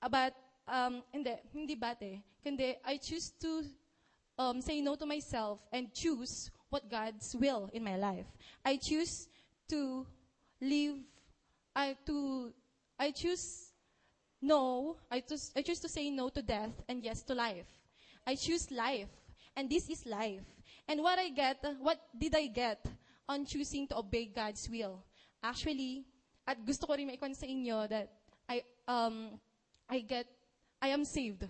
Uh, 0.00 0.08
But, 0.08 0.34
um, 0.68 1.02
hindi, 1.12 1.34
hindi 1.52 1.74
bate. 1.74 2.22
Kundi, 2.44 2.76
I 2.84 2.96
choose 2.98 3.32
to 3.40 3.64
um, 4.38 4.60
say 4.60 4.80
no 4.80 4.94
to 4.94 5.06
myself 5.06 5.60
and 5.72 5.92
choose 5.92 6.50
what 6.70 6.88
God's 6.90 7.34
will 7.34 7.70
in 7.72 7.84
my 7.84 7.96
life. 7.96 8.26
I 8.64 8.76
choose 8.76 9.28
to 9.68 10.06
live, 10.60 10.96
I, 11.74 11.96
to, 12.06 12.52
I 12.98 13.10
choose 13.10 13.73
no, 14.44 14.96
I 15.10 15.20
choose, 15.20 15.50
I 15.56 15.62
choose 15.62 15.80
to 15.80 15.88
say 15.88 16.10
no 16.10 16.28
to 16.28 16.42
death 16.42 16.72
and 16.88 17.02
yes 17.02 17.22
to 17.24 17.34
life. 17.34 17.66
I 18.26 18.36
choose 18.36 18.70
life, 18.70 19.08
and 19.56 19.68
this 19.68 19.88
is 19.88 20.04
life. 20.06 20.44
And 20.86 21.00
what 21.00 21.18
I 21.18 21.30
get, 21.30 21.64
what 21.80 21.98
did 22.16 22.34
I 22.36 22.46
get 22.46 22.84
on 23.28 23.46
choosing 23.46 23.88
to 23.88 23.98
obey 23.98 24.26
God's 24.26 24.68
will? 24.68 25.02
Actually, 25.42 26.04
at 26.46 26.60
gusto 26.64 26.86
ko 26.86 26.92
rin 26.92 27.08
maikon 27.08 27.34
sa 27.34 27.48
inyo 27.48 27.88
that 27.88 28.12
I, 28.48 28.62
um, 28.86 29.40
I 29.88 30.00
get, 30.00 30.28
I 30.80 30.88
am 30.88 31.04
saved. 31.04 31.48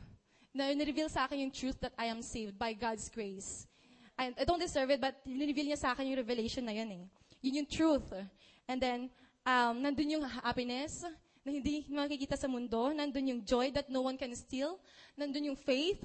Na 0.55 0.71
nireveal 0.71 1.11
sa 1.11 1.27
akin 1.27 1.51
yung 1.51 1.51
truth 1.51 1.79
that 1.83 1.93
I 1.99 2.07
am 2.07 2.23
saved 2.23 2.55
by 2.59 2.75
God's 2.75 3.11
grace. 3.11 3.67
I, 4.15 4.31
I 4.39 4.45
don't 4.47 4.63
deserve 4.63 4.91
it, 4.95 5.01
but 5.03 5.19
nireveal 5.27 5.67
niya 5.67 5.79
sa 5.79 5.91
akin 5.91 6.07
yung 6.07 6.19
revelation 6.23 6.63
na 6.63 6.71
yun 6.71 6.91
eh. 6.91 7.05
Yun 7.43 7.59
yung 7.63 7.71
truth. 7.71 8.15
And 8.71 8.79
then, 8.79 9.11
um, 9.43 9.83
nandun 9.83 10.15
yung 10.15 10.23
happiness 10.23 11.03
na 11.45 11.53
hindi 11.53 11.85
makikita 11.93 12.41
sa 12.41 12.49
mundo. 12.49 12.89
Nandun 12.91 13.37
yung 13.37 13.41
joy 13.45 13.69
that 13.71 13.93
no 13.93 14.09
one 14.09 14.17
can 14.17 14.33
steal. 14.33 14.81
Nandun 15.13 15.53
yung 15.53 15.59
faith. 15.61 16.01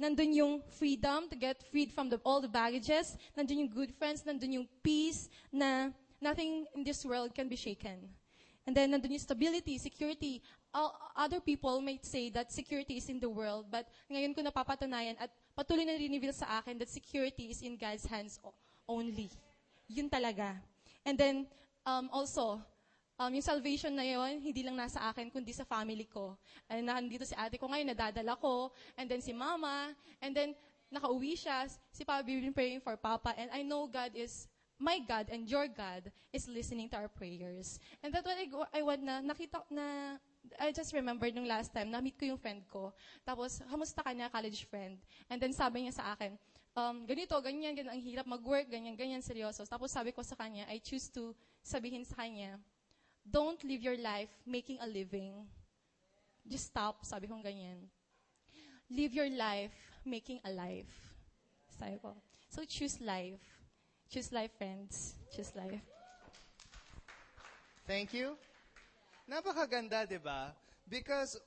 Nandun 0.00 0.32
yung 0.32 0.54
freedom 0.80 1.28
to 1.28 1.36
get 1.36 1.60
freed 1.68 1.92
from 1.92 2.08
the, 2.08 2.16
all 2.24 2.40
the 2.40 2.48
baggages. 2.48 3.20
Nandun 3.36 3.68
yung 3.68 3.70
good 3.70 3.92
friends. 3.92 4.24
Nandun 4.24 4.64
yung 4.64 4.68
peace 4.80 5.28
na 5.52 5.92
nothing 6.16 6.64
in 6.72 6.80
this 6.80 7.04
world 7.04 7.36
can 7.36 7.48
be 7.48 7.60
shaken. 7.60 8.08
And 8.64 8.76
then 8.76 8.92
nandun 8.92 9.12
yung 9.12 9.24
stability, 9.24 9.76
security. 9.76 10.40
All, 10.72 10.96
other 11.16 11.40
people 11.40 11.80
might 11.84 12.06
say 12.06 12.30
that 12.30 12.52
security 12.52 12.96
is 12.96 13.08
in 13.10 13.18
the 13.18 13.28
world, 13.28 13.66
but 13.66 13.90
ngayon 14.06 14.30
ko 14.30 14.40
napapatunayan 14.46 15.18
at 15.18 15.26
patuloy 15.58 15.82
na 15.82 15.98
reveal 15.98 16.30
sa 16.30 16.62
akin 16.62 16.78
that 16.78 16.86
security 16.86 17.50
is 17.50 17.60
in 17.60 17.74
God's 17.74 18.06
hands 18.06 18.38
only. 18.86 19.26
Yun 19.90 20.06
talaga. 20.06 20.54
And 21.02 21.18
then, 21.18 21.50
um, 21.82 22.06
also, 22.14 22.62
um, 23.20 23.28
yung 23.36 23.44
salvation 23.44 23.92
na 23.92 24.00
yon 24.00 24.40
hindi 24.40 24.64
lang 24.64 24.80
nasa 24.80 25.04
akin, 25.12 25.28
kundi 25.28 25.52
sa 25.52 25.68
family 25.68 26.08
ko. 26.08 26.40
And 26.72 26.88
nandito 26.88 27.28
si 27.28 27.36
ate 27.36 27.60
ko 27.60 27.68
ngayon, 27.68 27.92
nadadala 27.92 28.32
ko, 28.40 28.72
and 28.96 29.04
then 29.04 29.20
si 29.20 29.36
mama, 29.36 29.92
and 30.24 30.32
then 30.32 30.56
nakauwi 30.88 31.36
siya, 31.36 31.68
si 31.92 32.02
Papa, 32.02 32.24
we've 32.24 32.40
been 32.40 32.56
praying 32.56 32.80
for 32.80 32.96
Papa, 32.96 33.36
and 33.36 33.52
I 33.52 33.60
know 33.60 33.84
God 33.84 34.16
is, 34.16 34.48
my 34.80 34.96
God 35.04 35.28
and 35.28 35.44
your 35.44 35.68
God 35.68 36.08
is 36.32 36.48
listening 36.48 36.88
to 36.88 36.96
our 36.96 37.12
prayers. 37.12 37.76
And 38.00 38.08
that's 38.08 38.24
what 38.24 38.40
I, 38.40 38.48
I 38.72 38.80
want 38.80 39.04
na, 39.04 39.20
nakita, 39.20 39.60
na, 39.68 40.16
I 40.56 40.72
just 40.72 40.96
remembered 40.96 41.36
nung 41.36 41.46
last 41.46 41.70
time, 41.76 41.92
na-meet 41.92 42.16
ko 42.16 42.24
yung 42.24 42.40
friend 42.40 42.64
ko. 42.66 42.96
Tapos, 43.22 43.60
kamusta 43.68 44.00
ka 44.00 44.10
niya, 44.16 44.32
college 44.32 44.64
friend? 44.66 44.96
And 45.28 45.36
then 45.36 45.52
sabi 45.52 45.84
niya 45.84 46.00
sa 46.00 46.16
akin, 46.16 46.34
um, 46.74 47.04
ganito, 47.04 47.36
ganyan, 47.44 47.76
ganyan, 47.76 47.92
ang 47.92 48.02
hirap 48.02 48.26
mag-work, 48.26 48.66
ganyan, 48.72 48.96
ganyan, 48.96 49.22
seryoso. 49.22 49.68
Tapos 49.68 49.92
sabi 49.92 50.16
ko 50.16 50.24
sa 50.24 50.34
kanya, 50.34 50.64
I 50.66 50.80
choose 50.80 51.12
to 51.12 51.36
sabihin 51.60 52.02
sa 52.08 52.24
kanya, 52.24 52.56
don't 53.28 53.62
live 53.64 53.82
your 53.82 53.98
life 53.98 54.30
making 54.46 54.78
a 54.80 54.86
living. 54.86 55.46
Just 56.48 56.66
stop, 56.66 57.04
sabi 57.04 57.26
kong 57.26 57.42
ganyan. 57.42 57.88
Live 58.90 59.14
your 59.14 59.30
life 59.30 59.74
making 60.04 60.40
a 60.44 60.50
life. 60.50 60.90
Sabi 61.78 61.98
ko. 62.02 62.16
So 62.48 62.64
choose 62.64 63.00
life. 63.00 63.40
Choose 64.10 64.32
life, 64.32 64.50
friends. 64.58 65.14
Choose 65.30 65.54
life. 65.54 65.78
Thank 67.86 68.12
you. 68.14 68.34
Napakaganda, 69.30 70.08
di 70.08 70.18
ba? 70.18 70.50
Because 70.90 71.38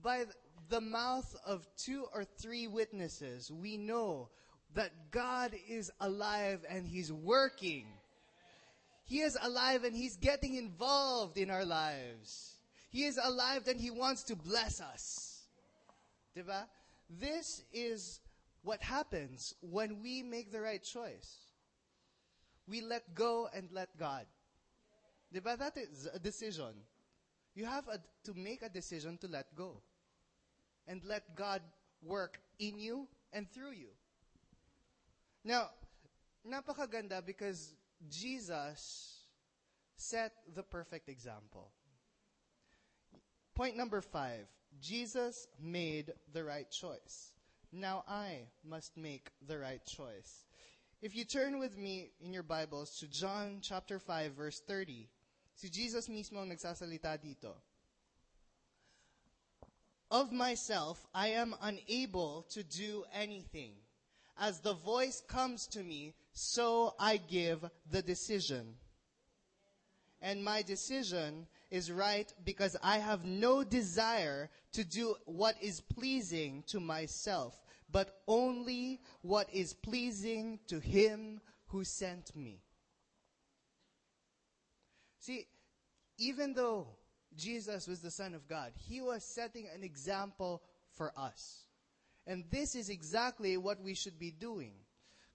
by 0.00 0.24
the 0.68 0.80
mouth 0.80 1.28
of 1.44 1.68
two 1.76 2.06
or 2.14 2.24
three 2.24 2.66
witnesses, 2.66 3.52
we 3.52 3.76
know 3.76 4.28
that 4.74 5.10
God 5.10 5.52
is 5.68 5.92
alive 6.00 6.64
and 6.68 6.86
He's 6.86 7.12
working. 7.12 7.86
He 9.06 9.20
is 9.20 9.38
alive 9.40 9.84
and 9.84 9.94
He's 9.96 10.16
getting 10.16 10.56
involved 10.56 11.38
in 11.38 11.48
our 11.48 11.64
lives. 11.64 12.56
He 12.90 13.04
is 13.04 13.18
alive 13.22 13.68
and 13.68 13.80
He 13.80 13.90
wants 13.90 14.24
to 14.24 14.36
bless 14.36 14.80
us. 14.80 15.44
Diba? 16.36 16.64
This 17.08 17.62
is 17.72 18.20
what 18.62 18.82
happens 18.82 19.54
when 19.60 20.02
we 20.02 20.24
make 20.24 20.50
the 20.50 20.60
right 20.60 20.82
choice. 20.82 21.36
We 22.68 22.80
let 22.80 23.14
go 23.14 23.48
and 23.54 23.68
let 23.70 23.96
God. 23.96 24.26
Diba? 25.32 25.56
That 25.56 25.76
is 25.76 26.08
a 26.12 26.18
decision. 26.18 26.74
You 27.54 27.64
have 27.64 27.86
a, 27.86 28.00
to 28.24 28.34
make 28.34 28.62
a 28.62 28.68
decision 28.68 29.18
to 29.18 29.28
let 29.28 29.54
go. 29.54 29.82
And 30.88 31.04
let 31.04 31.36
God 31.36 31.62
work 32.02 32.40
in 32.58 32.78
you 32.78 33.06
and 33.32 33.48
through 33.50 33.72
you. 33.72 33.88
Now, 35.44 35.70
napakaganda 36.48 37.24
because 37.24 37.74
Jesus 38.08 39.24
set 39.96 40.32
the 40.54 40.62
perfect 40.62 41.08
example. 41.08 41.70
Point 43.54 43.76
number 43.76 44.00
five. 44.00 44.46
Jesus 44.80 45.48
made 45.60 46.12
the 46.32 46.44
right 46.44 46.70
choice. 46.70 47.32
Now 47.72 48.04
I 48.06 48.48
must 48.62 48.96
make 48.96 49.30
the 49.46 49.58
right 49.58 49.84
choice. 49.86 50.44
If 51.00 51.16
you 51.16 51.24
turn 51.24 51.58
with 51.58 51.76
me 51.76 52.10
in 52.20 52.32
your 52.32 52.42
Bibles 52.42 52.98
to 52.98 53.06
John 53.06 53.58
chapter 53.62 53.98
5 53.98 54.32
verse 54.32 54.60
30, 54.66 55.08
si 55.54 55.68
Jesus 55.68 56.08
mismo 56.08 56.44
nagsasalita 56.44 57.18
dito. 57.18 57.54
Of 60.10 60.32
myself, 60.32 61.04
I 61.14 61.28
am 61.28 61.54
unable 61.60 62.46
to 62.50 62.62
do 62.62 63.04
anything. 63.12 63.72
As 64.38 64.60
the 64.60 64.74
voice 64.74 65.22
comes 65.26 65.66
to 65.68 65.82
me, 65.82 66.14
so 66.32 66.94
I 66.98 67.16
give 67.16 67.64
the 67.90 68.02
decision. 68.02 68.74
And 70.20 70.44
my 70.44 70.62
decision 70.62 71.46
is 71.70 71.90
right 71.90 72.32
because 72.44 72.76
I 72.82 72.98
have 72.98 73.24
no 73.24 73.64
desire 73.64 74.50
to 74.72 74.84
do 74.84 75.14
what 75.24 75.56
is 75.62 75.80
pleasing 75.80 76.64
to 76.68 76.80
myself, 76.80 77.62
but 77.90 78.20
only 78.26 79.00
what 79.22 79.48
is 79.52 79.72
pleasing 79.72 80.58
to 80.68 80.80
Him 80.80 81.40
who 81.68 81.84
sent 81.84 82.34
me. 82.34 82.60
See, 85.18 85.46
even 86.18 86.54
though 86.54 86.88
Jesus 87.36 87.86
was 87.86 88.00
the 88.00 88.10
Son 88.10 88.34
of 88.34 88.48
God, 88.48 88.72
He 88.74 89.00
was 89.00 89.24
setting 89.24 89.66
an 89.74 89.82
example 89.82 90.62
for 90.92 91.12
us. 91.16 91.65
And 92.26 92.42
this 92.50 92.74
is 92.74 92.90
exactly 92.90 93.56
what 93.56 93.78
we 93.78 93.94
should 93.94 94.18
be 94.18 94.34
doing. 94.34 94.74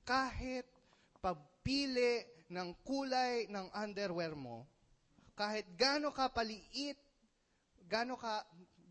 Kahit 0.04 0.68
pagpili 1.24 2.28
ng 2.52 2.76
kulay 2.84 3.48
ng 3.48 3.72
underwear 3.72 4.36
mo, 4.36 4.68
kahit 5.40 5.64
gaano 5.80 6.12
ka 6.12 6.28
paliit, 6.28 7.00
gaano 7.88 8.20
ka 8.20 8.44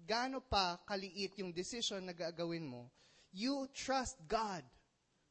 gaano 0.08 0.40
pa 0.42 0.80
kaliit 0.88 1.38
yung 1.38 1.54
decision 1.54 2.02
na 2.02 2.16
gagawin 2.16 2.66
mo, 2.66 2.90
you 3.30 3.68
trust 3.70 4.18
God 4.26 4.64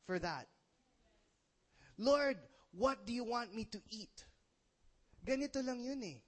for 0.07 0.21
that. 0.23 0.47
Lord, 1.99 2.39
what 2.71 3.03
do 3.03 3.11
you 3.11 3.27
want 3.27 3.51
me 3.51 3.67
to 3.75 3.79
eat? 3.91 4.23
Ganito 5.25 5.59
lang 5.59 5.83
yun 5.83 5.99
eh. 5.99 6.23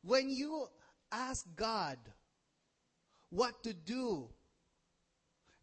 When 0.00 0.32
you 0.32 0.70
ask 1.12 1.44
God 1.52 2.00
what 3.28 3.60
to 3.68 3.76
do, 3.76 4.32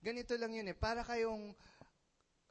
ganito 0.03 0.35
lang 0.35 0.51
yun 0.51 0.67
eh. 0.67 0.75
Para 0.75 1.01
kayong 1.07 1.55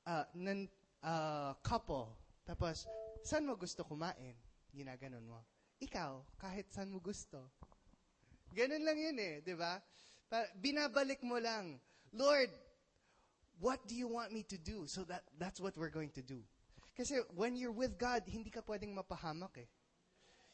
uh, 0.08 0.24
nan, 0.32 0.66
uh, 1.04 1.52
couple. 1.60 2.08
Tapos, 2.48 2.88
saan 3.20 3.44
mo 3.44 3.54
gusto 3.60 3.84
kumain? 3.84 4.34
Ginaganon 4.72 5.28
mo. 5.28 5.44
Ikaw, 5.84 6.24
kahit 6.40 6.72
saan 6.72 6.88
mo 6.88 6.98
gusto. 6.98 7.52
Ganun 8.56 8.82
lang 8.82 8.96
yun 8.96 9.16
eh, 9.20 9.44
di 9.44 9.52
ba? 9.52 9.76
Binabalik 10.56 11.20
mo 11.20 11.36
lang, 11.36 11.76
Lord, 12.16 12.48
what 13.60 13.84
do 13.84 13.94
you 13.94 14.08
want 14.08 14.32
me 14.32 14.42
to 14.48 14.56
do? 14.56 14.88
So 14.88 15.04
that 15.04 15.22
that's 15.36 15.60
what 15.60 15.76
we're 15.76 15.92
going 15.92 16.10
to 16.16 16.24
do. 16.24 16.40
Kasi 16.96 17.20
when 17.36 17.56
you're 17.56 17.72
with 17.72 17.96
God, 17.96 18.24
hindi 18.28 18.48
ka 18.48 18.60
pwedeng 18.64 18.96
mapahamak 18.96 19.56
eh. 19.60 19.68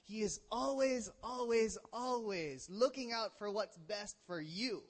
He 0.02 0.22
is 0.22 0.40
always, 0.50 1.10
always, 1.22 1.76
always 1.92 2.66
looking 2.70 3.12
out 3.12 3.36
for 3.36 3.50
what's 3.50 3.76
best 3.76 4.16
for 4.24 4.40
you. 4.40 4.82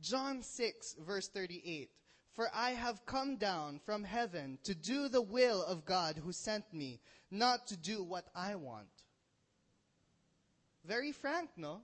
John 0.00 0.42
6, 0.42 0.96
verse 1.06 1.28
38. 1.28 1.90
For 2.32 2.48
I 2.54 2.72
have 2.72 3.06
come 3.06 3.36
down 3.36 3.80
from 3.84 4.04
heaven 4.04 4.58
to 4.64 4.74
do 4.74 5.08
the 5.08 5.22
will 5.22 5.62
of 5.64 5.86
God 5.86 6.16
who 6.22 6.32
sent 6.32 6.70
me, 6.72 7.00
not 7.30 7.66
to 7.68 7.76
do 7.76 8.02
what 8.04 8.26
I 8.34 8.56
want. 8.56 8.88
Very 10.84 11.12
frank, 11.12 11.50
no? 11.56 11.80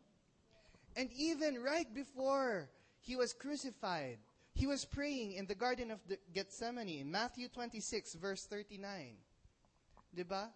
And 0.94 1.10
even 1.16 1.62
right 1.62 1.92
before 1.94 2.68
he 3.00 3.16
was 3.16 3.32
crucified, 3.32 4.18
he 4.54 4.66
was 4.66 4.84
praying 4.84 5.32
in 5.32 5.46
the 5.46 5.54
Garden 5.54 5.90
of 5.90 6.00
Gethsemane, 6.34 7.10
Matthew 7.10 7.48
26, 7.48 8.14
verse 8.14 8.44
39. 8.44 9.16
Diba? 10.14 10.48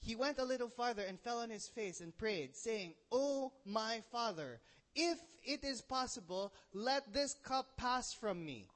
He 0.00 0.16
went 0.16 0.38
a 0.38 0.44
little 0.44 0.70
farther 0.70 1.02
and 1.02 1.20
fell 1.20 1.40
on 1.40 1.50
his 1.50 1.68
face 1.68 2.00
and 2.00 2.16
prayed, 2.16 2.56
saying, 2.56 2.94
Oh, 3.12 3.52
my 3.66 4.02
Father, 4.10 4.60
if 4.94 5.18
it 5.44 5.64
is 5.64 5.80
possible, 5.80 6.52
let 6.72 7.12
this 7.12 7.34
cup 7.42 7.76
pass 7.76 8.12
from 8.12 8.44
me. 8.44 8.68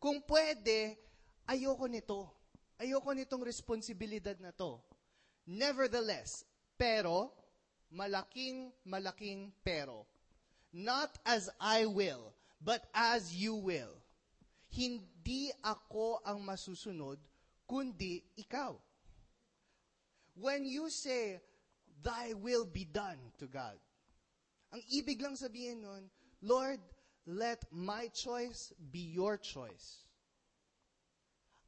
Kung 0.00 0.20
pwede, 0.28 0.96
ayoko 1.48 1.88
nito. 1.88 2.30
Ayoko 2.80 3.14
nitong 3.14 3.44
responsibilidad 3.44 4.36
na 4.40 4.50
to. 4.50 4.80
Nevertheless, 5.46 6.44
pero, 6.76 7.32
malaking, 7.92 8.72
malaking 8.84 9.52
pero. 9.62 10.06
Not 10.74 11.16
as 11.24 11.48
I 11.60 11.86
will, 11.86 12.34
but 12.60 12.84
as 12.92 13.32
you 13.32 13.54
will. 13.54 13.94
Hindi 14.74 15.54
ako 15.62 16.18
ang 16.26 16.42
masusunod, 16.42 17.22
kundi 17.70 18.26
ikaw. 18.34 18.74
When 20.34 20.66
you 20.66 20.90
say, 20.90 21.38
Thy 22.04 22.34
will 22.34 22.66
be 22.66 22.84
done 22.84 23.16
to 23.38 23.46
God, 23.46 23.78
ang 24.74 24.82
ibig 24.90 25.22
lang 25.22 25.38
sabihin 25.38 25.86
nun, 25.86 26.10
Lord, 26.42 26.82
let 27.30 27.62
my 27.70 28.10
choice 28.10 28.74
be 28.90 29.14
your 29.14 29.38
choice. 29.38 30.02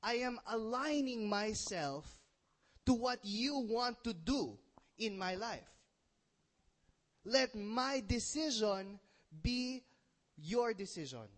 I 0.03 0.27
am 0.27 0.43
aligning 0.51 1.31
myself 1.31 2.05
to 2.85 2.93
what 2.95 3.23
you 3.23 3.63
want 3.71 4.03
to 4.05 4.13
do 4.13 4.59
in 4.99 5.17
my 5.17 5.39
life. 5.39 5.71
Let 7.25 7.55
my 7.55 8.03
decision 8.07 8.99
be 9.31 9.87
your 10.37 10.75
decision. 10.75 11.31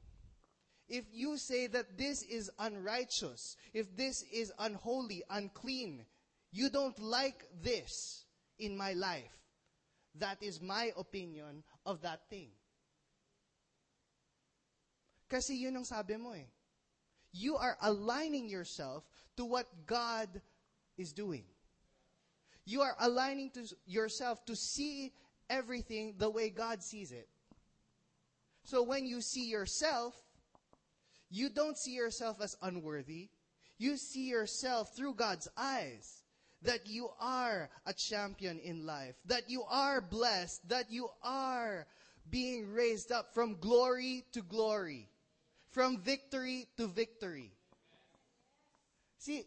If 0.88 1.04
you 1.12 1.36
say 1.36 1.66
that 1.68 1.96
this 1.96 2.22
is 2.22 2.50
unrighteous, 2.58 3.56
if 3.74 3.94
this 3.94 4.24
is 4.32 4.52
unholy, 4.58 5.22
unclean, 5.28 6.04
you 6.50 6.70
don't 6.70 6.98
like 6.98 7.44
this 7.62 8.24
in 8.58 8.76
my 8.76 8.94
life. 8.94 9.36
That 10.18 10.42
is 10.42 10.60
my 10.60 10.92
opinion 10.96 11.62
of 11.86 12.02
that 12.02 12.28
thing. 12.28 12.50
Kasi 15.28 15.54
yun 15.54 15.76
ang 15.76 15.84
sabi 15.84 16.16
mo 16.16 16.32
eh. 16.32 16.48
You 17.32 17.56
are 17.56 17.76
aligning 17.82 18.48
yourself 18.48 19.04
to 19.36 19.44
what 19.44 19.68
God 19.86 20.40
is 20.96 21.12
doing. 21.12 21.44
You 22.64 22.80
are 22.82 22.96
aligning 23.00 23.50
to 23.52 23.64
yourself 23.86 24.44
to 24.46 24.56
see 24.56 25.12
everything 25.48 26.14
the 26.18 26.30
way 26.30 26.50
God 26.50 26.82
sees 26.82 27.12
it. 27.12 27.28
So 28.64 28.82
when 28.82 29.06
you 29.06 29.20
see 29.20 29.48
yourself, 29.48 30.14
you 31.30 31.48
don't 31.48 31.76
see 31.76 31.92
yourself 31.92 32.40
as 32.42 32.56
unworthy. 32.60 33.28
You 33.78 33.96
see 33.96 34.28
yourself 34.28 34.96
through 34.96 35.14
God's 35.14 35.48
eyes 35.56 36.24
that 36.62 36.86
you 36.86 37.08
are 37.20 37.70
a 37.86 37.92
champion 37.92 38.58
in 38.58 38.84
life, 38.84 39.14
that 39.26 39.48
you 39.48 39.62
are 39.70 40.00
blessed, 40.00 40.68
that 40.68 40.90
you 40.90 41.08
are 41.22 41.86
being 42.30 42.72
raised 42.72 43.12
up 43.12 43.32
from 43.32 43.56
glory 43.60 44.24
to 44.32 44.42
glory, 44.42 45.08
from 45.70 46.00
victory 46.00 46.66
to 46.76 46.88
victory. 46.88 47.52
See, 49.18 49.44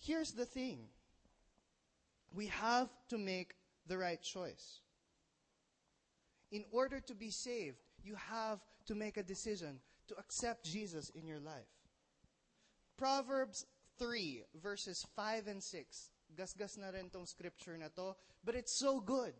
here's 0.00 0.32
the 0.32 0.46
thing. 0.46 0.88
We 2.34 2.46
have 2.46 2.88
to 3.10 3.18
make 3.18 3.54
the 3.86 3.98
right 3.98 4.20
choice. 4.20 4.80
In 6.50 6.64
order 6.72 7.00
to 7.00 7.14
be 7.14 7.30
saved, 7.30 7.78
you 8.02 8.16
have 8.30 8.60
to 8.86 8.94
make 8.94 9.16
a 9.16 9.22
decision 9.22 9.80
to 10.08 10.14
accept 10.18 10.64
Jesus 10.64 11.10
in 11.10 11.26
your 11.26 11.40
life. 11.40 11.68
Proverbs 12.96 13.66
3, 13.98 14.44
verses 14.62 15.06
5 15.16 15.46
and 15.46 15.62
6 15.62 16.10
gasgas 16.34 16.78
na 16.78 16.90
rin 16.90 17.10
tong 17.10 17.26
scripture 17.26 17.76
na 17.78 17.88
to, 17.96 18.14
but 18.44 18.54
it's 18.54 18.78
so 18.78 19.00
good. 19.00 19.32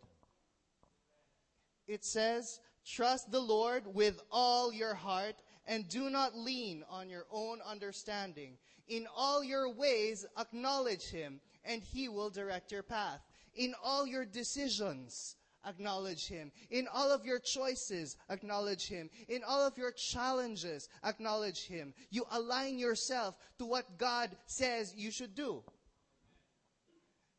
It 1.87 2.05
says, 2.05 2.61
Trust 2.87 3.31
the 3.31 3.41
Lord 3.41 3.95
with 3.95 4.21
all 4.31 4.73
your 4.73 4.95
heart 4.95 5.37
and 5.67 5.89
do 5.89 6.11
not 6.11 6.37
lean 6.37 6.85
on 6.91 7.09
your 7.09 7.25
own 7.31 7.61
understanding. 7.67 8.59
In 8.89 9.07
all 9.17 9.43
your 9.43 9.73
ways, 9.73 10.27
acknowledge 10.39 11.05
Him 11.05 11.41
and 11.65 11.83
He 11.83 12.09
will 12.09 12.31
direct 12.31 12.73
your 12.73 12.83
path. 12.83 13.21
In 13.55 13.75
all 13.83 14.07
your 14.07 14.27
decisions, 14.27 15.37
acknowledge 15.67 16.27
Him. 16.27 16.53
In 16.71 16.87
all 16.93 17.11
of 17.11 17.25
your 17.25 17.39
choices, 17.39 18.17
acknowledge 18.29 18.87
Him. 18.87 19.09
In 19.29 19.43
all 19.47 19.67
of 19.67 19.79
your 19.79 19.93
challenges, 19.93 20.89
acknowledge 21.03 21.67
Him. 21.67 21.95
You 22.11 22.25
align 22.33 22.79
yourself 22.79 23.37
to 23.59 23.65
what 23.65 23.99
God 23.99 24.37
says 24.47 24.95
you 24.97 25.11
should 25.11 25.35
do. 25.35 25.63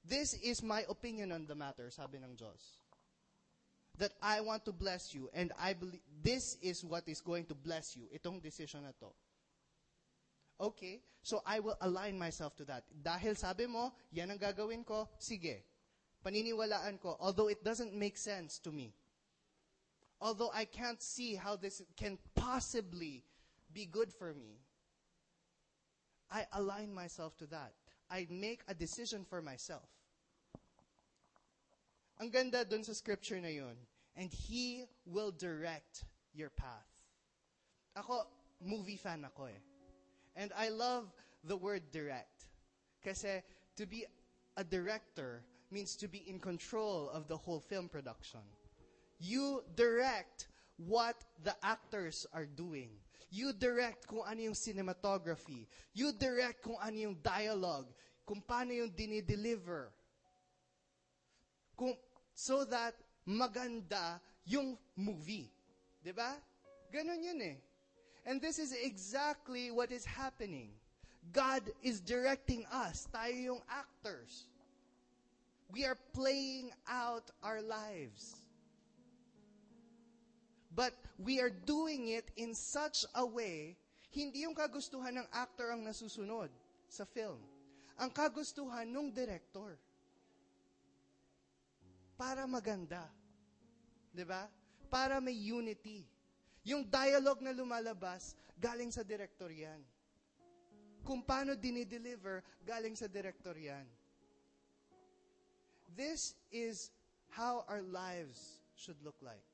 This 0.07 0.33
is 0.35 0.61
my 0.61 0.85
opinion 0.89 1.31
on 1.31 1.45
the 1.49 1.55
matter, 1.55 1.89
sabi 1.89 2.21
ng 2.21 2.37
Diyos. 2.37 2.61
That 3.97 4.13
I 4.21 4.41
want 4.41 4.65
to 4.65 4.73
bless 4.73 5.15
you 5.15 5.29
and 5.33 5.53
I 5.57 5.73
believe 5.73 6.03
this 6.21 6.57
is 6.61 6.83
what 6.83 7.07
is 7.07 7.21
going 7.21 7.45
to 7.47 7.55
bless 7.55 7.95
you. 7.95 8.05
Itong 8.13 8.43
decision 8.43 8.83
na 8.83 8.93
to. 8.99 9.09
Okay, 10.59 11.01
so 11.23 11.41
I 11.45 11.59
will 11.59 11.75
align 11.81 12.19
myself 12.19 12.55
to 12.57 12.65
that. 12.65 12.83
Dahil 12.91 13.35
sabi 13.35 13.67
mo, 13.67 13.91
yan 14.11 14.31
ang 14.31 14.39
gagawin 14.39 14.85
ko, 14.85 15.09
sige. 15.19 15.63
Paniniwalaan 16.23 16.99
ko, 16.99 17.17
although 17.19 17.47
it 17.47 17.63
doesn't 17.63 17.95
make 17.95 18.17
sense 18.17 18.59
to 18.59 18.71
me. 18.71 18.93
Although 20.21 20.51
I 20.53 20.65
can't 20.65 21.01
see 21.01 21.35
how 21.35 21.55
this 21.55 21.81
can 21.97 22.17
possibly 22.35 23.23
be 23.73 23.85
good 23.85 24.11
for 24.13 24.33
me. 24.33 24.59
I 26.31 26.47
align 26.53 26.93
myself 26.93 27.35
to 27.43 27.47
that. 27.47 27.73
I 28.09 28.27
make 28.29 28.61
a 28.67 28.73
decision 28.73 29.25
for 29.27 29.41
myself. 29.41 29.94
Ang 32.25 32.33
ganda 32.33 32.65
dun 32.65 32.81
sa 32.81 32.97
scripture 32.97 33.37
na 33.37 33.53
yun. 33.53 33.77
And 34.17 34.33
He 34.33 34.89
will 35.05 35.29
direct 35.29 36.09
your 36.33 36.49
path. 36.49 36.89
Ako, 37.93 38.25
movie 38.65 38.97
fan 38.97 39.21
ako 39.21 39.45
eh. 39.45 39.61
And 40.33 40.49
I 40.57 40.73
love 40.73 41.05
the 41.45 41.53
word 41.53 41.93
direct. 41.93 42.49
Kasi 43.05 43.45
to 43.77 43.85
be 43.85 44.09
a 44.57 44.65
director 44.65 45.45
means 45.69 45.93
to 46.01 46.09
be 46.09 46.25
in 46.25 46.41
control 46.41 47.13
of 47.13 47.29
the 47.29 47.37
whole 47.37 47.61
film 47.61 47.93
production. 47.93 48.41
You 49.21 49.61
direct 49.77 50.49
what 50.81 51.21
the 51.45 51.53
actors 51.61 52.25
are 52.33 52.49
doing. 52.49 52.89
You 53.29 53.53
direct 53.53 54.09
kung 54.09 54.25
ano 54.25 54.49
yung 54.49 54.57
cinematography. 54.57 55.69
You 55.93 56.09
direct 56.09 56.65
kung 56.65 56.81
ano 56.81 56.97
yung 56.97 57.21
dialogue. 57.21 57.85
Kung 58.25 58.41
paano 58.41 58.73
yung 58.73 58.89
dinideliver. 58.89 59.93
Kung, 61.77 61.93
so 62.35 62.67
that 62.67 62.93
maganda 63.25 64.19
yung 64.45 64.77
movie. 64.95 65.49
ba? 66.03 66.11
Diba? 66.11 66.31
Ganon 66.93 67.23
yun 67.23 67.41
eh. 67.41 67.57
And 68.27 68.41
this 68.41 68.59
is 68.59 68.75
exactly 68.75 69.71
what 69.71 69.91
is 69.91 70.05
happening. 70.05 70.69
God 71.33 71.63
is 71.81 72.01
directing 72.01 72.65
us. 72.69 73.07
Tayo 73.09 73.33
yung 73.33 73.61
actors. 73.65 74.45
We 75.73 75.85
are 75.85 75.97
playing 76.13 76.69
out 76.85 77.25
our 77.41 77.61
lives. 77.61 78.45
But 80.75 80.93
we 81.17 81.39
are 81.39 81.49
doing 81.49 82.09
it 82.09 82.29
in 82.35 82.53
such 82.53 83.05
a 83.15 83.25
way, 83.25 83.77
hindi 84.11 84.43
yung 84.43 84.53
kagustuhan 84.53 85.15
ng 85.23 85.27
actor 85.31 85.71
ang 85.71 85.87
nasusunod 85.87 86.51
sa 86.91 87.07
film. 87.07 87.39
Ang 87.95 88.11
kagustuhan 88.11 88.85
ng 88.91 89.09
director. 89.15 89.79
Para 92.15 92.47
maganda. 92.47 93.03
'Di 94.15 94.23
ba? 94.23 94.47
Para 94.87 95.19
may 95.19 95.35
unity. 95.35 96.07
Yung 96.65 96.87
dialogue 96.87 97.45
na 97.45 97.53
lumalabas, 97.53 98.33
galing 98.57 98.89
sa 98.89 99.05
director 99.05 99.51
yan. 99.53 99.77
Kung 101.05 101.21
paano 101.21 101.53
dinideliver, 101.53 102.41
galing 102.65 102.97
sa 102.97 103.05
director 103.05 103.53
yan. 103.53 103.85
This 105.93 106.33
is 106.49 106.89
how 107.29 107.63
our 107.69 107.85
lives 107.85 108.59
should 108.73 108.97
look 109.05 109.15
like. 109.21 109.45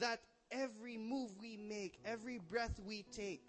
That 0.00 0.24
every 0.50 0.96
move 0.96 1.36
we 1.36 1.60
make, 1.60 2.00
every 2.04 2.40
breath 2.40 2.80
we 2.80 3.04
take, 3.12 3.44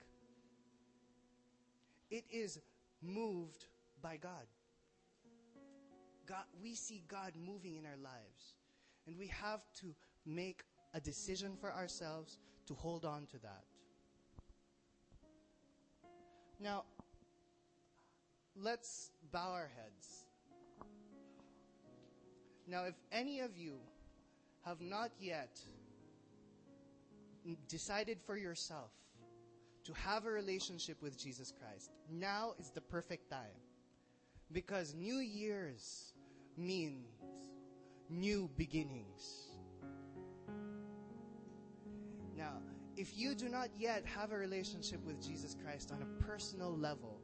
it 2.11 2.25
is 2.27 2.59
moved 3.01 3.65
by 4.03 4.17
God. 4.17 4.45
God. 6.27 6.43
We 6.61 6.75
see 6.75 7.03
God 7.07 7.33
moving 7.35 7.75
in 7.75 7.85
our 7.85 7.97
lives. 7.97 8.55
And 9.07 9.17
we 9.17 9.27
have 9.27 9.61
to 9.81 9.93
make 10.25 10.63
a 10.93 10.99
decision 10.99 11.55
for 11.59 11.73
ourselves 11.73 12.37
to 12.67 12.73
hold 12.73 13.05
on 13.05 13.25
to 13.27 13.39
that. 13.39 13.63
Now, 16.59 16.83
let's 18.55 19.11
bow 19.31 19.51
our 19.51 19.69
heads. 19.75 20.25
Now, 22.67 22.85
if 22.85 22.95
any 23.11 23.41
of 23.41 23.57
you 23.57 23.77
have 24.65 24.79
not 24.79 25.11
yet 25.19 25.59
decided 27.67 28.21
for 28.21 28.37
yourself 28.37 28.91
to 29.83 29.93
have 29.93 30.25
a 30.25 30.31
relationship 30.31 31.01
with 31.01 31.17
Jesus 31.17 31.51
Christ, 31.51 31.91
now 32.09 32.53
is 32.57 32.69
the 32.69 32.79
perfect 32.79 33.29
time. 33.29 33.59
Because 34.53 34.93
New 34.93 35.17
Year's 35.17 36.12
means 36.57 37.07
new 38.09 38.49
beginnings. 38.57 39.49
Now, 42.37 42.53
if 42.95 43.17
you 43.17 43.35
do 43.35 43.49
not 43.49 43.69
yet 43.77 44.05
have 44.05 44.31
a 44.31 44.37
relationship 44.37 45.03
with 45.05 45.21
Jesus 45.21 45.55
Christ 45.63 45.91
on 45.91 46.01
a 46.01 46.23
personal 46.23 46.75
level, 46.75 47.19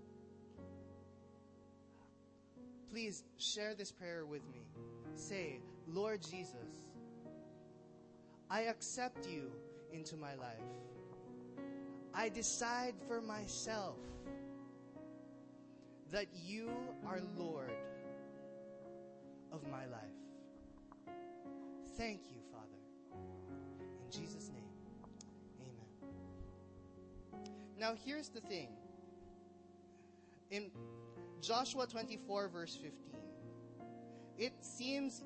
please 2.89 3.23
share 3.37 3.75
this 3.75 3.91
prayer 3.91 4.25
with 4.25 4.41
me. 4.49 4.61
Say, 5.15 5.59
Lord 5.87 6.21
Jesus, 6.21 6.87
I 8.49 8.61
accept 8.61 9.27
you 9.27 9.51
into 9.91 10.15
my 10.15 10.35
life. 10.35 10.57
I 12.13 12.29
decide 12.29 12.95
for 13.07 13.21
myself 13.21 13.97
that 16.11 16.25
you 16.33 16.71
are 17.05 17.21
Lord 17.37 17.71
of 19.51 19.61
my 19.69 19.85
life. 19.85 21.15
Thank 21.97 22.21
you, 22.29 22.37
Father. 22.51 22.65
In 24.05 24.11
Jesus' 24.11 24.49
name, 24.49 24.63
amen. 25.61 27.43
Now, 27.79 27.93
here's 28.05 28.29
the 28.29 28.41
thing. 28.41 28.69
In 30.51 30.71
Joshua 31.41 31.85
24, 31.85 32.47
verse 32.49 32.75
15, 32.75 32.93
it 34.37 34.53
seems, 34.61 35.23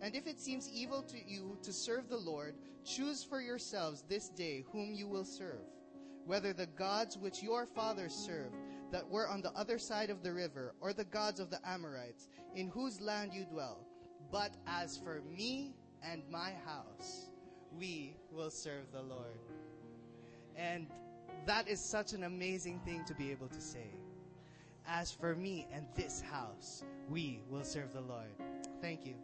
and 0.00 0.14
if 0.14 0.26
it 0.26 0.38
seems 0.38 0.68
evil 0.68 1.02
to 1.02 1.16
you 1.18 1.56
to 1.62 1.72
serve 1.72 2.08
the 2.08 2.16
Lord, 2.16 2.54
choose 2.84 3.24
for 3.24 3.40
yourselves 3.40 4.04
this 4.08 4.28
day 4.28 4.64
whom 4.70 4.92
you 4.92 5.08
will 5.08 5.24
serve, 5.24 5.64
whether 6.26 6.52
the 6.52 6.66
gods 6.66 7.16
which 7.18 7.42
your 7.42 7.66
fathers 7.66 8.14
served 8.14 8.54
that 8.90 9.08
were 9.08 9.28
on 9.28 9.42
the 9.42 9.52
other 9.52 9.78
side 9.78 10.10
of 10.10 10.22
the 10.22 10.32
river, 10.32 10.74
or 10.80 10.92
the 10.92 11.04
gods 11.04 11.40
of 11.40 11.50
the 11.50 11.60
Amorites, 11.66 12.28
in 12.54 12.68
whose 12.68 13.00
land 13.00 13.32
you 13.32 13.44
dwell. 13.44 13.78
But 14.32 14.52
as 14.66 14.98
for 14.98 15.22
me 15.36 15.74
and 16.02 16.22
my 16.30 16.52
house, 16.64 17.30
we 17.78 18.16
will 18.32 18.50
serve 18.50 18.90
the 18.92 19.02
Lord. 19.02 19.38
And 20.56 20.88
that 21.46 21.68
is 21.68 21.80
such 21.80 22.12
an 22.12 22.24
amazing 22.24 22.80
thing 22.80 23.04
to 23.06 23.14
be 23.14 23.30
able 23.30 23.48
to 23.48 23.60
say. 23.60 23.94
As 24.86 25.12
for 25.12 25.34
me 25.34 25.68
and 25.72 25.86
this 25.94 26.20
house, 26.20 26.84
we 27.08 27.40
will 27.48 27.64
serve 27.64 27.92
the 27.92 28.00
Lord. 28.00 28.30
Thank 28.80 29.06
you. 29.06 29.14